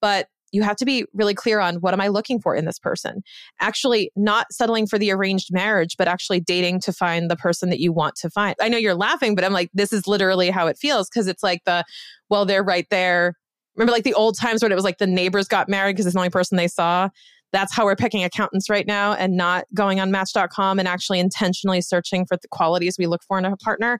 But 0.00 0.28
you 0.54 0.62
have 0.62 0.76
to 0.76 0.84
be 0.84 1.04
really 1.12 1.34
clear 1.34 1.58
on 1.58 1.76
what 1.76 1.92
am 1.92 2.00
I 2.00 2.08
looking 2.08 2.40
for 2.40 2.54
in 2.54 2.64
this 2.64 2.78
person? 2.78 3.22
Actually, 3.60 4.12
not 4.14 4.46
settling 4.52 4.86
for 4.86 4.98
the 4.98 5.10
arranged 5.10 5.52
marriage, 5.52 5.96
but 5.98 6.06
actually 6.06 6.40
dating 6.40 6.80
to 6.82 6.92
find 6.92 7.28
the 7.30 7.36
person 7.36 7.70
that 7.70 7.80
you 7.80 7.92
want 7.92 8.14
to 8.16 8.30
find. 8.30 8.54
I 8.60 8.68
know 8.68 8.78
you're 8.78 8.94
laughing, 8.94 9.34
but 9.34 9.44
I'm 9.44 9.52
like, 9.52 9.70
this 9.74 9.92
is 9.92 10.06
literally 10.06 10.50
how 10.50 10.68
it 10.68 10.78
feels 10.78 11.08
because 11.08 11.26
it's 11.26 11.42
like 11.42 11.64
the, 11.64 11.84
well, 12.30 12.46
they're 12.46 12.62
right 12.62 12.86
there. 12.90 13.34
Remember, 13.74 13.92
like 13.92 14.04
the 14.04 14.14
old 14.14 14.38
times 14.38 14.62
when 14.62 14.70
it 14.70 14.76
was 14.76 14.84
like 14.84 14.98
the 14.98 15.06
neighbors 15.06 15.48
got 15.48 15.68
married 15.68 15.96
because 15.96 16.06
it's 16.06 16.14
the 16.14 16.20
only 16.20 16.30
person 16.30 16.56
they 16.56 16.68
saw. 16.68 17.08
That's 17.52 17.74
how 17.74 17.84
we're 17.84 17.96
picking 17.96 18.22
accountants 18.22 18.70
right 18.70 18.86
now 18.86 19.14
and 19.14 19.36
not 19.36 19.64
going 19.74 19.98
on 19.98 20.12
match.com 20.12 20.78
and 20.78 20.86
actually 20.86 21.18
intentionally 21.18 21.80
searching 21.80 22.26
for 22.26 22.36
the 22.36 22.48
qualities 22.48 22.96
we 22.98 23.06
look 23.06 23.22
for 23.24 23.38
in 23.38 23.44
a 23.44 23.56
partner. 23.56 23.98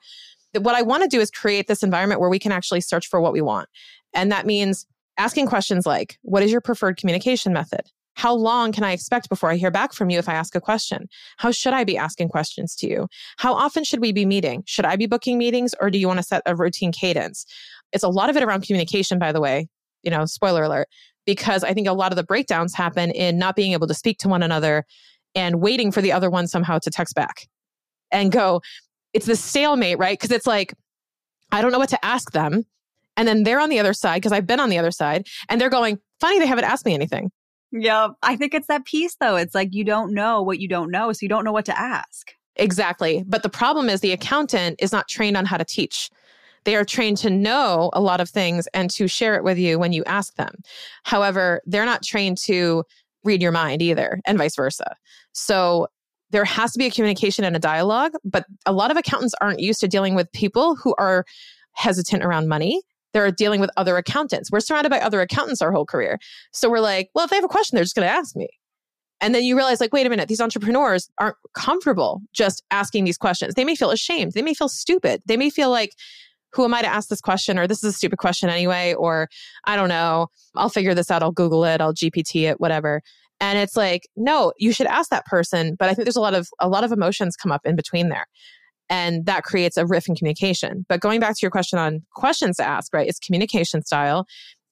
What 0.56 0.76
I 0.76 0.82
want 0.82 1.02
to 1.02 1.08
do 1.08 1.20
is 1.20 1.32
create 1.32 1.66
this 1.66 1.82
environment 1.82 2.20
where 2.20 2.30
we 2.30 2.38
can 2.38 2.52
actually 2.52 2.80
search 2.80 3.08
for 3.08 3.20
what 3.20 3.32
we 3.32 3.40
want. 3.40 3.68
And 4.12 4.30
that 4.30 4.46
means 4.46 4.86
asking 5.18 5.46
questions 5.46 5.87
like 5.87 6.18
What 6.22 6.42
is 6.42 6.53
your 6.53 6.61
preferred 6.61 6.96
communication 6.96 7.53
method? 7.53 7.83
How 8.16 8.33
long 8.33 8.70
can 8.70 8.85
I 8.85 8.92
expect 8.92 9.29
before 9.29 9.50
I 9.50 9.57
hear 9.57 9.72
back 9.72 9.92
from 9.92 10.09
you 10.09 10.18
if 10.18 10.29
I 10.29 10.35
ask 10.35 10.55
a 10.55 10.61
question? 10.61 11.09
How 11.38 11.50
should 11.50 11.72
I 11.72 11.83
be 11.83 11.98
asking 11.98 12.29
questions 12.29 12.77
to 12.77 12.87
you? 12.88 13.09
How 13.38 13.55
often 13.55 13.83
should 13.83 14.00
we 14.00 14.12
be 14.12 14.24
meeting? 14.24 14.62
Should 14.66 14.85
I 14.85 14.94
be 14.94 15.07
booking 15.07 15.37
meetings 15.37 15.74
or 15.81 15.90
do 15.90 15.98
you 15.98 16.07
want 16.07 16.18
to 16.18 16.22
set 16.22 16.42
a 16.46 16.55
routine 16.55 16.92
cadence? 16.92 17.44
It's 17.92 18.05
a 18.05 18.09
lot 18.09 18.31
of 18.31 18.37
it 18.37 18.44
around 18.44 18.62
communication, 18.62 19.18
by 19.18 19.33
the 19.33 19.40
way. 19.40 19.68
You 20.05 20.11
know, 20.11 20.27
spoiler 20.27 20.62
alert. 20.62 20.88
because 21.27 21.64
I 21.64 21.72
think 21.72 21.88
a 21.88 21.92
lot 21.92 22.12
of 22.12 22.16
the 22.16 22.24
breakdowns 22.24 22.74
happen 22.74 23.11
in 23.11 23.38
not 23.38 23.57
being 23.57 23.72
able 23.72 23.87
to 23.87 23.94
speak 23.94 24.18
to 24.18 24.29
one 24.29 24.42
another 24.42 24.85
and 25.35 25.61
waiting 25.61 25.90
for 25.90 26.03
the 26.03 26.12
other 26.12 26.31
one 26.31 26.46
somehow 26.46 26.79
to 26.79 26.90
text 26.90 27.14
back 27.14 27.48
and 28.12 28.31
go, 28.31 28.61
it's 29.12 29.27
the 29.27 29.37
stalemate, 29.37 29.98
right? 29.98 30.18
Because 30.18 30.31
it's 30.31 30.46
like, 30.46 30.74
I 31.50 31.62
don't 31.62 31.72
know 31.72 31.79
what 31.79 31.88
to 31.90 32.05
ask 32.05 32.33
them. 32.33 32.64
And 33.16 33.29
then 33.29 33.44
they're 33.44 33.61
on 33.61 33.70
the 33.70 33.79
other 33.79 33.92
side 33.92 34.16
because 34.16 34.33
I've 34.33 34.46
been 34.46 34.61
on 34.61 34.70
the 34.70 34.79
other 34.79 34.90
side 34.90 35.27
and 35.48 35.61
they're 35.61 35.70
going, 35.70 35.98
funny, 36.20 36.38
they 36.38 36.46
haven't 36.46 36.64
asked 36.64 36.85
me 36.85 36.94
anything. 36.94 37.31
Yeah. 37.70 38.09
I 38.22 38.37
think 38.37 38.55
it's 38.55 38.68
that 38.68 38.85
piece 38.85 39.16
though. 39.16 39.37
It's 39.37 39.55
like 39.55 39.70
you 39.72 39.85
don't 39.85 40.14
know 40.14 40.42
what 40.42 40.61
you 40.61 40.68
don't 40.68 40.90
know. 40.90 41.12
So 41.12 41.18
you 41.22 41.29
don't 41.29 41.44
know 41.44 41.53
what 41.53 41.64
to 41.66 41.79
ask. 41.79 42.33
Exactly. 42.57 43.24
But 43.27 43.42
the 43.42 43.48
problem 43.48 43.88
is 43.88 44.00
the 44.00 44.12
accountant 44.12 44.77
is 44.81 44.92
not 44.92 45.09
trained 45.09 45.37
on 45.37 45.44
how 45.44 45.57
to 45.57 45.64
teach. 45.64 46.11
They 46.64 46.77
are 46.77 46.85
trained 46.85 47.18
to 47.18 47.31
know 47.31 47.90
a 47.92 48.00
lot 48.00 48.20
of 48.20 48.31
things 48.31 48.66
and 48.72 48.90
to 48.90 49.07
share 49.09 49.35
it 49.35 49.44
with 49.44 49.59
you 49.59 49.79
when 49.79 49.92
you 49.92 50.03
ask 50.05 50.35
them. 50.37 50.55
However, 51.03 51.61
they're 51.66 51.85
not 51.85 52.03
trained 52.03 52.38
to 52.38 52.85
read 53.22 53.42
your 53.42 53.53
mind 53.53 53.83
either, 53.83 54.20
and 54.27 54.38
vice 54.38 54.55
versa. 54.55 54.96
So 55.33 55.88
there 56.31 56.44
has 56.44 56.72
to 56.72 56.79
be 56.79 56.87
a 56.87 56.90
communication 56.90 57.44
and 57.44 57.57
a 57.57 57.61
dialogue, 57.61 58.12
but 58.24 58.46
a 58.66 58.72
lot 58.72 58.90
of 58.90 58.96
accountants 58.96 59.35
aren't 59.40 59.61
used 59.61 59.81
to 59.81 59.88
dealing 59.88 60.14
with 60.14 60.31
people 60.33 60.74
who 60.74 60.94
are 60.98 61.24
hesitant 61.72 62.22
around 62.22 62.48
money. 62.48 62.83
They're 63.14 63.31
dealing 63.31 63.61
with 63.61 63.70
other 63.79 63.96
accountants. 63.96 64.50
We're 64.50 64.61
surrounded 64.61 64.90
by 64.90 65.00
other 65.00 65.22
accountants 65.22 65.62
our 65.62 65.72
whole 65.72 65.87
career. 65.87 66.18
So 66.53 66.68
we're 66.68 66.81
like, 66.81 67.09
well, 67.14 67.24
if 67.24 67.31
they 67.31 67.37
have 67.37 67.44
a 67.44 67.48
question, 67.48 67.77
they're 67.77 67.85
just 67.85 67.94
going 67.94 68.07
to 68.07 68.12
ask 68.12 68.37
me. 68.37 68.48
And 69.20 69.35
then 69.35 69.44
you 69.44 69.57
realize, 69.57 69.81
like, 69.81 69.92
wait 69.92 70.07
a 70.07 70.11
minute, 70.11 70.29
these 70.29 70.40
entrepreneurs 70.40 71.09
aren't 71.18 71.37
comfortable 71.55 72.20
just 72.35 72.62
asking 72.70 73.05
these 73.05 73.16
questions. 73.16 73.55
They 73.55 73.64
may 73.64 73.77
feel 73.77 73.90
ashamed. 73.90 74.33
They 74.33 74.42
may 74.42 74.53
feel 74.53 74.68
stupid. 74.68 75.22
They 75.24 75.38
may 75.38 75.48
feel 75.48 75.70
like, 75.70 75.92
who 76.53 76.64
am 76.64 76.74
I 76.74 76.83
to 76.83 76.88
ask 76.88 77.09
this 77.09 77.20
question? 77.20 77.59
Or 77.59 77.66
this 77.66 77.83
is 77.83 77.94
a 77.94 77.96
stupid 77.96 78.18
question 78.18 78.50
anyway. 78.50 78.94
Or 78.94 79.29
I 79.64 79.77
don't 79.77 79.88
know. 79.88 80.27
I'll 80.55 80.68
figure 80.68 80.94
this 80.94 81.11
out. 81.11 81.22
I'll 81.22 81.33
Google 81.33 81.64
it. 81.64 81.81
I'll 81.81 81.94
GPT 81.94 82.50
it, 82.50 82.61
whatever. 82.61 83.00
And 83.40 83.59
it's 83.59 83.77
like, 83.77 84.09
no, 84.16 84.53
you 84.59 84.72
should 84.72 84.87
ask 84.87 85.11
that 85.11 85.27
person. 85.27 85.77
But 85.79 85.88
I 85.88 85.94
think 85.94 86.07
there's 86.07 86.16
a 86.16 86.20
lot 86.20 86.35
of 86.35 86.48
a 86.61 86.68
lot 86.68 86.85
of 86.85 86.92
emotions 86.92 87.37
come 87.37 87.53
up 87.53 87.62
in 87.64 87.77
between 87.77 88.09
there. 88.09 88.27
And 88.94 89.26
that 89.26 89.42
creates 89.42 89.76
a 89.76 89.85
riff 89.85 90.09
in 90.09 90.14
communication. 90.14 90.87
But 90.88 91.00
going 91.00 91.18
back 91.18 91.33
to 91.35 91.40
your 91.42 91.50
question 91.50 91.80
on 91.80 92.02
questions 92.14 92.59
to 92.59 92.64
ask, 92.64 92.94
right? 92.94 93.09
It's 93.09 93.18
communication 93.18 93.83
style. 93.83 94.24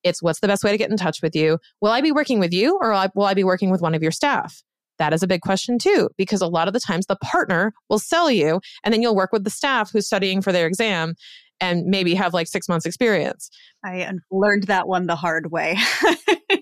It's 0.04 0.22
what's 0.22 0.38
the 0.38 0.46
best 0.46 0.62
way 0.62 0.70
to 0.70 0.78
get 0.78 0.92
in 0.92 0.96
touch 0.96 1.20
with 1.22 1.34
you? 1.34 1.58
Will 1.80 1.90
I 1.90 2.00
be 2.00 2.12
working 2.12 2.38
with 2.38 2.52
you 2.52 2.78
or 2.80 2.90
will 3.16 3.24
I 3.24 3.34
be 3.34 3.42
working 3.42 3.70
with 3.70 3.82
one 3.82 3.96
of 3.96 4.02
your 4.02 4.12
staff? 4.12 4.62
That 4.98 5.12
is 5.12 5.24
a 5.24 5.26
big 5.26 5.40
question 5.40 5.76
too, 5.76 6.08
because 6.16 6.40
a 6.40 6.46
lot 6.46 6.68
of 6.68 6.72
the 6.72 6.78
times 6.78 7.06
the 7.06 7.16
partner 7.16 7.72
will 7.88 7.98
sell 7.98 8.30
you 8.30 8.60
and 8.84 8.94
then 8.94 9.02
you'll 9.02 9.16
work 9.16 9.32
with 9.32 9.42
the 9.42 9.50
staff 9.50 9.90
who's 9.90 10.06
studying 10.06 10.40
for 10.40 10.52
their 10.52 10.68
exam 10.68 11.14
and 11.60 11.84
maybe 11.86 12.14
have 12.14 12.32
like 12.32 12.46
six 12.46 12.68
months 12.68 12.86
experience. 12.86 13.50
I 13.84 14.08
learned 14.30 14.68
that 14.68 14.86
one 14.86 15.08
the 15.08 15.16
hard 15.16 15.50
way. 15.50 15.76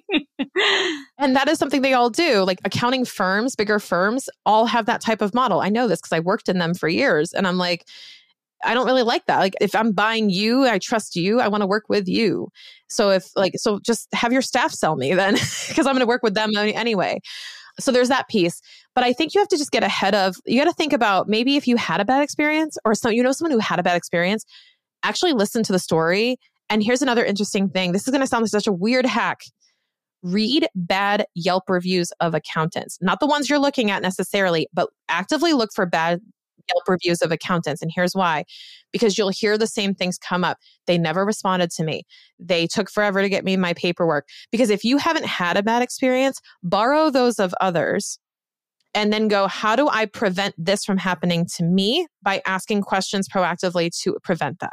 and 1.18 1.36
that 1.36 1.48
is 1.48 1.58
something 1.58 1.82
they 1.82 1.94
all 1.94 2.10
do. 2.10 2.42
Like 2.42 2.60
accounting 2.64 3.04
firms, 3.04 3.56
bigger 3.56 3.78
firms, 3.78 4.28
all 4.46 4.66
have 4.66 4.86
that 4.86 5.00
type 5.00 5.22
of 5.22 5.34
model. 5.34 5.60
I 5.60 5.68
know 5.68 5.88
this 5.88 6.00
because 6.00 6.12
I 6.12 6.20
worked 6.20 6.48
in 6.48 6.58
them 6.58 6.74
for 6.74 6.88
years. 6.88 7.32
And 7.32 7.46
I'm 7.46 7.56
like, 7.56 7.86
I 8.62 8.74
don't 8.74 8.86
really 8.86 9.02
like 9.02 9.26
that. 9.26 9.38
Like 9.38 9.54
if 9.60 9.74
I'm 9.74 9.92
buying 9.92 10.28
you, 10.30 10.66
I 10.66 10.78
trust 10.78 11.16
you, 11.16 11.40
I 11.40 11.48
want 11.48 11.62
to 11.62 11.66
work 11.66 11.84
with 11.88 12.08
you. 12.08 12.48
So 12.88 13.10
if 13.10 13.30
like 13.36 13.54
so 13.56 13.78
just 13.80 14.08
have 14.12 14.32
your 14.32 14.42
staff 14.42 14.72
sell 14.72 14.96
me 14.96 15.14
then 15.14 15.34
because 15.68 15.86
I'm 15.86 15.94
going 15.94 16.00
to 16.00 16.06
work 16.06 16.22
with 16.22 16.34
them 16.34 16.50
anyway. 16.56 17.20
So 17.78 17.90
there's 17.90 18.08
that 18.08 18.28
piece. 18.28 18.60
But 18.94 19.04
I 19.04 19.12
think 19.12 19.34
you 19.34 19.40
have 19.40 19.48
to 19.48 19.56
just 19.56 19.70
get 19.70 19.82
ahead 19.82 20.14
of 20.14 20.36
you 20.44 20.60
got 20.60 20.68
to 20.68 20.74
think 20.74 20.92
about 20.92 21.28
maybe 21.28 21.56
if 21.56 21.66
you 21.66 21.76
had 21.76 22.00
a 22.00 22.04
bad 22.04 22.22
experience 22.22 22.76
or 22.84 22.94
some 22.94 23.12
you 23.12 23.22
know 23.22 23.32
someone 23.32 23.52
who 23.52 23.58
had 23.58 23.78
a 23.78 23.82
bad 23.82 23.96
experience, 23.96 24.44
actually 25.02 25.32
listen 25.32 25.62
to 25.62 25.72
the 25.72 25.78
story. 25.78 26.36
And 26.68 26.82
here's 26.82 27.02
another 27.02 27.24
interesting 27.24 27.68
thing. 27.68 27.92
This 27.92 28.06
is 28.06 28.10
going 28.10 28.20
to 28.20 28.26
sound 28.26 28.42
like 28.42 28.50
such 28.50 28.66
a 28.66 28.72
weird 28.72 29.06
hack. 29.06 29.40
Read 30.22 30.68
bad 30.74 31.26
Yelp 31.34 31.64
reviews 31.68 32.12
of 32.20 32.34
accountants, 32.34 32.98
not 33.00 33.20
the 33.20 33.26
ones 33.26 33.48
you're 33.48 33.58
looking 33.58 33.90
at 33.90 34.02
necessarily, 34.02 34.68
but 34.72 34.90
actively 35.08 35.52
look 35.52 35.70
for 35.74 35.86
bad 35.86 36.20
Yelp 36.68 36.88
reviews 36.88 37.22
of 37.22 37.32
accountants. 37.32 37.82
And 37.82 37.90
here's 37.94 38.14
why 38.14 38.44
because 38.92 39.16
you'll 39.16 39.30
hear 39.30 39.56
the 39.56 39.66
same 39.66 39.94
things 39.94 40.18
come 40.18 40.44
up. 40.44 40.58
They 40.86 40.98
never 40.98 41.24
responded 41.24 41.70
to 41.72 41.84
me. 41.84 42.04
They 42.38 42.66
took 42.66 42.90
forever 42.90 43.22
to 43.22 43.28
get 43.28 43.44
me 43.44 43.56
my 43.56 43.72
paperwork. 43.74 44.26
Because 44.50 44.70
if 44.70 44.84
you 44.84 44.98
haven't 44.98 45.26
had 45.26 45.56
a 45.56 45.62
bad 45.62 45.82
experience, 45.82 46.40
borrow 46.62 47.10
those 47.10 47.38
of 47.38 47.54
others 47.60 48.18
and 48.94 49.12
then 49.12 49.28
go, 49.28 49.46
how 49.46 49.76
do 49.76 49.88
I 49.88 50.06
prevent 50.06 50.54
this 50.58 50.84
from 50.84 50.98
happening 50.98 51.46
to 51.56 51.64
me 51.64 52.06
by 52.22 52.42
asking 52.46 52.82
questions 52.82 53.28
proactively 53.28 53.90
to 54.02 54.16
prevent 54.22 54.58
that? 54.60 54.72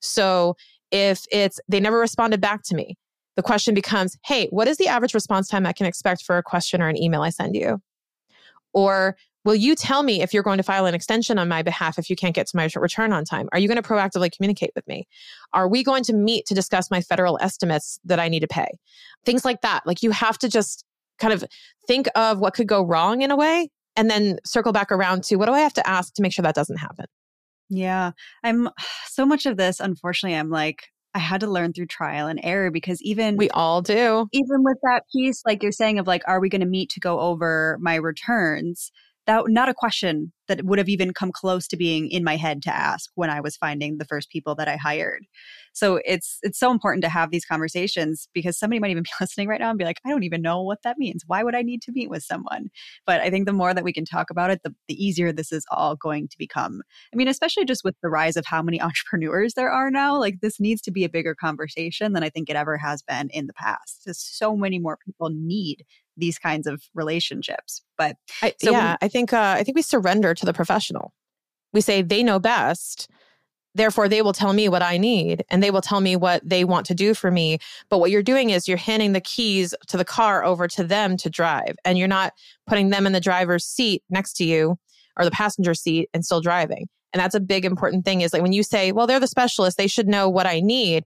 So 0.00 0.54
if 0.92 1.24
it's 1.32 1.58
they 1.68 1.80
never 1.80 1.98
responded 1.98 2.40
back 2.40 2.62
to 2.66 2.74
me, 2.74 2.96
the 3.36 3.42
question 3.42 3.74
becomes, 3.74 4.16
hey, 4.24 4.48
what 4.50 4.66
is 4.66 4.78
the 4.78 4.88
average 4.88 5.14
response 5.14 5.48
time 5.48 5.66
I 5.66 5.72
can 5.72 5.86
expect 5.86 6.22
for 6.24 6.38
a 6.38 6.42
question 6.42 6.82
or 6.82 6.88
an 6.88 7.00
email 7.00 7.22
I 7.22 7.30
send 7.30 7.54
you? 7.54 7.80
Or 8.72 9.16
will 9.44 9.54
you 9.54 9.76
tell 9.76 10.02
me 10.02 10.22
if 10.22 10.34
you're 10.34 10.42
going 10.42 10.56
to 10.56 10.62
file 10.62 10.86
an 10.86 10.94
extension 10.94 11.38
on 11.38 11.48
my 11.48 11.62
behalf 11.62 11.98
if 11.98 12.10
you 12.10 12.16
can't 12.16 12.34
get 12.34 12.46
to 12.48 12.56
my 12.56 12.68
return 12.74 13.12
on 13.12 13.24
time? 13.24 13.48
Are 13.52 13.58
you 13.58 13.68
going 13.68 13.80
to 13.80 13.88
proactively 13.88 14.30
communicate 14.34 14.72
with 14.74 14.86
me? 14.88 15.06
Are 15.52 15.68
we 15.68 15.84
going 15.84 16.02
to 16.04 16.12
meet 16.12 16.46
to 16.46 16.54
discuss 16.54 16.90
my 16.90 17.00
federal 17.00 17.38
estimates 17.40 18.00
that 18.04 18.18
I 18.18 18.28
need 18.28 18.40
to 18.40 18.48
pay? 18.48 18.68
Things 19.24 19.44
like 19.44 19.60
that. 19.60 19.86
Like 19.86 20.02
you 20.02 20.10
have 20.10 20.38
to 20.38 20.48
just 20.48 20.84
kind 21.18 21.32
of 21.32 21.44
think 21.86 22.08
of 22.14 22.40
what 22.40 22.54
could 22.54 22.66
go 22.66 22.82
wrong 22.82 23.22
in 23.22 23.30
a 23.30 23.36
way 23.36 23.70
and 23.96 24.10
then 24.10 24.38
circle 24.44 24.72
back 24.72 24.90
around 24.90 25.24
to 25.24 25.36
what 25.36 25.46
do 25.46 25.52
I 25.52 25.60
have 25.60 25.74
to 25.74 25.88
ask 25.88 26.14
to 26.14 26.22
make 26.22 26.32
sure 26.32 26.42
that 26.42 26.54
doesn't 26.54 26.78
happen? 26.78 27.06
Yeah. 27.68 28.12
I'm 28.42 28.68
so 29.06 29.26
much 29.26 29.46
of 29.46 29.56
this, 29.56 29.80
unfortunately, 29.80 30.36
I'm 30.36 30.50
like, 30.50 30.88
I 31.16 31.18
had 31.18 31.40
to 31.40 31.46
learn 31.46 31.72
through 31.72 31.86
trial 31.86 32.26
and 32.26 32.38
error 32.42 32.70
because 32.70 33.00
even 33.00 33.38
we 33.38 33.48
all 33.50 33.80
do. 33.80 34.28
Even 34.32 34.62
with 34.62 34.76
that 34.82 35.04
piece, 35.10 35.42
like 35.46 35.62
you're 35.62 35.72
saying, 35.72 35.98
of 35.98 36.06
like, 36.06 36.22
are 36.26 36.40
we 36.40 36.50
going 36.50 36.60
to 36.60 36.66
meet 36.66 36.90
to 36.90 37.00
go 37.00 37.20
over 37.20 37.78
my 37.80 37.94
returns? 37.94 38.92
that 39.26 39.44
not 39.48 39.68
a 39.68 39.74
question 39.74 40.32
that 40.48 40.64
would 40.64 40.78
have 40.78 40.88
even 40.88 41.12
come 41.12 41.32
close 41.32 41.66
to 41.68 41.76
being 41.76 42.08
in 42.10 42.24
my 42.24 42.36
head 42.36 42.62
to 42.62 42.74
ask 42.74 43.10
when 43.14 43.30
I 43.30 43.40
was 43.40 43.56
finding 43.56 43.98
the 43.98 44.04
first 44.04 44.30
people 44.30 44.54
that 44.56 44.68
I 44.68 44.76
hired. 44.76 45.24
So 45.72 46.00
it's 46.04 46.38
it's 46.42 46.58
so 46.58 46.70
important 46.70 47.02
to 47.02 47.10
have 47.10 47.30
these 47.30 47.44
conversations 47.44 48.28
because 48.32 48.58
somebody 48.58 48.80
might 48.80 48.90
even 48.90 49.02
be 49.02 49.10
listening 49.20 49.48
right 49.48 49.60
now 49.60 49.70
and 49.70 49.78
be 49.78 49.84
like, 49.84 50.00
I 50.06 50.10
don't 50.10 50.22
even 50.22 50.42
know 50.42 50.62
what 50.62 50.82
that 50.84 50.98
means. 50.98 51.24
Why 51.26 51.42
would 51.42 51.54
I 51.54 51.62
need 51.62 51.82
to 51.82 51.92
meet 51.92 52.08
with 52.08 52.22
someone? 52.22 52.70
But 53.06 53.20
I 53.20 53.30
think 53.30 53.46
the 53.46 53.52
more 53.52 53.74
that 53.74 53.84
we 53.84 53.92
can 53.92 54.04
talk 54.04 54.30
about 54.30 54.50
it, 54.50 54.62
the, 54.62 54.74
the 54.88 55.04
easier 55.04 55.32
this 55.32 55.52
is 55.52 55.66
all 55.70 55.96
going 55.96 56.28
to 56.28 56.38
become. 56.38 56.82
I 57.12 57.16
mean, 57.16 57.28
especially 57.28 57.64
just 57.64 57.84
with 57.84 57.94
the 58.02 58.08
rise 58.08 58.36
of 58.36 58.46
how 58.46 58.62
many 58.62 58.80
entrepreneurs 58.86 59.54
there 59.54 59.70
are 59.70 59.90
now, 59.90 60.18
like 60.18 60.40
this 60.40 60.58
needs 60.60 60.80
to 60.82 60.90
be 60.90 61.04
a 61.04 61.08
bigger 61.08 61.34
conversation 61.34 62.12
than 62.12 62.22
I 62.22 62.30
think 62.30 62.48
it 62.48 62.56
ever 62.56 62.78
has 62.78 63.02
been 63.02 63.28
in 63.30 63.46
the 63.46 63.54
past. 63.54 64.02
So 64.14 64.56
many 64.56 64.78
more 64.78 64.98
people 65.04 65.30
need 65.30 65.84
these 66.16 66.38
kinds 66.38 66.66
of 66.66 66.82
relationships. 66.94 67.82
But 67.98 68.16
I, 68.42 68.54
so 68.60 68.70
yeah, 68.70 68.96
we, 69.00 69.06
I 69.06 69.08
think 69.08 69.32
uh, 69.32 69.54
I 69.58 69.62
think 69.62 69.76
we 69.76 69.82
surrender 69.82 70.34
to 70.36 70.46
the 70.46 70.52
professional. 70.52 71.12
We 71.72 71.80
say 71.80 72.02
they 72.02 72.22
know 72.22 72.38
best. 72.38 73.08
Therefore, 73.74 74.08
they 74.08 74.22
will 74.22 74.32
tell 74.32 74.54
me 74.54 74.70
what 74.70 74.80
I 74.80 74.96
need 74.96 75.44
and 75.50 75.62
they 75.62 75.70
will 75.70 75.82
tell 75.82 76.00
me 76.00 76.16
what 76.16 76.40
they 76.42 76.64
want 76.64 76.86
to 76.86 76.94
do 76.94 77.12
for 77.12 77.30
me. 77.30 77.58
But 77.90 77.98
what 77.98 78.10
you're 78.10 78.22
doing 78.22 78.48
is 78.48 78.66
you're 78.66 78.78
handing 78.78 79.12
the 79.12 79.20
keys 79.20 79.74
to 79.88 79.98
the 79.98 80.04
car 80.04 80.44
over 80.44 80.66
to 80.68 80.82
them 80.82 81.18
to 81.18 81.28
drive, 81.28 81.76
and 81.84 81.98
you're 81.98 82.08
not 82.08 82.32
putting 82.66 82.88
them 82.88 83.06
in 83.06 83.12
the 83.12 83.20
driver's 83.20 83.66
seat 83.66 84.02
next 84.08 84.32
to 84.38 84.44
you 84.44 84.78
or 85.18 85.24
the 85.24 85.30
passenger 85.30 85.74
seat 85.74 86.08
and 86.14 86.24
still 86.24 86.40
driving. 86.40 86.88
And 87.12 87.20
that's 87.20 87.34
a 87.34 87.40
big 87.40 87.64
important 87.64 88.04
thing 88.04 88.22
is 88.22 88.32
like 88.32 88.42
when 88.42 88.52
you 88.52 88.62
say, 88.62 88.92
well, 88.92 89.06
they're 89.06 89.20
the 89.20 89.26
specialist, 89.26 89.76
they 89.76 89.86
should 89.86 90.08
know 90.08 90.28
what 90.28 90.46
I 90.46 90.60
need. 90.60 91.04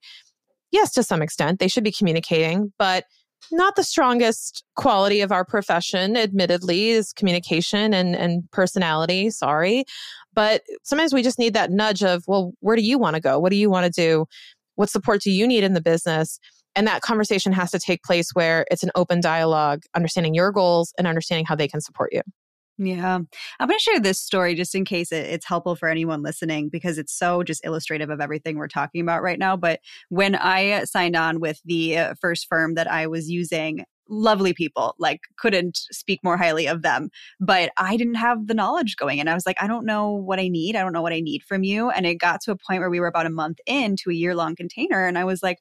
Yes, 0.70 0.92
to 0.92 1.02
some 1.02 1.22
extent, 1.22 1.58
they 1.58 1.68
should 1.68 1.84
be 1.84 1.92
communicating, 1.92 2.72
but 2.78 3.04
not 3.52 3.76
the 3.76 3.84
strongest 3.84 4.64
quality 4.76 5.20
of 5.20 5.32
our 5.32 5.44
profession, 5.44 6.16
admittedly, 6.16 6.90
is 6.90 7.12
communication 7.12 7.92
and, 7.94 8.14
and 8.14 8.50
personality. 8.50 9.30
Sorry. 9.30 9.84
But 10.34 10.62
sometimes 10.84 11.12
we 11.12 11.22
just 11.22 11.38
need 11.38 11.54
that 11.54 11.70
nudge 11.70 12.02
of, 12.02 12.24
well, 12.26 12.52
where 12.60 12.76
do 12.76 12.82
you 12.82 12.98
want 12.98 13.16
to 13.16 13.20
go? 13.20 13.38
What 13.38 13.50
do 13.50 13.56
you 13.56 13.70
want 13.70 13.92
to 13.92 14.00
do? 14.00 14.26
What 14.76 14.90
support 14.90 15.22
do 15.22 15.30
you 15.30 15.46
need 15.46 15.64
in 15.64 15.74
the 15.74 15.80
business? 15.80 16.38
And 16.76 16.86
that 16.86 17.02
conversation 17.02 17.52
has 17.52 17.72
to 17.72 17.78
take 17.78 18.02
place 18.02 18.30
where 18.32 18.64
it's 18.70 18.84
an 18.84 18.90
open 18.94 19.20
dialogue, 19.20 19.82
understanding 19.94 20.34
your 20.34 20.52
goals 20.52 20.94
and 20.96 21.06
understanding 21.06 21.44
how 21.46 21.56
they 21.56 21.68
can 21.68 21.80
support 21.80 22.10
you. 22.12 22.22
Yeah. 22.82 23.16
I'm 23.16 23.68
going 23.68 23.78
to 23.78 23.82
share 23.82 24.00
this 24.00 24.18
story 24.18 24.54
just 24.54 24.74
in 24.74 24.86
case 24.86 25.12
it, 25.12 25.26
it's 25.26 25.44
helpful 25.44 25.76
for 25.76 25.86
anyone 25.86 26.22
listening 26.22 26.70
because 26.70 26.96
it's 26.96 27.12
so 27.12 27.42
just 27.42 27.64
illustrative 27.64 28.08
of 28.08 28.22
everything 28.22 28.56
we're 28.56 28.68
talking 28.68 29.02
about 29.02 29.22
right 29.22 29.38
now. 29.38 29.54
But 29.54 29.80
when 30.08 30.34
I 30.34 30.84
signed 30.84 31.14
on 31.14 31.40
with 31.40 31.60
the 31.66 31.98
uh, 31.98 32.14
first 32.18 32.46
firm 32.48 32.76
that 32.76 32.90
I 32.90 33.06
was 33.06 33.28
using, 33.28 33.84
lovely 34.08 34.54
people, 34.54 34.94
like 34.98 35.20
couldn't 35.36 35.76
speak 35.92 36.20
more 36.24 36.38
highly 36.38 36.66
of 36.66 36.80
them. 36.80 37.10
But 37.38 37.70
I 37.76 37.98
didn't 37.98 38.14
have 38.14 38.46
the 38.46 38.54
knowledge 38.54 38.96
going. 38.96 39.20
And 39.20 39.28
I 39.28 39.34
was 39.34 39.44
like, 39.44 39.62
I 39.62 39.66
don't 39.66 39.84
know 39.84 40.12
what 40.12 40.40
I 40.40 40.48
need. 40.48 40.74
I 40.74 40.80
don't 40.80 40.94
know 40.94 41.02
what 41.02 41.12
I 41.12 41.20
need 41.20 41.42
from 41.42 41.62
you. 41.62 41.90
And 41.90 42.06
it 42.06 42.14
got 42.14 42.40
to 42.42 42.52
a 42.52 42.56
point 42.56 42.80
where 42.80 42.90
we 42.90 42.98
were 42.98 43.08
about 43.08 43.26
a 43.26 43.30
month 43.30 43.58
into 43.66 44.08
a 44.08 44.14
year 44.14 44.34
long 44.34 44.56
container. 44.56 45.06
And 45.06 45.18
I 45.18 45.24
was 45.24 45.42
like, 45.42 45.58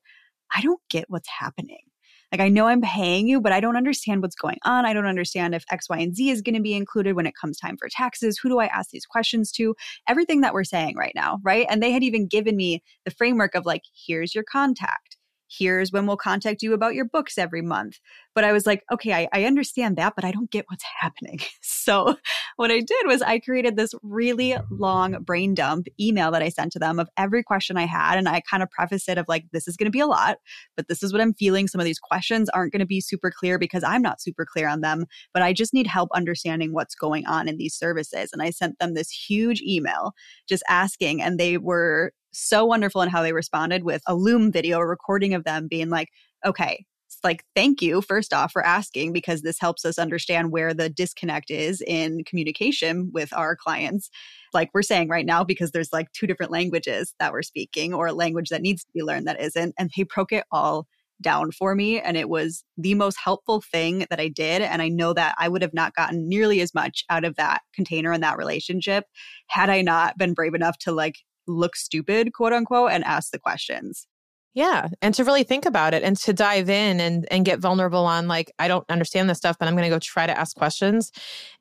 I 0.55 0.61
don't 0.61 0.80
get 0.89 1.09
what's 1.09 1.30
happening. 1.30 1.88
Like, 2.32 2.41
I 2.41 2.49
know 2.49 2.67
I'm 2.67 2.82
paying 2.82 3.27
you, 3.27 3.41
but 3.41 3.51
I 3.51 3.59
don't 3.59 3.75
understand 3.75 4.21
what's 4.21 4.36
going 4.36 4.59
on. 4.63 4.86
I 4.86 4.93
don't 4.93 5.07
understand 5.07 5.55
if 5.55 5.65
X, 5.71 5.89
Y, 5.89 5.97
and 5.97 6.15
Z 6.15 6.30
is 6.30 6.41
going 6.41 6.55
to 6.55 6.61
be 6.61 6.73
included 6.75 7.15
when 7.15 7.25
it 7.25 7.34
comes 7.39 7.57
time 7.57 7.75
for 7.77 7.89
taxes. 7.89 8.38
Who 8.38 8.49
do 8.49 8.59
I 8.59 8.67
ask 8.67 8.91
these 8.91 9.05
questions 9.05 9.51
to? 9.53 9.75
Everything 10.07 10.41
that 10.41 10.53
we're 10.53 10.63
saying 10.63 10.95
right 10.95 11.13
now, 11.15 11.39
right? 11.43 11.65
And 11.69 11.82
they 11.82 11.91
had 11.91 12.03
even 12.03 12.27
given 12.27 12.55
me 12.55 12.84
the 13.03 13.11
framework 13.11 13.55
of 13.55 13.65
like, 13.65 13.84
here's 14.05 14.36
your 14.36 14.43
contact. 14.43 15.17
here's 15.49 15.91
when 15.91 16.05
we'll 16.05 16.17
contact 16.17 16.61
you 16.61 16.73
about 16.73 16.95
your 16.95 17.05
books 17.05 17.38
every 17.38 17.61
month. 17.61 17.99
But 18.39 18.45
I 18.45 18.53
was 18.53 18.65
like, 18.65 18.85
okay, 18.89 19.11
I, 19.11 19.27
I 19.33 19.43
understand 19.43 19.97
that, 19.97 20.13
but 20.15 20.23
I 20.23 20.31
don't 20.31 20.49
get 20.49 20.63
what's 20.69 20.85
happening. 21.01 21.39
So 21.61 22.15
what 22.55 22.71
I 22.71 22.79
did 22.79 23.05
was 23.05 23.21
I 23.21 23.39
created 23.39 23.75
this 23.75 23.93
really 24.01 24.55
long 24.71 25.23
brain 25.23 25.53
dump 25.55 25.87
email 25.99 26.31
that 26.31 26.41
I 26.41 26.47
sent 26.47 26.71
to 26.71 26.79
them 26.79 26.99
of 26.99 27.09
every 27.17 27.43
question 27.43 27.75
I 27.75 27.85
had. 27.85 28.17
And 28.17 28.29
I 28.29 28.41
kind 28.49 28.63
of 28.63 28.71
prefaced 28.71 29.09
it 29.09 29.17
of 29.17 29.25
like, 29.27 29.43
this 29.51 29.67
is 29.67 29.75
going 29.75 29.87
to 29.87 29.91
be 29.91 29.99
a 29.99 30.07
lot, 30.07 30.37
but 30.77 30.87
this 30.87 31.03
is 31.03 31.11
what 31.11 31.21
I'm 31.21 31.33
feeling. 31.33 31.67
Some 31.67 31.81
of 31.81 31.85
these 31.85 31.99
questions 31.99 32.47
aren't 32.51 32.71
going 32.71 32.79
to 32.79 32.85
be 32.85 33.01
super 33.01 33.29
clear 33.29 33.59
because 33.59 33.83
I'm 33.83 34.01
not 34.01 34.21
super 34.21 34.45
clear 34.45 34.69
on 34.69 34.79
them, 34.79 35.05
but 35.33 35.43
I 35.43 35.51
just 35.51 35.73
need 35.73 35.87
help 35.87 36.07
understanding 36.13 36.71
what's 36.71 36.95
going 36.95 37.25
on 37.25 37.49
in 37.49 37.57
these 37.57 37.75
services. 37.75 38.29
And 38.31 38.41
I 38.41 38.51
sent 38.51 38.79
them 38.79 38.93
this 38.93 39.09
huge 39.09 39.61
email 39.61 40.13
just 40.47 40.63
asking, 40.69 41.21
and 41.21 41.37
they 41.37 41.57
were 41.57 42.13
so 42.31 42.63
wonderful 42.63 43.01
in 43.01 43.09
how 43.09 43.21
they 43.21 43.33
responded 43.33 43.83
with 43.83 44.01
a 44.07 44.15
Loom 44.15 44.49
video, 44.49 44.79
a 44.79 44.87
recording 44.87 45.33
of 45.33 45.43
them 45.43 45.67
being 45.67 45.89
like, 45.89 46.07
okay, 46.45 46.85
like 47.24 47.43
thank 47.55 47.82
you 47.82 48.01
first 48.01 48.34
off 48.34 48.51
for 48.51 48.65
asking 48.65 49.13
because 49.13 49.41
this 49.41 49.59
helps 49.59 49.86
us 49.86 49.97
understand 49.97 50.51
where 50.51 50.74
the 50.74 50.89
disconnect 50.89 51.51
is 51.51 51.82
in 51.86 52.24
communication 52.24 53.11
with 53.13 53.32
our 53.34 53.55
clients 53.55 54.09
like 54.53 54.70
we're 54.74 54.82
saying 54.82 55.09
right 55.09 55.26
now 55.26 55.43
because 55.43 55.72
there's 55.72 55.93
like 55.93 56.11
two 56.11 56.28
different 56.28 56.51
languages 56.51 57.13
that 57.20 57.32
we're 57.32 57.41
speaking 57.41 57.93
or 57.93 58.07
a 58.07 58.13
language 58.13 58.49
that 58.49 58.61
needs 58.61 58.84
to 58.84 58.91
be 58.93 59.03
learned 59.03 59.28
that 59.28 59.41
isn't 59.41 59.74
and 59.78 59.91
they 59.95 60.03
broke 60.03 60.32
it 60.32 60.45
all 60.51 60.88
down 61.22 61.51
for 61.51 61.76
me 61.76 61.99
and 61.99 62.15
it 62.15 62.30
was 62.30 62.63
the 62.78 62.95
most 62.95 63.17
helpful 63.22 63.61
thing 63.61 64.05
that 64.09 64.20
I 64.20 64.30
did 64.30 64.61
and 64.61 64.82
I 64.82 64.88
know 64.88 65.13
that 65.13 65.36
I 65.38 65.49
would 65.49 65.61
have 65.61 65.74
not 65.74 65.93
gotten 65.93 66.30
nearly 66.30 66.61
as 66.61 66.74
much 66.74 67.03
out 67.09 67.26
of 67.26 67.36
that 67.36 67.61
container 67.74 68.11
and 68.11 68.24
that 68.24 68.38
relationship 68.38 69.05
had 69.47 69.70
I 69.70 69.82
not 69.82 70.17
been 70.17 70.34
brave 70.34 70.53
enough 70.53 70.78
to 70.80 70.91
like 70.91 71.17
look 71.47 71.76
stupid, 71.76 72.34
quote 72.34 72.53
unquote, 72.53 72.91
and 72.91 73.03
ask 73.03 73.32
the 73.32 73.39
questions. 73.39 74.07
Yeah. 74.56 74.89
And 75.02 75.14
to 75.14 75.24
really 75.24 75.43
think 75.43 75.66
about 75.66 75.93
it 75.93 76.04
and 76.04 76.18
to 76.18 76.34
dive 76.34 76.70
in 76.70 77.00
and, 77.00 77.28
and 77.30 77.45
get 77.45 77.60
vulnerable 77.60 78.06
on, 78.06 78.28
like, 78.28 78.52
I 78.58 78.68
don't 78.68 78.89
understand 78.89 79.30
this 79.30 79.38
stuff, 79.38 79.58
but 79.60 79.68
I'm 79.68 79.76
going 79.76 79.84
to 79.84 79.95
go 79.95 80.00
try 80.00 80.26
to 80.26 80.38
ask 80.38 80.56
questions 80.56 81.12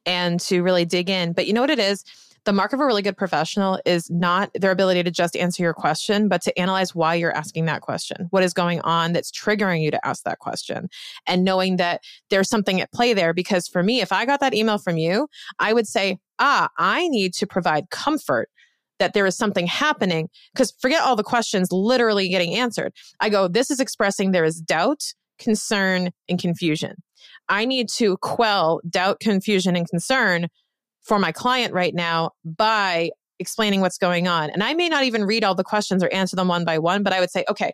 and 0.07 0.41
to 0.41 0.63
really 0.63 0.85
dig 0.85 1.11
in. 1.11 1.33
But 1.33 1.47
you 1.47 1.53
know 1.53 1.61
what 1.61 1.71
it 1.71 1.79
is? 1.79 2.03
The 2.45 2.53
mark 2.55 2.73
of 2.73 2.81
a 2.81 2.87
really 2.87 3.03
good 3.03 3.17
professional 3.17 3.79
is 3.85 4.09
not 4.11 4.51
their 4.55 4.71
ability 4.71 5.03
to 5.03 5.11
just 5.11 5.37
answer 5.37 5.63
your 5.63 5.75
question, 5.75 6.29
but 6.29 6.41
to 6.43 6.59
analyze 6.59 6.95
why 6.95 7.15
you're 7.15 7.37
asking 7.37 7.67
that 7.67 7.83
question. 7.83 8.27
What 8.31 8.43
is 8.43 8.55
going 8.55 8.81
on 8.81 9.13
that's 9.13 9.31
triggering 9.31 9.83
you 9.83 9.91
to 9.91 10.07
ask 10.07 10.25
that 10.25 10.39
question? 10.39 10.89
And 11.27 11.45
knowing 11.45 11.77
that 11.77 12.01
there's 12.31 12.49
something 12.49 12.81
at 12.81 12.91
play 12.91 13.13
there. 13.13 13.35
Because 13.35 13.69
for 13.69 13.83
me, 13.83 14.01
if 14.01 14.13
I 14.13 14.25
got 14.25 14.41
that 14.41 14.55
email 14.55 14.79
from 14.79 14.97
you, 14.97 15.29
I 15.59 15.75
would 15.75 15.87
say, 15.87 16.19
ah, 16.39 16.71
I 16.79 17.07
need 17.09 17.35
to 17.35 17.47
provide 17.47 17.91
comfort 17.91 18.49
that 18.99 19.15
there 19.15 19.27
is 19.27 19.37
something 19.37 19.67
happening 19.67 20.29
because 20.53 20.73
forget 20.81 21.03
all 21.03 21.17
the 21.17 21.23
questions 21.23 21.69
literally 21.71 22.29
getting 22.29 22.55
answered. 22.55 22.93
I 23.21 23.29
go, 23.29 23.49
this 23.49 23.71
is 23.71 23.81
expressing 23.81 24.33
there 24.33 24.45
is 24.45 24.61
doubt, 24.61 25.03
concern, 25.39 26.11
and 26.29 26.39
confusion. 26.39 26.97
I 27.49 27.65
need 27.65 27.89
to 27.97 28.17
quell 28.19 28.81
doubt, 28.89 29.21
confusion, 29.21 29.77
and 29.77 29.89
concern 29.89 30.49
for 31.03 31.19
my 31.19 31.33
client 31.33 31.73
right 31.73 31.95
now 31.95 32.31
by 32.45 33.11
explaining 33.39 33.81
what's 33.81 33.99
going 33.99 34.29
on. 34.29 34.51
And 34.51 34.63
I 34.63 34.75
may 34.75 34.89
not 34.89 35.05
even 35.05 35.25
read 35.25 35.45
all 35.45 35.55
the 35.55 35.65
questions 35.65 36.03
or 36.03 36.13
answer 36.13 36.37
them 36.37 36.49
one 36.49 36.65
by 36.65 36.79
one, 36.79 37.03
but 37.03 37.13
I 37.13 37.21
would 37.21 37.31
say, 37.31 37.45
okay, 37.49 37.73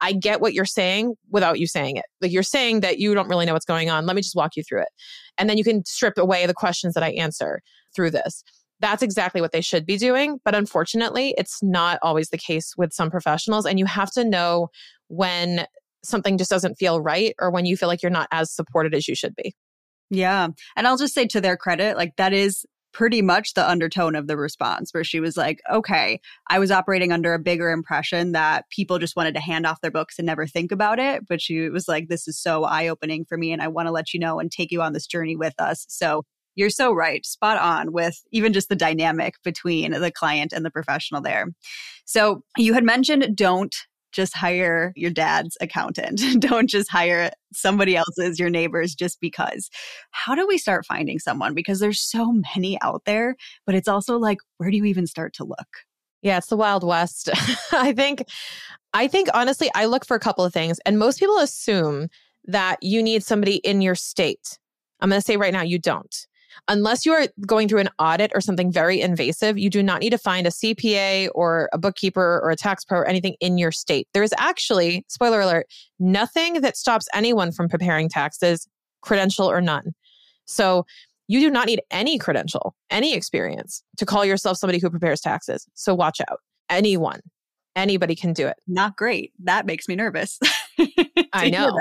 I 0.00 0.12
get 0.12 0.40
what 0.40 0.52
you're 0.52 0.64
saying 0.64 1.14
without 1.30 1.60
you 1.60 1.66
saying 1.68 1.96
it. 1.96 2.06
Like 2.20 2.32
you're 2.32 2.42
saying 2.42 2.80
that 2.80 2.98
you 2.98 3.14
don't 3.14 3.28
really 3.28 3.46
know 3.46 3.52
what's 3.52 3.64
going 3.64 3.88
on. 3.88 4.04
Let 4.04 4.16
me 4.16 4.22
just 4.22 4.34
walk 4.34 4.56
you 4.56 4.64
through 4.68 4.82
it. 4.82 4.88
And 5.38 5.48
then 5.48 5.58
you 5.58 5.64
can 5.64 5.84
strip 5.84 6.18
away 6.18 6.44
the 6.46 6.54
questions 6.54 6.94
that 6.94 7.04
I 7.04 7.10
answer 7.10 7.60
through 7.94 8.10
this 8.10 8.42
that's 8.82 9.02
exactly 9.02 9.40
what 9.40 9.52
they 9.52 9.60
should 9.60 9.86
be 9.86 9.96
doing. 9.96 10.40
But 10.44 10.54
unfortunately, 10.54 11.34
it's 11.38 11.62
not 11.62 11.98
always 12.02 12.28
the 12.28 12.36
case 12.36 12.74
with 12.76 12.92
some 12.92 13.10
professionals. 13.10 13.64
And 13.64 13.78
you 13.78 13.86
have 13.86 14.10
to 14.12 14.24
know 14.24 14.68
when 15.08 15.66
something 16.04 16.36
just 16.36 16.50
doesn't 16.50 16.74
feel 16.74 17.00
right 17.00 17.34
or 17.40 17.50
when 17.50 17.64
you 17.64 17.76
feel 17.76 17.88
like 17.88 18.02
you're 18.02 18.10
not 18.10 18.28
as 18.32 18.52
supported 18.52 18.92
as 18.94 19.06
you 19.06 19.14
should 19.14 19.34
be. 19.36 19.54
Yeah. 20.10 20.48
And 20.76 20.86
I'll 20.86 20.98
just 20.98 21.14
say 21.14 21.26
to 21.28 21.40
their 21.40 21.56
credit, 21.56 21.96
like 21.96 22.16
that 22.16 22.32
is 22.32 22.66
pretty 22.92 23.22
much 23.22 23.54
the 23.54 23.66
undertone 23.66 24.14
of 24.14 24.26
the 24.26 24.36
response 24.36 24.92
where 24.92 25.04
she 25.04 25.20
was 25.20 25.36
like, 25.36 25.60
okay, 25.72 26.20
I 26.50 26.58
was 26.58 26.70
operating 26.70 27.12
under 27.12 27.32
a 27.32 27.38
bigger 27.38 27.70
impression 27.70 28.32
that 28.32 28.68
people 28.68 28.98
just 28.98 29.16
wanted 29.16 29.34
to 29.34 29.40
hand 29.40 29.64
off 29.64 29.80
their 29.80 29.90
books 29.90 30.18
and 30.18 30.26
never 30.26 30.46
think 30.46 30.72
about 30.72 30.98
it. 30.98 31.26
But 31.26 31.40
she 31.40 31.70
was 31.70 31.88
like, 31.88 32.08
this 32.08 32.28
is 32.28 32.38
so 32.38 32.64
eye 32.64 32.88
opening 32.88 33.24
for 33.24 33.38
me. 33.38 33.52
And 33.52 33.62
I 33.62 33.68
want 33.68 33.86
to 33.86 33.92
let 33.92 34.12
you 34.12 34.20
know 34.20 34.38
and 34.38 34.50
take 34.50 34.70
you 34.70 34.82
on 34.82 34.92
this 34.92 35.06
journey 35.06 35.36
with 35.36 35.54
us. 35.58 35.86
So 35.88 36.24
you're 36.54 36.70
so 36.70 36.92
right, 36.92 37.24
spot 37.24 37.58
on 37.58 37.92
with 37.92 38.22
even 38.30 38.52
just 38.52 38.68
the 38.68 38.76
dynamic 38.76 39.34
between 39.42 39.92
the 39.92 40.10
client 40.10 40.52
and 40.52 40.64
the 40.64 40.70
professional 40.70 41.20
there. 41.20 41.48
So 42.04 42.42
you 42.56 42.74
had 42.74 42.84
mentioned 42.84 43.36
don't 43.36 43.74
just 44.12 44.36
hire 44.36 44.92
your 44.94 45.10
dad's 45.10 45.56
accountant. 45.60 46.20
don't 46.38 46.68
just 46.68 46.90
hire 46.90 47.30
somebody 47.52 47.96
else's, 47.96 48.38
your 48.38 48.50
neighbors, 48.50 48.94
just 48.94 49.20
because. 49.20 49.70
How 50.10 50.34
do 50.34 50.46
we 50.46 50.58
start 50.58 50.86
finding 50.86 51.18
someone? 51.18 51.54
Because 51.54 51.80
there's 51.80 52.00
so 52.00 52.32
many 52.54 52.80
out 52.82 53.02
there, 53.06 53.36
but 53.66 53.74
it's 53.74 53.88
also 53.88 54.18
like, 54.18 54.38
where 54.58 54.70
do 54.70 54.76
you 54.76 54.84
even 54.84 55.06
start 55.06 55.32
to 55.34 55.44
look? 55.44 55.68
Yeah, 56.20 56.38
it's 56.38 56.46
the 56.48 56.56
Wild 56.56 56.84
West. 56.84 57.30
I 57.72 57.92
think, 57.92 58.24
I 58.92 59.08
think 59.08 59.28
honestly, 59.34 59.70
I 59.74 59.86
look 59.86 60.04
for 60.04 60.14
a 60.14 60.20
couple 60.20 60.44
of 60.44 60.52
things, 60.52 60.78
and 60.86 60.98
most 60.98 61.18
people 61.18 61.38
assume 61.38 62.08
that 62.44 62.82
you 62.82 63.02
need 63.02 63.24
somebody 63.24 63.56
in 63.56 63.80
your 63.80 63.94
state. 63.94 64.58
I'm 65.00 65.08
going 65.08 65.20
to 65.20 65.24
say 65.24 65.36
right 65.36 65.52
now, 65.52 65.62
you 65.62 65.78
don't. 65.78 66.14
Unless 66.68 67.04
you 67.04 67.12
are 67.12 67.26
going 67.46 67.68
through 67.68 67.80
an 67.80 67.88
audit 67.98 68.30
or 68.34 68.40
something 68.40 68.70
very 68.70 69.00
invasive, 69.00 69.58
you 69.58 69.70
do 69.70 69.82
not 69.82 70.00
need 70.00 70.10
to 70.10 70.18
find 70.18 70.46
a 70.46 70.50
CPA 70.50 71.28
or 71.34 71.68
a 71.72 71.78
bookkeeper 71.78 72.40
or 72.42 72.50
a 72.50 72.56
tax 72.56 72.84
pro 72.84 73.00
or 73.00 73.06
anything 73.06 73.34
in 73.40 73.58
your 73.58 73.72
state. 73.72 74.08
There 74.14 74.22
is 74.22 74.34
actually, 74.38 75.04
spoiler 75.08 75.40
alert, 75.40 75.66
nothing 75.98 76.60
that 76.60 76.76
stops 76.76 77.08
anyone 77.14 77.52
from 77.52 77.68
preparing 77.68 78.08
taxes, 78.08 78.66
credential 79.00 79.50
or 79.50 79.60
none. 79.60 79.92
So 80.44 80.86
you 81.28 81.40
do 81.40 81.50
not 81.50 81.66
need 81.66 81.82
any 81.90 82.18
credential, 82.18 82.74
any 82.90 83.14
experience 83.14 83.82
to 83.96 84.06
call 84.06 84.24
yourself 84.24 84.58
somebody 84.58 84.78
who 84.78 84.90
prepares 84.90 85.20
taxes. 85.20 85.66
So 85.74 85.94
watch 85.94 86.20
out. 86.20 86.40
Anyone, 86.68 87.20
anybody 87.76 88.14
can 88.14 88.32
do 88.32 88.46
it. 88.46 88.56
Not 88.66 88.96
great. 88.96 89.32
That 89.42 89.66
makes 89.66 89.88
me 89.88 89.94
nervous. 89.94 90.38
I 91.32 91.50
know. 91.50 91.78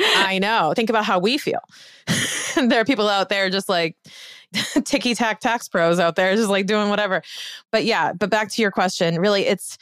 I 0.00 0.38
know. 0.38 0.72
Think 0.74 0.90
about 0.90 1.04
how 1.04 1.18
we 1.18 1.38
feel. 1.38 1.60
there 2.68 2.80
are 2.80 2.84
people 2.84 3.08
out 3.08 3.28
there 3.28 3.50
just 3.50 3.68
like 3.68 3.96
ticky 4.84 5.14
tack 5.14 5.40
tax 5.40 5.68
pros 5.68 5.98
out 5.98 6.16
there, 6.16 6.34
just 6.34 6.48
like 6.48 6.66
doing 6.66 6.88
whatever. 6.88 7.22
But 7.70 7.84
yeah, 7.84 8.12
but 8.12 8.30
back 8.30 8.50
to 8.52 8.62
your 8.62 8.70
question, 8.70 9.20
really, 9.20 9.46
it's 9.46 9.76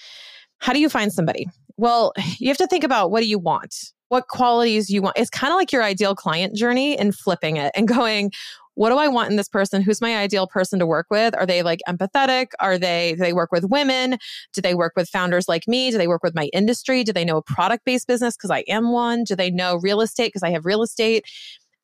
how 0.59 0.73
do 0.73 0.81
you 0.81 0.89
find 0.89 1.13
somebody? 1.13 1.49
Well, 1.77 2.13
you 2.39 2.49
have 2.49 2.59
to 2.59 2.67
think 2.67 2.85
about 2.85 3.11
what 3.11 3.21
do 3.21 3.27
you 3.27 3.39
want? 3.39 3.93
What 4.09 4.29
qualities 4.29 4.91
you 4.91 5.03
want? 5.03 5.17
It's 5.19 5.31
kind 5.31 5.53
of 5.53 5.57
like 5.57 5.73
your 5.73 5.83
ideal 5.83 6.15
client 6.15 6.55
journey 6.55 6.99
and 6.99 7.15
flipping 7.15 7.57
it 7.57 7.73
and 7.75 7.89
going, 7.97 8.33
what 8.77 8.91
do 8.91 8.97
I 8.97 9.07
want 9.07 9.31
in 9.31 9.37
this 9.37 9.49
person? 9.49 9.83
Who's 9.83 10.01
my 10.01 10.17
ideal 10.17 10.49
person 10.49 10.81
to 10.81 10.87
work 10.87 11.07
with? 11.09 11.35
Are 11.37 11.47
they 11.47 11.63
like 11.63 11.81
empathetic? 11.89 12.49
Are 12.59 12.77
they, 12.77 13.13
do 13.13 13.19
they 13.19 13.33
work 13.33 13.53
with 13.53 13.65
women? 13.65 14.19
Do 14.53 14.61
they 14.61 14.75
work 14.75 14.95
with 14.97 15.09
founders 15.09 15.49
like 15.49 15.69
me? 15.69 15.93
Do 15.93 15.99
they 15.99 16.09
work 16.09 16.25
with 16.25 16.35
my 16.35 16.47
industry? 16.53 17.05
Do 17.05 17.13
they 17.13 17.25
know 17.25 17.37
a 17.37 17.43
product 17.43 17.85
based 17.85 18.09
business? 18.09 18.37
Cause 18.37 18.51
I 18.51 18.65
am 18.67 18.91
one. 18.91 19.23
Do 19.23 19.37
they 19.37 19.51
know 19.51 19.77
real 19.77 20.01
estate? 20.01 20.33
Cause 20.33 20.43
I 20.43 20.51
have 20.51 20.67
real 20.67 20.83
estate. 20.83 21.25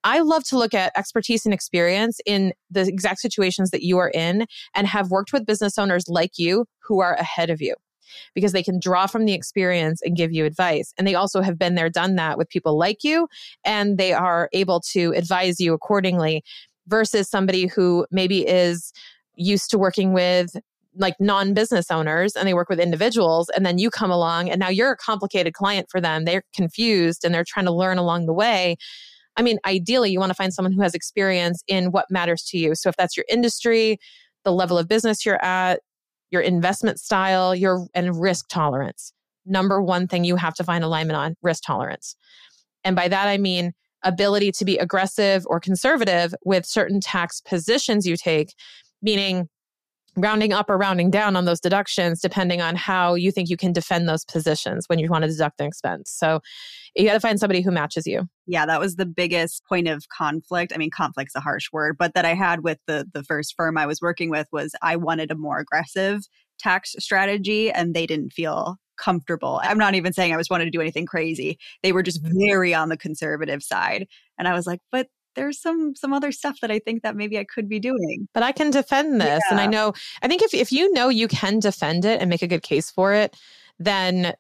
I 0.05 0.21
love 0.21 0.45
to 0.45 0.59
look 0.59 0.75
at 0.75 0.93
expertise 0.97 1.45
and 1.45 1.53
experience 1.53 2.21
in 2.25 2.53
the 2.71 2.83
exact 2.83 3.21
situations 3.21 3.71
that 3.71 3.83
you 3.83 3.99
are 3.99 4.11
in 4.11 4.47
and 4.75 4.87
have 4.87 5.11
worked 5.11 5.33
with 5.33 5.47
business 5.47 5.79
owners 5.79 6.09
like 6.09 6.39
you 6.39 6.67
who 6.79 7.01
are 7.01 7.15
ahead 7.15 7.51
of 7.51 7.61
you 7.61 7.75
because 8.35 8.53
they 8.53 8.63
can 8.63 8.81
draw 8.81 9.07
from 9.07 9.25
the 9.25 9.35
experience 9.35 10.01
and 10.03 10.17
give 10.17 10.33
you 10.33 10.45
advice. 10.45 10.93
And 10.99 11.07
they 11.07 11.15
also 11.15 11.43
have 11.43 11.59
been 11.59 11.75
there, 11.75 11.91
done 11.91 12.17
that 12.17 12.39
with 12.39 12.49
people 12.49 12.77
like 12.77 13.05
you, 13.05 13.29
and 13.65 13.99
they 13.99 14.13
are 14.13 14.49
able 14.53 14.81
to 14.93 15.13
advise 15.15 15.61
you 15.61 15.73
accordingly 15.75 16.43
versus 16.87 17.29
somebody 17.29 17.67
who 17.67 18.07
maybe 18.11 18.47
is 18.47 18.93
used 19.37 19.71
to 19.71 19.79
working 19.79 20.13
with 20.13 20.57
like 20.97 21.15
non 21.21 21.55
business 21.55 21.91
owners 21.91 22.35
and 22.35 22.49
they 22.49 22.55
work 22.55 22.69
with 22.69 22.81
individuals. 22.81 23.49
And 23.51 23.65
then 23.65 23.79
you 23.79 23.91
come 23.91 24.11
along 24.11 24.51
and 24.51 24.59
now 24.59 24.69
you're 24.69 24.91
a 24.91 24.97
complicated 24.97 25.55
client 25.55 25.89
for 25.89 26.01
them. 26.01 26.25
They're 26.25 26.43
confused 26.55 27.25
and 27.25 27.33
they're 27.33 27.45
trying 27.47 27.67
to 27.67 27.73
learn 27.73 27.99
along 27.99 28.27
the 28.27 28.33
way. 28.33 28.77
I 29.37 29.43
mean, 29.43 29.59
ideally, 29.65 30.11
you 30.11 30.19
want 30.19 30.31
to 30.31 30.35
find 30.35 30.53
someone 30.53 30.73
who 30.73 30.83
has 30.83 30.95
experience 30.95 31.63
in 31.67 31.93
what 31.93 32.07
matters 32.11 32.43
to 32.49 32.59
you. 32.59 32.75
So 32.75 32.89
if 32.89 32.97
that's 32.97 33.17
your 33.17 33.27
industry, 33.29 33.99
the 34.45 34.53
level 34.53 34.79
of 34.79 34.89
business 34.89 35.25
you're 35.25 35.43
at, 35.45 35.81
your 36.31 36.43
investment 36.43 36.99
style, 37.01 37.55
your 37.55 37.87
and 37.95 38.21
risk 38.21 38.49
tolerance. 38.49 39.13
Number 39.47 39.83
one 39.83 40.07
thing 40.07 40.25
you 40.25 40.37
have 40.37 40.55
to 40.55 40.65
find 40.65 40.85
alignment 40.85 41.17
on 41.17 41.37
risk 41.43 41.63
tolerance. 41.65 42.17
And 42.85 42.95
by 42.95 43.09
that 43.09 43.29
I 43.29 43.39
mean 43.39 43.73
ability 44.03 44.53
to 44.53 44.65
be 44.65 44.79
aggressive 44.79 45.45
or 45.47 45.61
conservative 45.61 46.35
with 46.45 46.65
certain 46.65 47.01
tax 47.01 47.41
positions 47.41 48.07
you 48.07 48.17
take, 48.17 48.55
meaning 49.03 49.49
rounding 50.17 50.53
up 50.53 50.69
or 50.69 50.77
rounding 50.77 51.11
down 51.11 51.37
on 51.37 51.45
those 51.45 51.61
deductions 51.61 52.21
depending 52.21 52.61
on 52.61 52.77
how 52.77 53.15
you 53.15 53.31
think 53.31 53.49
you 53.49 53.57
can 53.57 53.73
defend 53.73 54.09
those 54.09 54.25
positions 54.25 54.89
when 54.89 54.99
you 54.99 55.09
want 55.09 55.23
to 55.25 55.31
deduct 55.31 55.61
an 55.61 55.67
expense. 55.67 56.11
So 56.11 56.41
you 56.97 57.05
got 57.05 57.15
to 57.15 57.21
find 57.21 57.39
somebody 57.39 57.61
who 57.61 57.71
matches 57.71 58.07
you. 58.07 58.29
Yeah, 58.47 58.67
that 58.67 58.81
was 58.81 58.97
the 58.97 59.07
biggest 59.07 59.65
point 59.65 59.89
of 59.89 60.09
conflict. 60.09 60.73
I 60.75 60.79
mean, 60.79 60.91
conflict's 60.91 61.37
a 61.37 61.41
harsh 61.41 61.71
word, 61.73 61.97
but 61.99 62.15
that 62.15 62.25
I 62.25 62.35
had 62.35 62.65
with 62.65 62.79
the 62.87 63.07
the 63.13 63.23
first 63.23 63.55
firm 63.57 63.79
I 63.79 63.87
was 63.87 64.01
working 64.01 64.31
with 64.31 64.49
was 64.53 64.75
I 64.83 64.97
wanted 64.97 65.31
a 65.31 65.37
more 65.37 65.59
aggressive 65.59 66.23
tax 66.59 66.95
strategy 66.99 67.71
and 67.71 67.95
they 67.95 68.07
didn't 68.07 68.33
feel 68.33 68.77
comfortable. 68.99 69.61
I'm 69.63 69.79
not 69.79 69.95
even 69.95 70.13
saying 70.13 70.33
I 70.33 70.37
was 70.37 70.51
wanting 70.51 70.67
to 70.67 70.71
do 70.71 70.81
anything 70.81 71.07
crazy. 71.07 71.59
They 71.83 71.93
were 71.93 72.03
just 72.03 72.23
mm-hmm. 72.23 72.39
very 72.39 72.75
on 72.75 72.91
the 72.91 72.97
conservative 72.97 73.63
side. 73.63 74.07
And 74.39 74.47
I 74.47 74.53
was 74.53 74.67
like, 74.67 74.81
but 74.93 75.09
there's 75.41 75.59
some 75.59 75.97
some 75.97 76.13
other 76.13 76.33
stuff 76.33 76.61
that 76.61 76.71
I 76.71 76.79
think 76.79 77.03
that 77.03 77.17
maybe 77.17 77.39
I 77.39 77.45
could 77.45 77.67
be 77.67 77.81
doing. 77.81 78.29
But 78.35 78.43
I 78.43 78.53
can 78.53 78.71
defend 78.71 79.21
this. 79.21 79.43
Yeah. 79.47 79.51
And 79.51 79.59
I 79.59 79.67
know 79.67 79.95
I 80.23 80.29
think 80.29 80.43
if 80.43 80.53
if 80.53 80.71
you 80.71 80.93
know 80.93 81.09
you 81.09 81.29
can 81.29 81.61
defend 81.61 82.05
it 82.05 82.21
and 82.21 82.29
make 82.29 82.43
a 82.43 82.47
good 82.47 82.63
case 82.63 82.91
for 82.91 83.15
it, 83.15 83.35
then 83.79 84.35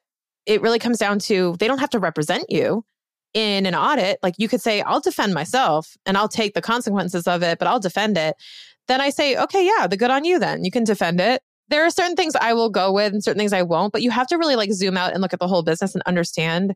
it 0.44 0.60
really 0.60 0.78
comes 0.78 0.98
down 0.98 1.18
to 1.20 1.56
they 1.58 1.66
don't 1.66 1.78
have 1.78 1.90
to 1.90 1.98
represent 1.98 2.50
you 2.50 2.84
in 3.32 3.64
an 3.64 3.74
audit. 3.74 4.18
Like 4.22 4.34
you 4.36 4.48
could 4.48 4.60
say, 4.60 4.82
I'll 4.82 5.00
defend 5.00 5.32
myself 5.32 5.96
and 6.04 6.18
I'll 6.18 6.28
take 6.28 6.52
the 6.52 6.60
consequences 6.60 7.26
of 7.26 7.42
it, 7.42 7.58
but 7.58 7.66
I'll 7.66 7.80
defend 7.80 8.18
it. 8.18 8.36
Then 8.88 9.00
I 9.00 9.08
say, 9.08 9.36
okay, 9.36 9.64
yeah, 9.64 9.86
the 9.86 9.96
good 9.96 10.10
on 10.10 10.24
you 10.24 10.38
then. 10.38 10.64
You 10.64 10.70
can 10.70 10.84
defend 10.84 11.20
it 11.20 11.42
there 11.70 11.86
are 11.86 11.90
certain 11.90 12.16
things 12.16 12.34
I 12.34 12.52
will 12.52 12.68
go 12.68 12.92
with 12.92 13.12
and 13.12 13.22
certain 13.22 13.38
things 13.38 13.52
I 13.52 13.62
won't, 13.62 13.92
but 13.92 14.02
you 14.02 14.10
have 14.10 14.26
to 14.26 14.36
really 14.36 14.56
like 14.56 14.72
zoom 14.72 14.96
out 14.96 15.12
and 15.12 15.22
look 15.22 15.32
at 15.32 15.38
the 15.38 15.46
whole 15.46 15.62
business 15.62 15.94
and 15.94 16.02
understand. 16.04 16.74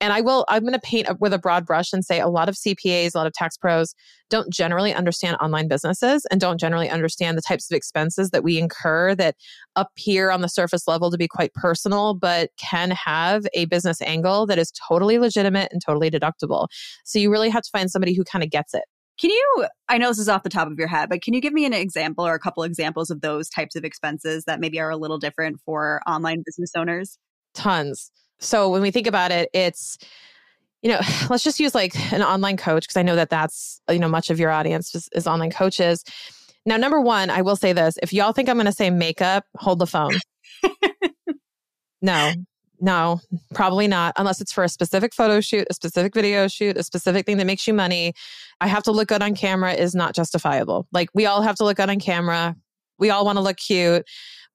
And 0.00 0.12
I 0.12 0.20
will, 0.20 0.44
I'm 0.48 0.62
going 0.62 0.74
to 0.74 0.80
paint 0.80 1.08
with 1.20 1.32
a 1.32 1.38
broad 1.38 1.66
brush 1.66 1.92
and 1.92 2.04
say 2.04 2.20
a 2.20 2.28
lot 2.28 2.48
of 2.48 2.54
CPAs, 2.54 3.14
a 3.14 3.18
lot 3.18 3.26
of 3.26 3.32
tax 3.32 3.56
pros 3.56 3.94
don't 4.30 4.52
generally 4.52 4.92
understand 4.92 5.36
online 5.40 5.68
businesses 5.68 6.26
and 6.30 6.40
don't 6.40 6.60
generally 6.60 6.88
understand 6.88 7.36
the 7.36 7.42
types 7.42 7.70
of 7.70 7.74
expenses 7.74 8.30
that 8.30 8.44
we 8.44 8.58
incur 8.58 9.14
that 9.14 9.34
appear 9.74 10.30
on 10.30 10.40
the 10.40 10.48
surface 10.48 10.86
level 10.86 11.10
to 11.10 11.18
be 11.18 11.26
quite 11.26 11.52
personal, 11.54 12.14
but 12.14 12.50
can 12.58 12.90
have 12.90 13.46
a 13.54 13.64
business 13.66 14.00
angle 14.02 14.46
that 14.46 14.58
is 14.58 14.72
totally 14.88 15.18
legitimate 15.18 15.72
and 15.72 15.82
totally 15.84 16.10
deductible. 16.10 16.68
So 17.04 17.18
you 17.18 17.30
really 17.30 17.50
have 17.50 17.62
to 17.62 17.70
find 17.70 17.90
somebody 17.90 18.14
who 18.14 18.24
kind 18.24 18.44
of 18.44 18.50
gets 18.50 18.74
it. 18.74 18.84
Can 19.18 19.30
you, 19.30 19.66
I 19.88 19.98
know 19.98 20.08
this 20.08 20.20
is 20.20 20.28
off 20.28 20.44
the 20.44 20.48
top 20.48 20.68
of 20.70 20.78
your 20.78 20.86
head, 20.86 21.08
but 21.08 21.22
can 21.22 21.34
you 21.34 21.40
give 21.40 21.52
me 21.52 21.64
an 21.64 21.72
example 21.72 22.24
or 22.24 22.34
a 22.34 22.38
couple 22.38 22.62
examples 22.62 23.10
of 23.10 23.20
those 23.20 23.48
types 23.48 23.74
of 23.74 23.84
expenses 23.84 24.44
that 24.44 24.60
maybe 24.60 24.78
are 24.78 24.90
a 24.90 24.96
little 24.96 25.18
different 25.18 25.58
for 25.64 26.00
online 26.06 26.42
business 26.46 26.70
owners? 26.76 27.18
Tons. 27.52 28.12
So 28.40 28.68
when 28.68 28.82
we 28.82 28.90
think 28.90 29.06
about 29.06 29.30
it, 29.30 29.48
it's, 29.52 29.98
you 30.82 30.90
know, 30.90 31.00
let's 31.30 31.44
just 31.44 31.60
use 31.60 31.74
like 31.74 31.94
an 32.12 32.22
online 32.22 32.56
coach 32.56 32.84
because 32.84 32.96
I 32.96 33.02
know 33.02 33.16
that 33.16 33.30
that's, 33.30 33.80
you 33.90 33.98
know, 33.98 34.08
much 34.08 34.30
of 34.30 34.38
your 34.38 34.50
audience 34.50 34.94
is, 34.94 35.08
is 35.12 35.26
online 35.26 35.50
coaches. 35.50 36.04
Now, 36.66 36.76
number 36.76 37.00
one, 37.00 37.30
I 37.30 37.42
will 37.42 37.56
say 37.56 37.72
this 37.72 37.96
if 38.02 38.12
y'all 38.12 38.32
think 38.32 38.48
I'm 38.48 38.56
going 38.56 38.66
to 38.66 38.72
say 38.72 38.90
makeup, 38.90 39.44
hold 39.56 39.78
the 39.78 39.86
phone. 39.86 40.12
no, 42.02 42.32
no, 42.80 43.20
probably 43.54 43.88
not, 43.88 44.12
unless 44.16 44.40
it's 44.40 44.52
for 44.52 44.64
a 44.64 44.68
specific 44.68 45.14
photo 45.14 45.40
shoot, 45.40 45.66
a 45.70 45.74
specific 45.74 46.14
video 46.14 46.46
shoot, 46.46 46.76
a 46.76 46.82
specific 46.82 47.26
thing 47.26 47.38
that 47.38 47.46
makes 47.46 47.66
you 47.66 47.74
money. 47.74 48.12
I 48.60 48.66
have 48.66 48.82
to 48.84 48.92
look 48.92 49.08
good 49.08 49.22
on 49.22 49.34
camera 49.34 49.72
is 49.72 49.94
not 49.94 50.14
justifiable. 50.14 50.86
Like 50.92 51.08
we 51.14 51.26
all 51.26 51.42
have 51.42 51.56
to 51.56 51.64
look 51.64 51.78
good 51.78 51.90
on 51.90 52.00
camera. 52.00 52.54
We 52.98 53.10
all 53.10 53.24
want 53.24 53.36
to 53.36 53.42
look 53.42 53.56
cute. 53.56 54.04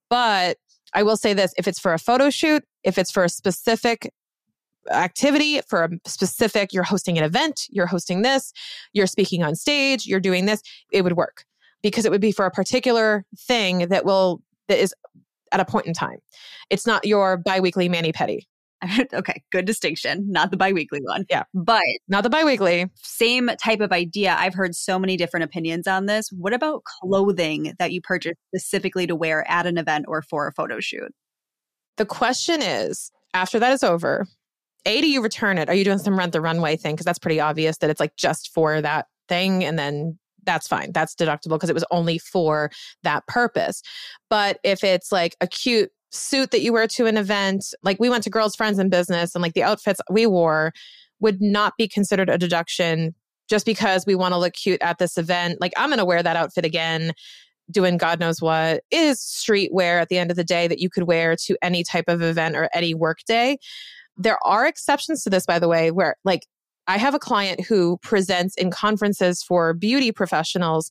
But 0.08 0.58
I 0.92 1.02
will 1.02 1.16
say 1.16 1.32
this 1.32 1.52
if 1.58 1.66
it's 1.66 1.80
for 1.80 1.92
a 1.92 1.98
photo 1.98 2.30
shoot, 2.30 2.62
if 2.84 2.98
it's 2.98 3.10
for 3.10 3.24
a 3.24 3.28
specific 3.28 4.12
activity, 4.90 5.60
for 5.68 5.84
a 5.84 6.08
specific, 6.08 6.72
you're 6.72 6.84
hosting 6.84 7.18
an 7.18 7.24
event, 7.24 7.66
you're 7.70 7.86
hosting 7.86 8.22
this, 8.22 8.52
you're 8.92 9.06
speaking 9.06 9.42
on 9.42 9.54
stage, 9.54 10.06
you're 10.06 10.20
doing 10.20 10.46
this, 10.46 10.62
it 10.92 11.02
would 11.02 11.16
work 11.16 11.44
because 11.82 12.04
it 12.04 12.10
would 12.10 12.20
be 12.20 12.32
for 12.32 12.46
a 12.46 12.50
particular 12.50 13.24
thing 13.38 13.88
that 13.88 14.04
will, 14.04 14.40
that 14.68 14.78
is 14.78 14.94
at 15.52 15.60
a 15.60 15.64
point 15.64 15.86
in 15.86 15.94
time. 15.94 16.18
It's 16.70 16.86
not 16.86 17.04
your 17.06 17.36
biweekly 17.36 17.88
mani 17.88 18.12
pedi. 18.12 18.40
okay, 19.14 19.42
good 19.50 19.64
distinction. 19.64 20.30
Not 20.30 20.50
the 20.50 20.56
biweekly 20.56 21.00
one. 21.02 21.24
Yeah. 21.30 21.44
But 21.54 21.82
not 22.08 22.22
the 22.22 22.30
biweekly. 22.30 22.90
Same 22.96 23.50
type 23.62 23.80
of 23.80 23.92
idea. 23.92 24.36
I've 24.38 24.54
heard 24.54 24.74
so 24.74 24.98
many 24.98 25.16
different 25.16 25.44
opinions 25.44 25.86
on 25.86 26.06
this. 26.06 26.30
What 26.30 26.52
about 26.52 26.82
clothing 26.84 27.74
that 27.78 27.92
you 27.92 28.00
purchase 28.00 28.34
specifically 28.48 29.06
to 29.06 29.16
wear 29.16 29.48
at 29.50 29.66
an 29.66 29.78
event 29.78 30.06
or 30.08 30.22
for 30.22 30.48
a 30.48 30.52
photo 30.52 30.80
shoot? 30.80 31.12
The 31.96 32.06
question 32.06 32.62
is 32.62 33.10
after 33.34 33.58
that 33.58 33.72
is 33.72 33.82
over, 33.82 34.26
A, 34.86 35.00
do 35.00 35.08
you 35.08 35.22
return 35.22 35.58
it? 35.58 35.68
Are 35.68 35.74
you 35.74 35.84
doing 35.84 35.98
some 35.98 36.18
rent 36.18 36.32
the 36.32 36.40
runway 36.40 36.76
thing? 36.76 36.94
Because 36.94 37.06
that's 37.06 37.18
pretty 37.18 37.40
obvious 37.40 37.78
that 37.78 37.90
it's 37.90 38.00
like 38.00 38.16
just 38.16 38.52
for 38.52 38.80
that 38.80 39.06
thing. 39.28 39.64
And 39.64 39.78
then 39.78 40.18
that's 40.44 40.68
fine. 40.68 40.92
That's 40.92 41.14
deductible 41.14 41.50
because 41.50 41.70
it 41.70 41.74
was 41.74 41.84
only 41.90 42.18
for 42.18 42.70
that 43.02 43.26
purpose. 43.26 43.82
But 44.28 44.58
if 44.62 44.84
it's 44.84 45.10
like 45.10 45.36
a 45.40 45.46
cute 45.46 45.90
suit 46.10 46.50
that 46.50 46.60
you 46.60 46.72
wear 46.72 46.86
to 46.86 47.06
an 47.06 47.16
event, 47.16 47.64
like 47.82 47.98
we 47.98 48.10
went 48.10 48.24
to 48.24 48.30
Girls 48.30 48.54
Friends 48.54 48.78
in 48.78 48.88
Business 48.88 49.34
and 49.34 49.42
like 49.42 49.54
the 49.54 49.62
outfits 49.62 50.00
we 50.10 50.26
wore 50.26 50.72
would 51.20 51.40
not 51.40 51.74
be 51.78 51.88
considered 51.88 52.28
a 52.28 52.38
deduction 52.38 53.14
just 53.48 53.66
because 53.66 54.06
we 54.06 54.14
want 54.14 54.32
to 54.32 54.38
look 54.38 54.54
cute 54.54 54.82
at 54.82 54.98
this 54.98 55.18
event. 55.18 55.60
Like 55.60 55.72
I'm 55.76 55.88
going 55.88 55.98
to 55.98 56.04
wear 56.04 56.22
that 56.22 56.36
outfit 56.36 56.64
again 56.64 57.12
doing 57.70 57.96
God 57.96 58.20
knows 58.20 58.40
what 58.40 58.82
is 58.90 59.20
streetwear 59.20 60.00
at 60.00 60.08
the 60.08 60.18
end 60.18 60.30
of 60.30 60.36
the 60.36 60.44
day 60.44 60.68
that 60.68 60.78
you 60.78 60.90
could 60.90 61.04
wear 61.04 61.36
to 61.44 61.56
any 61.62 61.82
type 61.82 62.04
of 62.08 62.22
event 62.22 62.56
or 62.56 62.68
any 62.74 62.94
work 62.94 63.18
day. 63.26 63.58
There 64.16 64.38
are 64.44 64.66
exceptions 64.66 65.22
to 65.24 65.30
this, 65.30 65.46
by 65.46 65.58
the 65.58 65.68
way, 65.68 65.90
where 65.90 66.16
like 66.24 66.46
I 66.86 66.98
have 66.98 67.14
a 67.14 67.18
client 67.18 67.64
who 67.64 67.98
presents 68.02 68.54
in 68.56 68.70
conferences 68.70 69.42
for 69.42 69.72
beauty 69.72 70.12
professionals 70.12 70.90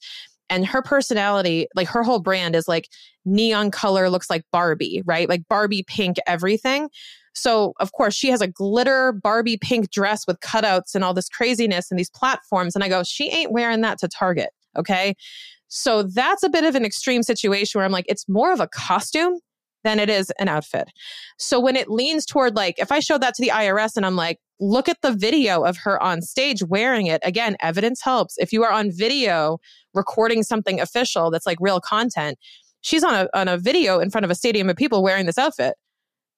and 0.50 0.66
her 0.66 0.82
personality, 0.82 1.68
like 1.76 1.88
her 1.88 2.04
whole 2.04 2.20
brand 2.20 2.56
is 2.56 2.68
like 2.68 2.90
neon 3.26 3.72
color 3.72 4.10
looks 4.10 4.30
like 4.30 4.44
Barbie, 4.52 5.02
right? 5.06 5.30
Like 5.30 5.48
Barbie 5.48 5.84
pink 5.88 6.18
everything. 6.28 6.90
So, 7.34 7.74
of 7.80 7.92
course, 7.94 8.14
she 8.14 8.30
has 8.30 8.42
a 8.42 8.48
glitter 8.48 9.12
Barbie 9.12 9.58
pink 9.58 9.90
dress 9.90 10.28
with 10.28 10.40
cutouts 10.42 10.94
and 10.94 11.04
all 11.04 11.14
this 11.14 11.30
craziness 11.30 11.90
and 11.90 12.00
these 12.00 12.10
platforms. 12.10 12.76
And 12.76 12.84
I 12.84 12.90
go, 12.90 13.04
she 13.04 13.32
ain't 13.32 13.52
wearing 13.52 13.82
that 13.82 13.98
to 14.00 14.08
Target. 14.08 14.50
Okay. 14.78 15.16
So 15.76 16.04
that's 16.04 16.44
a 16.44 16.50
bit 16.50 16.64
of 16.64 16.76
an 16.76 16.86
extreme 16.86 17.24
situation 17.24 17.80
where 17.80 17.86
I'm 17.86 17.92
like, 17.92 18.06
it's 18.08 18.30
more 18.30 18.54
of 18.54 18.60
a 18.60 18.68
costume 18.68 19.40
than 19.84 20.00
it 20.00 20.08
is 20.08 20.32
an 20.38 20.48
outfit. 20.48 20.88
So 21.40 21.60
when 21.60 21.76
it 21.76 21.90
leans 21.90 22.28
toward 22.28 22.56
like, 22.56 22.78
if 22.78 22.92
I 22.92 23.00
showed 23.00 23.22
that 23.22 23.34
to 23.34 23.42
the 23.42 23.50
IRS 23.50 23.98
and 23.98 24.06
I'm 24.06 24.16
like, 24.16 24.38
look 24.60 24.88
at 24.88 25.02
the 25.02 25.12
video 25.12 25.64
of 25.64 25.78
her 25.78 26.02
on 26.02 26.22
stage 26.22 26.62
wearing 26.62 27.08
it, 27.08 27.22
again, 27.26 27.58
evidence 27.60 28.02
helps. 28.04 28.36
If 28.38 28.54
you 28.54 28.64
are 28.64 28.72
on 28.72 28.92
video 28.92 29.58
recording 29.96 30.44
something 30.44 30.80
official 30.80 31.32
that's 31.32 31.48
like 31.48 31.58
real 31.60 31.82
content, 31.82 32.38
she's 32.82 33.04
on 33.04 33.16
a, 33.16 33.28
on 33.34 33.48
a 33.48 33.58
video 33.58 34.00
in 34.00 34.12
front 34.12 34.26
of 34.26 34.30
a 34.32 34.36
stadium 34.36 34.70
of 34.70 34.76
people 34.76 35.02
wearing 35.02 35.26
this 35.26 35.40
outfit. 35.40 35.74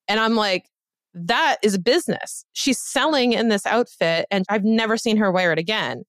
And 0.08 0.18
I'm 0.18 0.34
like, 0.34 0.64
that 1.12 1.58
is 1.62 1.76
business. 1.76 2.46
She's 2.54 2.78
selling 2.78 3.34
in 3.34 3.48
this 3.48 3.66
outfit 3.66 4.26
and 4.30 4.46
I've 4.48 4.64
never 4.64 4.96
seen 4.96 5.18
her 5.18 5.30
wear 5.30 5.52
it 5.52 5.58
again. 5.58 6.04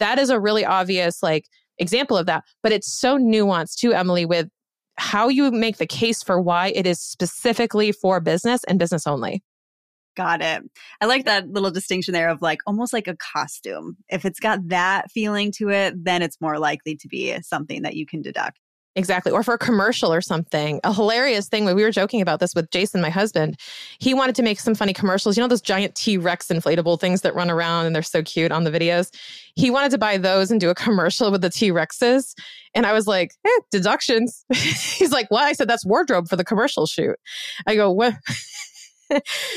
That 0.00 0.18
is 0.18 0.28
a 0.28 0.40
really 0.40 0.64
obvious 0.64 1.22
like 1.22 1.44
example 1.78 2.16
of 2.16 2.26
that. 2.26 2.44
But 2.62 2.72
it's 2.72 2.92
so 2.92 3.18
nuanced 3.18 3.76
too, 3.76 3.92
Emily, 3.92 4.24
with 4.24 4.48
how 4.96 5.28
you 5.28 5.50
make 5.50 5.78
the 5.78 5.86
case 5.86 6.22
for 6.22 6.40
why 6.40 6.68
it 6.68 6.86
is 6.86 7.00
specifically 7.00 7.92
for 7.92 8.20
business 8.20 8.62
and 8.64 8.78
business 8.78 9.06
only. 9.06 9.42
Got 10.16 10.42
it. 10.42 10.62
I 11.00 11.06
like 11.06 11.24
that 11.24 11.48
little 11.48 11.72
distinction 11.72 12.14
there 12.14 12.28
of 12.28 12.40
like 12.40 12.60
almost 12.66 12.92
like 12.92 13.08
a 13.08 13.16
costume. 13.16 13.96
If 14.08 14.24
it's 14.24 14.38
got 14.38 14.60
that 14.68 15.10
feeling 15.10 15.50
to 15.56 15.70
it, 15.70 15.94
then 16.04 16.22
it's 16.22 16.40
more 16.40 16.58
likely 16.58 16.94
to 16.96 17.08
be 17.08 17.36
something 17.42 17.82
that 17.82 17.96
you 17.96 18.06
can 18.06 18.22
deduct. 18.22 18.60
Exactly. 18.96 19.32
Or 19.32 19.42
for 19.42 19.54
a 19.54 19.58
commercial 19.58 20.12
or 20.12 20.20
something. 20.20 20.80
A 20.84 20.92
hilarious 20.92 21.48
thing 21.48 21.64
when 21.64 21.74
we 21.74 21.82
were 21.82 21.90
joking 21.90 22.20
about 22.20 22.38
this 22.38 22.54
with 22.54 22.70
Jason, 22.70 23.00
my 23.00 23.10
husband, 23.10 23.58
he 23.98 24.14
wanted 24.14 24.36
to 24.36 24.42
make 24.42 24.60
some 24.60 24.74
funny 24.74 24.92
commercials. 24.92 25.36
You 25.36 25.42
know, 25.42 25.48
those 25.48 25.60
giant 25.60 25.96
T 25.96 26.16
Rex 26.16 26.46
inflatable 26.46 27.00
things 27.00 27.22
that 27.22 27.34
run 27.34 27.50
around 27.50 27.86
and 27.86 27.94
they're 27.94 28.02
so 28.02 28.22
cute 28.22 28.52
on 28.52 28.62
the 28.62 28.70
videos? 28.70 29.12
He 29.56 29.70
wanted 29.70 29.90
to 29.90 29.98
buy 29.98 30.16
those 30.16 30.50
and 30.50 30.60
do 30.60 30.70
a 30.70 30.74
commercial 30.74 31.32
with 31.32 31.40
the 31.40 31.50
T 31.50 31.70
Rexes. 31.70 32.34
And 32.74 32.86
I 32.86 32.92
was 32.92 33.08
like, 33.08 33.32
eh, 33.44 33.60
deductions. 33.72 34.44
He's 34.52 35.10
like, 35.12 35.28
what? 35.30 35.42
I 35.42 35.54
said, 35.54 35.68
that's 35.68 35.84
wardrobe 35.84 36.28
for 36.28 36.36
the 36.36 36.44
commercial 36.44 36.86
shoot. 36.86 37.16
I 37.66 37.74
go, 37.74 37.90
what? 37.90 38.14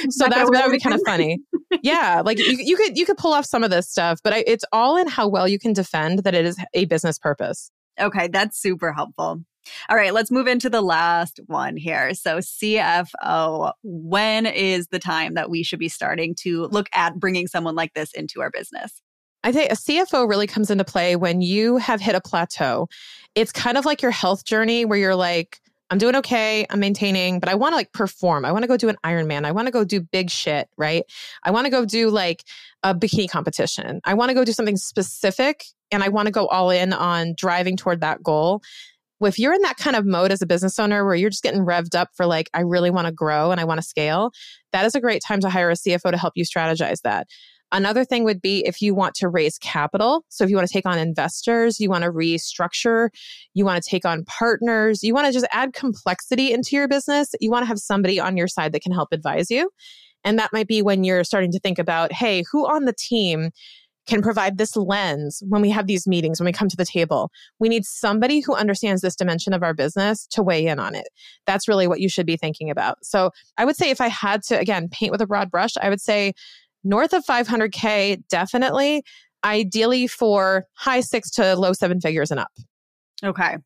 so 0.10 0.28
that's 0.30 0.50
that 0.50 0.64
would 0.66 0.72
be 0.72 0.80
kind 0.80 0.96
of 0.96 1.02
funny. 1.06 1.40
yeah, 1.84 2.22
like 2.26 2.40
you, 2.40 2.58
you 2.60 2.76
could 2.76 2.98
you 2.98 3.06
could 3.06 3.18
pull 3.18 3.34
off 3.34 3.46
some 3.46 3.64
of 3.64 3.70
this 3.70 3.90
stuff, 3.90 4.20
but 4.24 4.34
I, 4.34 4.44
it's 4.48 4.66
all 4.72 4.98
in 4.98 5.08
how 5.08 5.28
well 5.28 5.48
you 5.48 5.60
can 5.60 5.74
defend 5.74 6.20
that 6.20 6.34
it 6.34 6.46
is 6.46 6.58
a 6.74 6.86
business 6.86 7.18
purpose. 7.20 7.72
Okay, 8.00 8.28
that's 8.28 8.60
super 8.60 8.93
helpful. 8.93 9.43
All 9.89 9.98
right, 9.98 10.14
let's 10.14 10.32
move 10.32 10.48
into 10.48 10.70
the 10.70 10.82
last 10.82 11.39
one 11.48 11.78
here. 11.78 12.14
So, 12.14 12.38
CFO, 12.38 13.74
when 13.84 14.45
is 14.45 14.88
the 14.88 15.00
time 15.00 15.34
that 15.34 15.50
we 15.50 15.64
should 15.64 15.80
be 15.80 15.89
starting 15.89 16.36
to 16.41 16.68
look 16.68 16.88
at 16.93 17.20
bringing 17.20 17.48
someone 17.48 17.76
like 17.76 17.93
this 17.93 18.14
into 18.14 18.41
our 18.41 18.50
business? 18.50 19.02
I 19.43 19.52
think 19.52 19.72
a 19.72 19.76
CFO 19.76 20.28
really 20.28 20.48
comes 20.48 20.72
into 20.72 20.84
play 20.84 21.16
when 21.16 21.41
you 21.41 21.78
have 21.78 22.02
hit 22.02 22.16
a 22.16 22.22
plateau. 22.22 22.88
It's 23.36 23.52
kind 23.52 23.78
of 23.78 23.86
like 23.86 24.02
your 24.02 24.12
health 24.12 24.45
journey 24.45 24.84
where 24.84 24.98
you're 24.98 25.16
like, 25.16 25.60
I'm 25.89 25.98
doing 25.98 26.16
okay, 26.18 26.66
I'm 26.70 26.82
maintaining, 26.82 27.39
but 27.39 27.48
I 27.48 27.56
want 27.56 27.72
to 27.72 27.78
like 27.78 27.93
perform. 27.93 28.43
I 28.43 28.52
want 28.52 28.64
to 28.64 28.68
go 28.68 28.76
do 28.76 28.89
an 28.89 28.98
Ironman. 29.06 29.45
I 29.45 29.54
want 29.54 29.68
to 29.68 29.72
go 29.72 29.86
do 29.86 30.02
big 30.02 30.30
shit, 30.30 30.68
right? 30.78 31.04
I 31.43 31.52
want 31.52 31.66
to 31.66 31.72
go 31.72 31.86
do 31.86 32.10
like 32.10 32.43
a 32.84 32.93
bikini 32.93 33.30
competition. 33.30 34.02
I 34.04 34.16
want 34.16 34.30
to 34.30 34.34
go 34.34 34.43
do 34.43 34.52
something 34.52 34.76
specific 34.76 35.64
and 35.92 36.04
I 36.04 36.10
want 36.10 36.28
to 36.28 36.32
go 36.32 36.48
all 36.48 36.70
in 36.70 36.94
on 36.94 37.34
driving 37.38 37.78
toward 37.78 38.02
that 38.02 38.24
goal. 38.24 38.62
If 39.22 39.40
you're 39.40 39.54
in 39.54 39.62
that 39.64 39.78
kind 39.78 39.96
of 39.96 40.06
mode 40.06 40.32
as 40.32 40.42
a 40.42 40.46
business 40.46 40.78
owner 40.78 41.04
where 41.04 41.16
you're 41.16 41.32
just 41.32 41.44
getting 41.44 41.66
revved 41.66 41.96
up 41.96 42.10
for 42.16 42.26
like, 42.26 42.50
I 42.54 42.62
really 42.62 42.92
want 42.92 43.08
to 43.08 43.14
grow 43.14 43.52
and 43.52 43.60
I 43.60 43.64
want 43.64 43.80
to 43.80 43.88
scale, 43.88 44.32
that 44.74 44.86
is 44.86 44.94
a 44.94 45.02
great 45.02 45.24
time 45.28 45.40
to 45.40 45.50
hire 45.50 45.72
a 45.72 45.74
CFO 45.74 46.12
to 46.12 46.18
help 46.18 46.34
you 46.36 46.46
strategize 46.46 47.02
that. 47.02 47.28
Another 47.72 48.06
thing 48.06 48.24
would 48.24 48.42
be 48.42 48.66
if 48.66 48.82
you 48.82 48.96
want 48.96 49.14
to 49.16 49.28
raise 49.28 49.58
capital. 49.58 50.24
So 50.30 50.44
if 50.44 50.50
you 50.50 50.56
want 50.56 50.68
to 50.68 50.74
take 50.74 50.86
on 50.86 50.98
investors, 50.98 51.80
you 51.80 51.90
want 51.90 52.04
to 52.06 52.12
restructure, 52.12 53.10
you 53.54 53.66
want 53.66 53.84
to 53.84 53.90
take 53.90 54.06
on 54.06 54.24
partners, 54.24 55.04
you 55.04 55.14
want 55.14 55.28
to 55.28 55.34
just 55.34 55.48
add 55.52 55.74
complexity 55.74 56.54
into 56.54 56.76
your 56.76 56.88
business, 56.88 57.32
you 57.42 57.52
want 57.52 57.64
to 57.64 57.68
have 57.68 57.80
somebody 57.80 58.20
on 58.20 58.38
your 58.38 58.48
side 58.48 58.72
that 58.72 58.84
can 58.84 58.94
help 58.94 59.10
advise 59.12 59.52
you. 59.52 59.70
And 60.24 60.40
that 60.40 60.54
might 60.54 60.68
be 60.68 60.82
when 60.82 61.04
you're 61.04 61.24
starting 61.24 61.52
to 61.52 61.60
think 61.60 61.78
about, 61.78 62.14
hey, 62.14 62.44
who 62.52 62.66
on 62.66 62.86
the 62.86 62.96
team 62.98 63.52
can 64.08 64.22
provide 64.22 64.58
this 64.58 64.76
lens 64.76 65.43
when 65.47 65.62
we 65.62 65.70
have 65.70 65.88
these 65.88 66.08
meetings, 66.08 66.39
when 66.39 66.45
we 66.45 66.51
come 66.51 66.70
to 66.70 66.78
the 66.78 66.86
table. 66.86 67.30
We 67.60 67.70
need 67.70 67.86
somebody 67.86 68.39
who 68.39 68.55
understands 68.55 69.01
this 69.01 69.16
dimension 69.16 69.53
of 69.53 69.64
our 69.64 69.74
business 69.74 70.26
to 70.28 70.41
weigh 70.41 70.66
in 70.66 70.80
on 70.80 70.95
it. 70.95 71.08
That's 71.45 71.68
really 71.68 71.88
what 71.88 71.99
you 71.99 72.10
should 72.10 72.26
be 72.26 72.38
thinking 72.38 72.70
about. 72.70 72.97
So 73.03 73.32
I 73.58 73.66
would 73.66 73.76
say 73.76 73.89
if 73.89 74.01
I 74.01 74.08
had 74.08 74.41
to, 74.43 74.58
again, 74.58 74.89
paint 74.89 75.12
with 75.12 75.22
a 75.22 75.28
broad 75.28 75.51
brush, 75.51 75.74
I 75.82 75.89
would 75.89 76.01
say 76.01 76.34
north 76.84 77.14
of 77.14 77.26
500K, 77.26 78.24
definitely. 78.30 79.03
Ideally 79.43 80.08
for 80.08 80.66
high 80.74 81.01
six 81.01 81.30
to 81.32 81.55
low 81.55 81.74
seven 81.74 82.01
figures 82.01 82.32
and 82.32 82.39
up. 82.39 82.51
Okay 83.24 83.58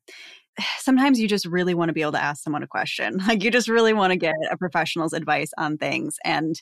sometimes 0.79 1.19
you 1.19 1.27
just 1.27 1.45
really 1.45 1.73
want 1.73 1.89
to 1.89 1.93
be 1.93 2.01
able 2.01 2.11
to 2.11 2.21
ask 2.21 2.43
someone 2.43 2.63
a 2.63 2.67
question. 2.67 3.17
Like 3.27 3.43
you 3.43 3.51
just 3.51 3.69
really 3.69 3.93
want 3.93 4.11
to 4.11 4.17
get 4.17 4.35
a 4.49 4.57
professional's 4.57 5.13
advice 5.13 5.51
on 5.57 5.77
things. 5.77 6.17
And 6.25 6.61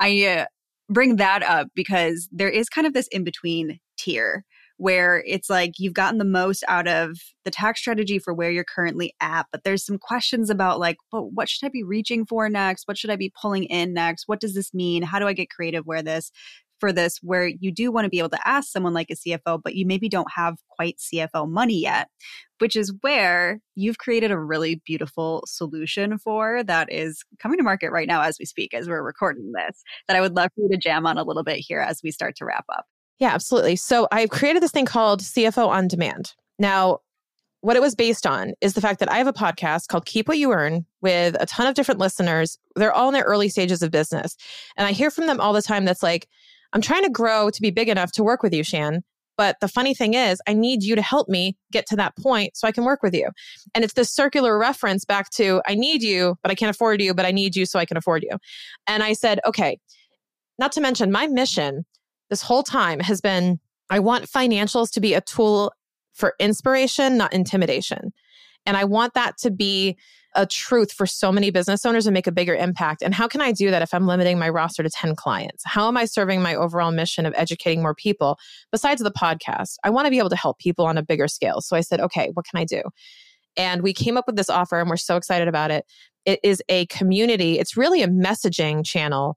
I 0.00 0.24
uh, 0.26 0.46
bring 0.88 1.16
that 1.16 1.42
up 1.42 1.68
because 1.74 2.28
there 2.32 2.48
is 2.48 2.68
kind 2.68 2.86
of 2.86 2.94
this 2.94 3.08
in 3.08 3.24
between 3.24 3.78
tier 3.98 4.44
where 4.78 5.24
it's 5.26 5.50
like 5.50 5.72
you've 5.78 5.92
gotten 5.92 6.18
the 6.18 6.24
most 6.24 6.62
out 6.68 6.86
of 6.86 7.18
the 7.44 7.50
tax 7.50 7.80
strategy 7.80 8.18
for 8.18 8.32
where 8.32 8.50
you're 8.50 8.64
currently 8.64 9.12
at 9.20 9.44
but 9.50 9.64
there's 9.64 9.84
some 9.84 9.98
questions 9.98 10.50
about 10.50 10.78
like 10.78 10.96
but 11.10 11.32
what 11.32 11.48
should 11.48 11.66
i 11.66 11.68
be 11.68 11.82
reaching 11.82 12.24
for 12.24 12.48
next? 12.48 12.86
What 12.86 12.96
should 12.96 13.10
i 13.10 13.16
be 13.16 13.32
pulling 13.40 13.64
in 13.64 13.92
next? 13.92 14.24
What 14.26 14.40
does 14.40 14.54
this 14.54 14.72
mean? 14.72 15.02
How 15.02 15.18
do 15.18 15.26
i 15.26 15.32
get 15.32 15.50
creative 15.50 15.84
where 15.84 16.02
this 16.02 16.30
for 16.78 16.92
this 16.92 17.18
where 17.22 17.46
you 17.46 17.72
do 17.72 17.90
want 17.90 18.04
to 18.04 18.10
be 18.10 18.18
able 18.18 18.28
to 18.30 18.48
ask 18.48 18.70
someone 18.70 18.94
like 18.94 19.10
a 19.10 19.14
CFO, 19.14 19.60
but 19.62 19.74
you 19.74 19.86
maybe 19.86 20.08
don't 20.08 20.30
have 20.34 20.58
quite 20.68 20.98
CFO 20.98 21.48
money 21.48 21.80
yet, 21.80 22.08
which 22.58 22.76
is 22.76 22.92
where 23.00 23.60
you've 23.74 23.98
created 23.98 24.30
a 24.30 24.38
really 24.38 24.80
beautiful 24.86 25.42
solution 25.46 26.18
for 26.18 26.62
that 26.64 26.92
is 26.92 27.24
coming 27.38 27.58
to 27.58 27.64
market 27.64 27.90
right 27.90 28.08
now 28.08 28.22
as 28.22 28.38
we 28.38 28.44
speak, 28.44 28.74
as 28.74 28.88
we're 28.88 29.02
recording 29.02 29.52
this, 29.52 29.82
that 30.06 30.16
I 30.16 30.20
would 30.20 30.36
love 30.36 30.50
for 30.54 30.62
you 30.62 30.68
to 30.70 30.76
jam 30.76 31.06
on 31.06 31.18
a 31.18 31.24
little 31.24 31.44
bit 31.44 31.58
here 31.58 31.80
as 31.80 32.00
we 32.02 32.10
start 32.10 32.36
to 32.36 32.44
wrap 32.44 32.64
up. 32.72 32.86
Yeah, 33.18 33.34
absolutely. 33.34 33.76
So 33.76 34.06
I've 34.12 34.30
created 34.30 34.62
this 34.62 34.70
thing 34.70 34.86
called 34.86 35.20
CFO 35.20 35.68
on 35.68 35.88
Demand. 35.88 36.34
Now, 36.58 36.98
what 37.60 37.76
it 37.76 37.82
was 37.82 37.96
based 37.96 38.26
on 38.26 38.54
is 38.60 38.74
the 38.74 38.80
fact 38.80 39.00
that 39.00 39.10
I 39.10 39.18
have 39.18 39.26
a 39.26 39.32
podcast 39.32 39.88
called 39.88 40.06
Keep 40.06 40.28
What 40.28 40.38
You 40.38 40.52
Earn 40.52 40.86
with 41.00 41.36
a 41.40 41.46
ton 41.46 41.66
of 41.66 41.74
different 41.74 41.98
listeners. 41.98 42.56
They're 42.76 42.92
all 42.92 43.08
in 43.08 43.14
their 43.14 43.24
early 43.24 43.48
stages 43.48 43.82
of 43.82 43.90
business. 43.90 44.36
And 44.76 44.86
I 44.86 44.92
hear 44.92 45.10
from 45.10 45.26
them 45.26 45.40
all 45.40 45.52
the 45.52 45.62
time 45.62 45.84
that's 45.84 46.02
like, 46.02 46.28
I'm 46.72 46.80
trying 46.80 47.04
to 47.04 47.10
grow 47.10 47.50
to 47.50 47.60
be 47.60 47.70
big 47.70 47.88
enough 47.88 48.12
to 48.12 48.22
work 48.22 48.42
with 48.42 48.52
you, 48.52 48.62
Shan. 48.62 49.02
But 49.36 49.56
the 49.60 49.68
funny 49.68 49.94
thing 49.94 50.14
is, 50.14 50.42
I 50.48 50.52
need 50.52 50.82
you 50.82 50.96
to 50.96 51.02
help 51.02 51.28
me 51.28 51.56
get 51.70 51.86
to 51.86 51.96
that 51.96 52.16
point 52.16 52.56
so 52.56 52.66
I 52.66 52.72
can 52.72 52.84
work 52.84 53.04
with 53.04 53.14
you. 53.14 53.30
And 53.72 53.84
it's 53.84 53.94
this 53.94 54.10
circular 54.10 54.58
reference 54.58 55.04
back 55.04 55.30
to 55.30 55.62
I 55.64 55.76
need 55.76 56.02
you, 56.02 56.36
but 56.42 56.50
I 56.50 56.56
can't 56.56 56.74
afford 56.74 57.00
you, 57.00 57.14
but 57.14 57.24
I 57.24 57.30
need 57.30 57.54
you 57.54 57.64
so 57.64 57.78
I 57.78 57.84
can 57.84 57.96
afford 57.96 58.24
you. 58.24 58.36
And 58.88 59.02
I 59.02 59.12
said, 59.12 59.38
okay, 59.46 59.78
not 60.58 60.72
to 60.72 60.80
mention 60.80 61.12
my 61.12 61.28
mission 61.28 61.86
this 62.30 62.42
whole 62.42 62.64
time 62.64 63.00
has 63.00 63.20
been 63.20 63.60
I 63.90 64.00
want 64.00 64.26
financials 64.26 64.90
to 64.92 65.00
be 65.00 65.14
a 65.14 65.20
tool 65.20 65.72
for 66.12 66.34
inspiration, 66.38 67.16
not 67.16 67.32
intimidation. 67.32 68.12
And 68.66 68.76
I 68.76 68.84
want 68.84 69.14
that 69.14 69.38
to 69.38 69.50
be 69.50 69.96
a 70.34 70.46
truth 70.46 70.92
for 70.92 71.06
so 71.06 71.32
many 71.32 71.50
business 71.50 71.84
owners 71.86 72.06
and 72.06 72.14
make 72.14 72.26
a 72.26 72.32
bigger 72.32 72.54
impact. 72.54 73.02
And 73.02 73.14
how 73.14 73.26
can 73.26 73.40
I 73.40 73.52
do 73.52 73.70
that 73.70 73.82
if 73.82 73.94
I'm 73.94 74.06
limiting 74.06 74.38
my 74.38 74.48
roster 74.48 74.82
to 74.82 74.90
10 74.90 75.16
clients? 75.16 75.62
How 75.64 75.88
am 75.88 75.96
I 75.96 76.04
serving 76.04 76.42
my 76.42 76.54
overall 76.54 76.90
mission 76.90 77.26
of 77.26 77.34
educating 77.36 77.82
more 77.82 77.94
people 77.94 78.38
besides 78.70 79.02
the 79.02 79.10
podcast? 79.10 79.76
I 79.84 79.90
want 79.90 80.06
to 80.06 80.10
be 80.10 80.18
able 80.18 80.30
to 80.30 80.36
help 80.36 80.58
people 80.58 80.86
on 80.86 80.98
a 80.98 81.02
bigger 81.02 81.28
scale. 81.28 81.60
So 81.60 81.76
I 81.76 81.80
said, 81.80 82.00
okay, 82.00 82.30
what 82.34 82.46
can 82.46 82.60
I 82.60 82.64
do? 82.64 82.82
And 83.56 83.82
we 83.82 83.92
came 83.92 84.16
up 84.16 84.26
with 84.26 84.36
this 84.36 84.50
offer 84.50 84.78
and 84.78 84.88
we're 84.88 84.96
so 84.96 85.16
excited 85.16 85.48
about 85.48 85.70
it. 85.70 85.84
It 86.24 86.40
is 86.42 86.62
a 86.68 86.86
community, 86.86 87.58
it's 87.58 87.76
really 87.76 88.02
a 88.02 88.08
messaging 88.08 88.84
channel 88.84 89.36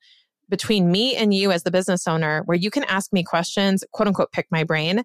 between 0.51 0.91
me 0.91 1.15
and 1.15 1.33
you 1.33 1.51
as 1.51 1.63
the 1.63 1.71
business 1.71 2.07
owner 2.07 2.43
where 2.45 2.57
you 2.57 2.69
can 2.69 2.83
ask 2.83 3.11
me 3.11 3.23
questions, 3.23 3.83
quote 3.93 4.07
unquote, 4.07 4.31
pick 4.31 4.45
my 4.51 4.63
brain. 4.63 5.03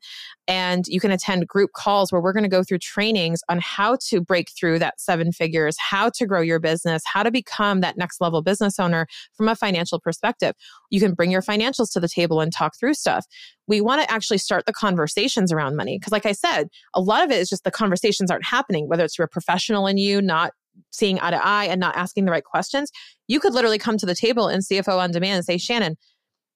And 0.49 0.87
you 0.89 1.01
can 1.01 1.11
attend 1.11 1.49
group 1.49 1.71
calls 1.73 2.13
where 2.13 2.21
we're 2.21 2.35
going 2.35 2.43
to 2.43 2.51
go 2.51 2.63
through 2.63 2.79
trainings 2.79 3.41
on 3.49 3.61
how 3.61 3.97
to 4.09 4.21
break 4.21 4.51
through 4.51 4.81
that 4.81 5.01
seven 5.01 5.33
figures, 5.33 5.77
how 5.79 6.11
to 6.11 6.27
grow 6.27 6.41
your 6.41 6.59
business, 6.59 7.03
how 7.07 7.23
to 7.23 7.31
become 7.31 7.81
that 7.81 7.97
next 7.97 8.21
level 8.21 8.43
business 8.43 8.79
owner 8.79 9.07
from 9.35 9.49
a 9.49 9.57
financial 9.57 9.99
perspective. 9.99 10.55
You 10.91 11.01
can 11.01 11.15
bring 11.15 11.31
your 11.31 11.43
financials 11.43 11.91
to 11.93 12.01
the 12.01 12.09
table 12.09 12.41
and 12.41 12.53
talk 12.53 12.77
through 12.79 12.95
stuff. 12.95 13.25
We 13.69 13.81
want 13.81 14.03
to 14.03 14.11
actually 14.11 14.39
start 14.39 14.67
the 14.67 14.73
conversations 14.73 15.53
around 15.53 15.77
money. 15.77 15.99
Because, 15.99 16.13
like 16.13 16.27
I 16.27 16.33
said, 16.33 16.69
a 16.95 17.01
lot 17.01 17.25
of 17.25 17.31
it 17.31 17.39
is 17.39 17.49
just 17.49 17.65
the 17.65 17.71
conversations 17.71 18.31
aren't 18.31 18.45
happening, 18.45 18.89
whether 18.89 19.05
it's 19.05 19.17
you're 19.17 19.25
a 19.25 19.29
professional 19.29 19.87
in 19.87 19.97
you, 19.97 20.21
not 20.21 20.53
seeing 20.91 21.21
eye 21.21 21.31
to 21.31 21.47
eye 21.47 21.65
and 21.65 21.81
not 21.81 21.97
asking 21.97 22.25
the 22.25 22.33
right 22.33 22.45
questions, 22.45 22.91
you 23.29 23.41
could 23.41 23.55
literally 23.55 23.79
come 23.79 23.99
to 23.99 24.07
the 24.07 24.15
table 24.15 24.49
in 24.49 24.61
CFO 24.61 24.99
on 24.99 25.11
demand 25.11 25.37
and 25.37 25.45
say, 25.45 25.59
Shannon, 25.59 25.97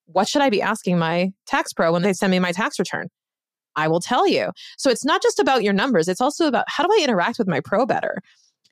what 0.07 0.29
should 0.29 0.43
I 0.43 0.51
be 0.51 0.63
asking 0.63 0.99
my 0.99 1.31
tax 1.47 1.73
pro 1.73 1.93
when 1.93 2.03
they 2.03 2.13
send 2.13 2.31
me 2.31 2.39
my 2.39 2.53
tax 2.53 2.79
return? 2.79 3.09
I 3.77 3.89
will 3.89 4.01
tell 4.01 4.27
you. 4.27 4.51
So 4.79 4.91
it's 4.91 5.05
not 5.05 5.23
just 5.23 5.39
about 5.39 5.63
your 5.63 5.73
numbers, 5.73 6.09
it's 6.09 6.21
also 6.21 6.47
about 6.47 6.65
how 6.69 6.85
do 6.85 6.91
I 6.93 7.03
interact 7.03 7.39
with 7.39 7.49
my 7.49 7.61
pro 7.61 7.87
better? 7.87 8.21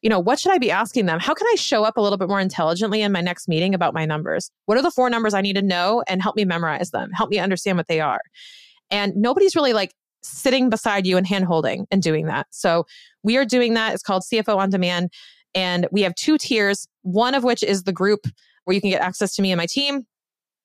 You 0.03 0.11
know, 0.11 0.21
what 0.21 0.39
should 0.39 0.53
I 0.53 0.59
be 0.59 0.71
asking 0.71 1.07
them? 1.07 1.19
How 1.19 1.35
can 1.35 1.47
I 1.53 1.57
show 1.57 1.83
up 1.83 1.97
a 1.97 2.01
little 2.01 2.19
bit 2.19 2.29
more 2.29 2.41
intelligently 2.41 3.03
in 3.03 3.11
my 3.11 3.21
next 3.21 3.49
meeting 3.49 3.75
about 3.75 3.95
my 3.95 4.05
numbers? 4.05 4.51
What 4.67 4.79
are 4.79 4.83
the 4.83 4.93
four 4.93 5.11
numbers 5.11 5.35
I 5.35 5.41
need 5.41 5.57
to 5.57 5.63
know 5.63 6.05
and 6.07 6.23
help 6.23 6.37
me 6.37 6.45
memorize 6.45 6.91
them? 6.91 7.11
Help 7.13 7.31
me 7.31 7.39
understand 7.39 7.77
what 7.77 7.89
they 7.89 8.01
are. 8.01 8.21
And 8.91 9.17
nobody's 9.17 9.57
really 9.57 9.73
like 9.73 9.93
sitting 10.23 10.71
beside 10.71 11.07
you 11.07 11.17
and 11.17 11.27
hand 11.27 11.47
holding 11.47 11.87
and 11.91 12.01
doing 12.03 12.27
that. 12.27 12.47
So 12.51 12.87
we 13.23 13.37
are 13.37 13.45
doing 13.45 13.75
that. 13.75 13.95
It's 13.95 14.03
called 14.03 14.23
CFO 14.23 14.57
on 14.57 14.71
demand. 14.71 15.11
And 15.55 15.89
we 15.91 16.03
have 16.03 16.15
two 16.15 16.39
tiers, 16.39 16.87
one 17.03 17.35
of 17.35 17.45
which 17.45 17.63
is 17.63 17.85
the 17.85 17.93
group 17.93 18.27
where 18.65 18.75
you 18.75 18.81
can 18.81 18.91
get 18.91 19.01
access 19.01 19.35
to 19.37 19.43
me 19.43 19.51
and 19.51 19.59
my 19.59 19.67
team 19.67 20.07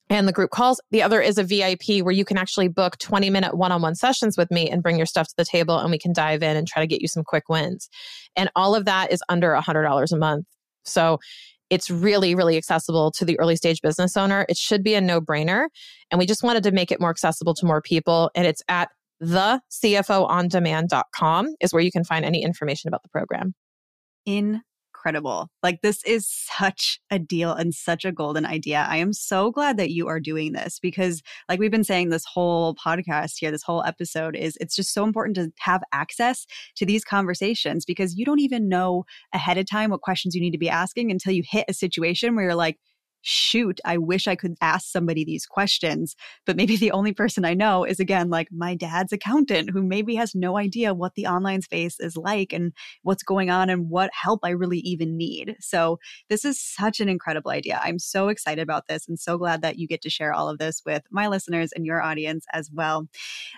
and 0.09 0.27
the 0.27 0.33
group 0.33 0.51
calls. 0.51 0.81
The 0.91 1.01
other 1.01 1.21
is 1.21 1.37
a 1.37 1.43
VIP 1.43 2.03
where 2.03 2.13
you 2.13 2.25
can 2.25 2.37
actually 2.37 2.67
book 2.67 2.97
20 2.97 3.29
minute 3.29 3.55
one 3.55 3.71
on 3.71 3.81
one 3.81 3.95
sessions 3.95 4.37
with 4.37 4.51
me 4.51 4.69
and 4.69 4.83
bring 4.83 4.97
your 4.97 5.05
stuff 5.05 5.27
to 5.27 5.33
the 5.37 5.45
table 5.45 5.77
and 5.79 5.89
we 5.89 5.97
can 5.97 6.13
dive 6.13 6.43
in 6.43 6.57
and 6.57 6.67
try 6.67 6.81
to 6.81 6.87
get 6.87 7.01
you 7.01 7.07
some 7.07 7.23
quick 7.23 7.49
wins. 7.49 7.89
And 8.35 8.49
all 8.55 8.75
of 8.75 8.85
that 8.85 9.11
is 9.11 9.23
under 9.29 9.51
$100 9.51 10.11
a 10.11 10.17
month. 10.17 10.45
So 10.83 11.19
it's 11.69 11.89
really, 11.89 12.35
really 12.35 12.57
accessible 12.57 13.11
to 13.11 13.25
the 13.25 13.39
early 13.39 13.55
stage 13.55 13.81
business 13.81 14.17
owner. 14.17 14.45
It 14.49 14.57
should 14.57 14.83
be 14.83 14.95
a 14.95 15.01
no 15.01 15.19
brainer. 15.21 15.67
And 16.11 16.19
we 16.19 16.25
just 16.25 16.43
wanted 16.43 16.63
to 16.63 16.71
make 16.71 16.91
it 16.91 16.99
more 16.99 17.09
accessible 17.09 17.53
to 17.55 17.65
more 17.65 17.81
people. 17.81 18.29
And 18.35 18.45
it's 18.45 18.61
at 18.67 18.89
the 19.19 19.61
CFOondemand.com 19.71 21.55
is 21.61 21.73
where 21.73 21.81
you 21.81 21.91
can 21.91 22.03
find 22.03 22.25
any 22.25 22.43
information 22.43 22.89
about 22.89 23.01
the 23.03 23.09
program. 23.09 23.55
In 24.25 24.61
incredible. 25.03 25.49
Like, 25.61 25.81
this 25.81 26.03
is 26.05 26.27
such 26.27 26.99
a 27.11 27.19
deal 27.19 27.51
and 27.51 27.73
such 27.73 28.05
a 28.05 28.11
golden 28.11 28.45
idea. 28.45 28.85
I 28.89 28.97
am 28.97 29.11
so 29.11 29.51
glad 29.51 29.77
that 29.77 29.91
you 29.91 30.07
are 30.07 30.19
doing 30.19 30.53
this 30.53 30.79
because, 30.79 31.21
like 31.49 31.59
we've 31.59 31.71
been 31.71 31.83
saying 31.83 32.09
this 32.09 32.25
whole 32.25 32.75
podcast 32.75 33.33
here, 33.37 33.51
this 33.51 33.63
whole 33.63 33.83
episode 33.83 34.35
is 34.35 34.57
it's 34.61 34.75
just 34.75 34.93
so 34.93 35.03
important 35.03 35.35
to 35.35 35.51
have 35.59 35.83
access 35.91 36.45
to 36.75 36.85
these 36.85 37.03
conversations 37.03 37.85
because 37.85 38.15
you 38.15 38.25
don't 38.25 38.39
even 38.39 38.69
know 38.69 39.03
ahead 39.33 39.57
of 39.57 39.69
time 39.69 39.89
what 39.89 40.01
questions 40.01 40.35
you 40.35 40.41
need 40.41 40.51
to 40.51 40.57
be 40.57 40.69
asking 40.69 41.11
until 41.11 41.33
you 41.33 41.43
hit 41.45 41.65
a 41.67 41.73
situation 41.73 42.35
where 42.35 42.45
you're 42.45 42.55
like, 42.55 42.79
shoot, 43.23 43.79
I 43.85 43.97
wish 43.97 44.27
I 44.27 44.35
could 44.35 44.55
ask 44.61 44.91
somebody 44.91 45.25
these 45.25 45.45
questions. 45.45 46.15
But 46.45 46.57
maybe 46.57 46.77
the 46.77 46.91
only 46.91 47.13
person 47.13 47.45
I 47.45 47.53
know 47.53 47.83
is 47.83 47.99
again 47.99 48.29
like 48.29 48.49
my 48.51 48.75
dad's 48.75 49.11
accountant 49.11 49.71
who 49.71 49.81
maybe 49.81 50.15
has 50.15 50.35
no 50.35 50.57
idea 50.57 50.93
what 50.93 51.15
the 51.15 51.25
online 51.25 51.61
space 51.61 51.99
is 51.99 52.15
like 52.17 52.53
and 52.53 52.73
what's 53.01 53.23
going 53.23 53.49
on 53.49 53.69
and 53.69 53.89
what 53.89 54.11
help 54.13 54.41
I 54.43 54.49
really 54.49 54.79
even 54.79 55.17
need. 55.17 55.55
So 55.59 55.99
this 56.29 56.45
is 56.45 56.59
such 56.59 56.99
an 56.99 57.09
incredible 57.09 57.51
idea. 57.51 57.79
I'm 57.81 57.97
so 57.97 58.27
excited 58.27 58.61
about 58.61 58.87
this 58.87 59.07
and 59.07 59.17
so 59.17 59.37
glad 59.37 59.61
that 59.61 59.77
you 59.77 59.87
get 59.87 60.01
to 60.03 60.09
share 60.09 60.33
all 60.33 60.49
of 60.49 60.57
this 60.57 60.81
with 60.85 61.03
my 61.09 61.27
listeners 61.27 61.71
and 61.71 61.85
your 61.85 62.01
audience 62.01 62.45
as 62.53 62.69
well. 62.71 63.07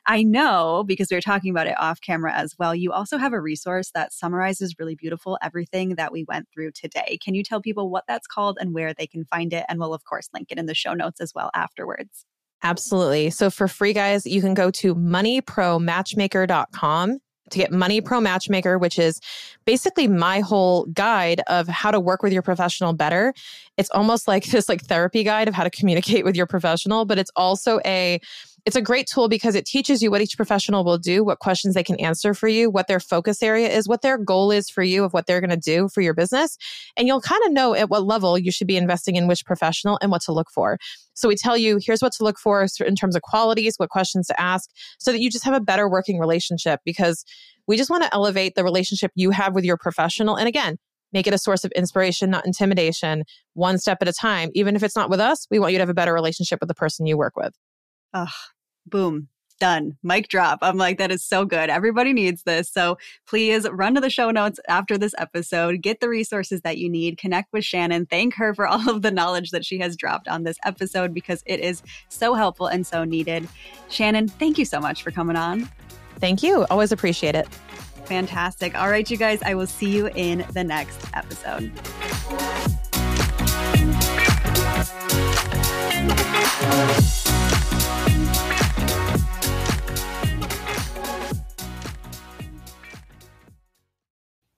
I 0.06 0.24
know 0.24 0.84
because 0.86 1.08
we 1.10 1.18
are 1.18 1.22
talking 1.22 1.52
about 1.52 1.68
it 1.68 1.80
off 1.80 2.02
camera 2.02 2.34
as 2.34 2.56
well, 2.60 2.76
you 2.76 2.92
also 2.92 3.18
have 3.18 3.34
a 3.34 3.42
resource 3.42 3.92
that 3.96 4.14
summarizes 4.14 4.76
really 4.78 4.96
beautiful 4.96 5.38
everything 5.42 5.96
that 5.96 6.12
we 6.12 6.24
went 6.28 6.48
through 6.54 6.72
today. 6.72 7.18
Can 7.24 7.34
you 7.34 7.44
tell 7.44 7.62
people 7.62 7.90
what 7.90 8.04
that's 8.08 8.28
called 8.28 8.58
and 8.62 8.74
where 8.74 8.94
they 8.94 9.08
can 9.08 9.26
find 9.26 9.54
it? 9.54 9.55
It. 9.56 9.66
And 9.68 9.80
we'll, 9.80 9.94
of 9.94 10.04
course, 10.04 10.30
link 10.34 10.48
it 10.52 10.58
in 10.58 10.68
the 10.68 10.76
show 10.76 10.94
notes 10.94 11.20
as 11.20 11.34
well 11.34 11.50
afterwards. 11.54 12.26
Absolutely. 12.64 13.30
So 13.30 13.50
for 13.50 13.68
free 13.68 13.94
guys, 13.94 14.26
you 14.26 14.42
can 14.42 14.54
go 14.54 14.72
to 14.72 14.96
moneypromatchmaker.com 14.96 17.20
to 17.52 17.58
get 17.58 17.72
Money 17.72 18.02
Pro 18.02 18.20
Matchmaker, 18.20 18.78
which 18.78 18.98
is 18.98 19.22
basically 19.66 20.08
my 20.08 20.40
whole 20.40 20.86
guide 20.88 21.42
of 21.48 21.68
how 21.68 21.92
to 21.92 22.00
work 22.00 22.24
with 22.24 22.34
your 22.34 22.42
professional 22.42 22.94
better. 22.94 23.34
It's 23.78 23.92
almost 23.92 24.28
like 24.28 24.46
this 24.48 24.68
like 24.68 24.82
therapy 24.82 25.24
guide 25.24 25.48
of 25.48 25.54
how 25.54 25.64
to 25.64 25.70
communicate 25.70 26.26
with 26.26 26.36
your 26.36 26.48
professional, 26.48 27.06
but 27.06 27.20
it's 27.20 27.32
also 27.36 27.80
a 27.86 28.20
It's 28.66 28.76
a 28.76 28.82
great 28.82 29.08
tool 29.08 29.30
because 29.30 29.54
it 29.54 29.66
teaches 29.66 30.02
you 30.02 30.10
what 30.10 30.22
each 30.22 30.36
professional 30.36 30.84
will 30.84 30.98
do, 30.98 31.24
what 31.24 31.38
questions 31.38 31.76
they 31.76 31.84
can 31.84 32.00
answer 32.00 32.34
for 32.34 32.48
you, 32.48 32.68
what 32.70 32.88
their 32.88 33.00
focus 33.00 33.44
area 33.44 33.70
is, 33.70 33.88
what 33.88 34.02
their 34.02 34.18
goal 34.18 34.50
is 34.50 34.72
for 34.72 34.82
you 34.82 35.04
of 35.04 35.14
what 35.14 35.28
they're 35.28 35.40
going 35.40 35.52
to 35.52 35.56
do 35.58 35.88
for 35.88 36.02
your 36.02 36.16
business. 36.16 36.58
And 36.98 37.08
you'll 37.08 37.22
kind 37.22 37.44
of 37.46 37.52
know 37.52 37.76
at 37.76 37.92
what 37.92 38.06
level 38.06 38.40
you 38.40 38.52
should 38.52 38.66
be 38.66 38.76
investing 38.76 39.18
in 39.18 39.28
which 39.28 39.46
professional 39.46 40.00
and 40.02 40.10
what 40.10 40.24
to 40.24 40.32
look 40.32 40.48
for. 40.52 40.80
So 41.14 41.28
we 41.28 41.36
tell 41.36 41.56
you 41.56 41.80
here's 41.80 42.02
what 42.02 42.12
to 42.14 42.24
look 42.24 42.40
for 42.40 42.66
in 42.84 42.96
terms 42.96 43.16
of 43.16 43.22
qualities, 43.22 43.76
what 43.78 43.90
questions 43.90 44.26
to 44.28 44.42
ask, 44.42 44.70
so 45.00 45.12
that 45.12 45.22
you 45.22 45.30
just 45.30 45.46
have 45.46 45.54
a 45.54 45.62
better 45.62 45.88
working 45.88 46.18
relationship 46.18 46.80
because 46.84 47.24
we 47.68 47.78
just 47.78 47.92
want 47.92 48.04
to 48.04 48.14
elevate 48.14 48.56
the 48.56 48.64
relationship 48.64 49.12
you 49.14 49.30
have 49.30 49.54
with 49.54 49.64
your 49.64 49.78
professional. 49.78 50.36
And 50.36 50.48
again, 50.48 50.78
make 51.14 51.28
it 51.28 51.36
a 51.36 51.38
source 51.38 51.64
of 51.64 51.72
inspiration, 51.74 52.32
not 52.32 52.48
intimidation, 52.48 53.26
one 53.54 53.78
step 53.78 54.00
at 54.02 54.08
a 54.08 54.14
time. 54.14 54.50
Even 54.56 54.76
if 54.76 54.82
it's 54.82 54.96
not 54.96 55.12
with 55.12 55.20
us, 55.20 55.46
we 55.52 55.60
want 55.60 55.72
you 55.72 55.78
to 55.78 55.84
have 55.84 55.90
a 55.90 55.94
better 55.94 56.14
relationship 56.14 56.60
with 56.60 56.68
the 56.68 56.76
person 56.76 57.06
you 57.06 57.16
work 57.16 57.34
with. 57.36 57.54
Ugh, 58.14 58.30
boom 58.86 59.28
done 59.60 59.98
mic 60.04 60.28
drop. 60.28 60.60
I'm 60.62 60.78
like 60.78 60.98
that 60.98 61.12
is 61.12 61.24
so 61.24 61.46
good. 61.46 61.70
Everybody 61.70 62.14
needs 62.14 62.44
this. 62.44 62.70
So 62.70 62.98
please 63.26 63.68
run 63.70 63.96
to 63.96 64.02
the 64.02 64.10
show 64.10 64.32
notes 64.32 64.60
after 64.68 64.98
this 64.98 65.16
episode 65.18 65.82
get 65.82 66.00
the 66.00 66.10
resources 66.10 66.62
that 66.62 66.78
you 66.78 66.90
need 66.90 67.18
connect 67.18 67.52
with 67.54 67.64
shannon 67.64 68.06
thank 68.06 68.34
her 68.34 68.54
for 68.54 68.68
all 68.76 68.90
of 68.90 69.02
the 69.02 69.12
knowledge 69.12 69.52
that 69.52 69.66
she 69.66 69.80
has 69.80 69.96
dropped 69.96 70.28
on 70.28 70.44
this 70.44 70.58
episode 70.66 71.14
because 71.14 71.44
it 71.46 71.60
is 71.60 71.82
so 72.10 72.34
helpful 72.34 72.68
and 72.68 72.86
so 72.86 73.04
needed. 73.04 73.48
Shannon 73.90 74.28
thank 74.28 74.58
you 74.58 74.66
so 74.66 74.80
much 74.80 75.04
for 75.04 75.12
coming 75.12 75.36
on. 75.36 75.70
Thank 76.20 76.44
you. 76.44 76.66
Always 76.70 76.92
appreciate 76.92 77.36
it. 77.36 77.48
Fantastic. 78.06 78.76
All 78.76 78.90
right 78.90 79.10
you 79.10 79.18
guys 79.18 79.42
i 79.44 79.54
will 79.54 79.68
see 79.68 79.90
you 79.90 80.08
in 80.16 80.46
the 80.54 80.64
next 80.64 81.00
episode 81.14 81.72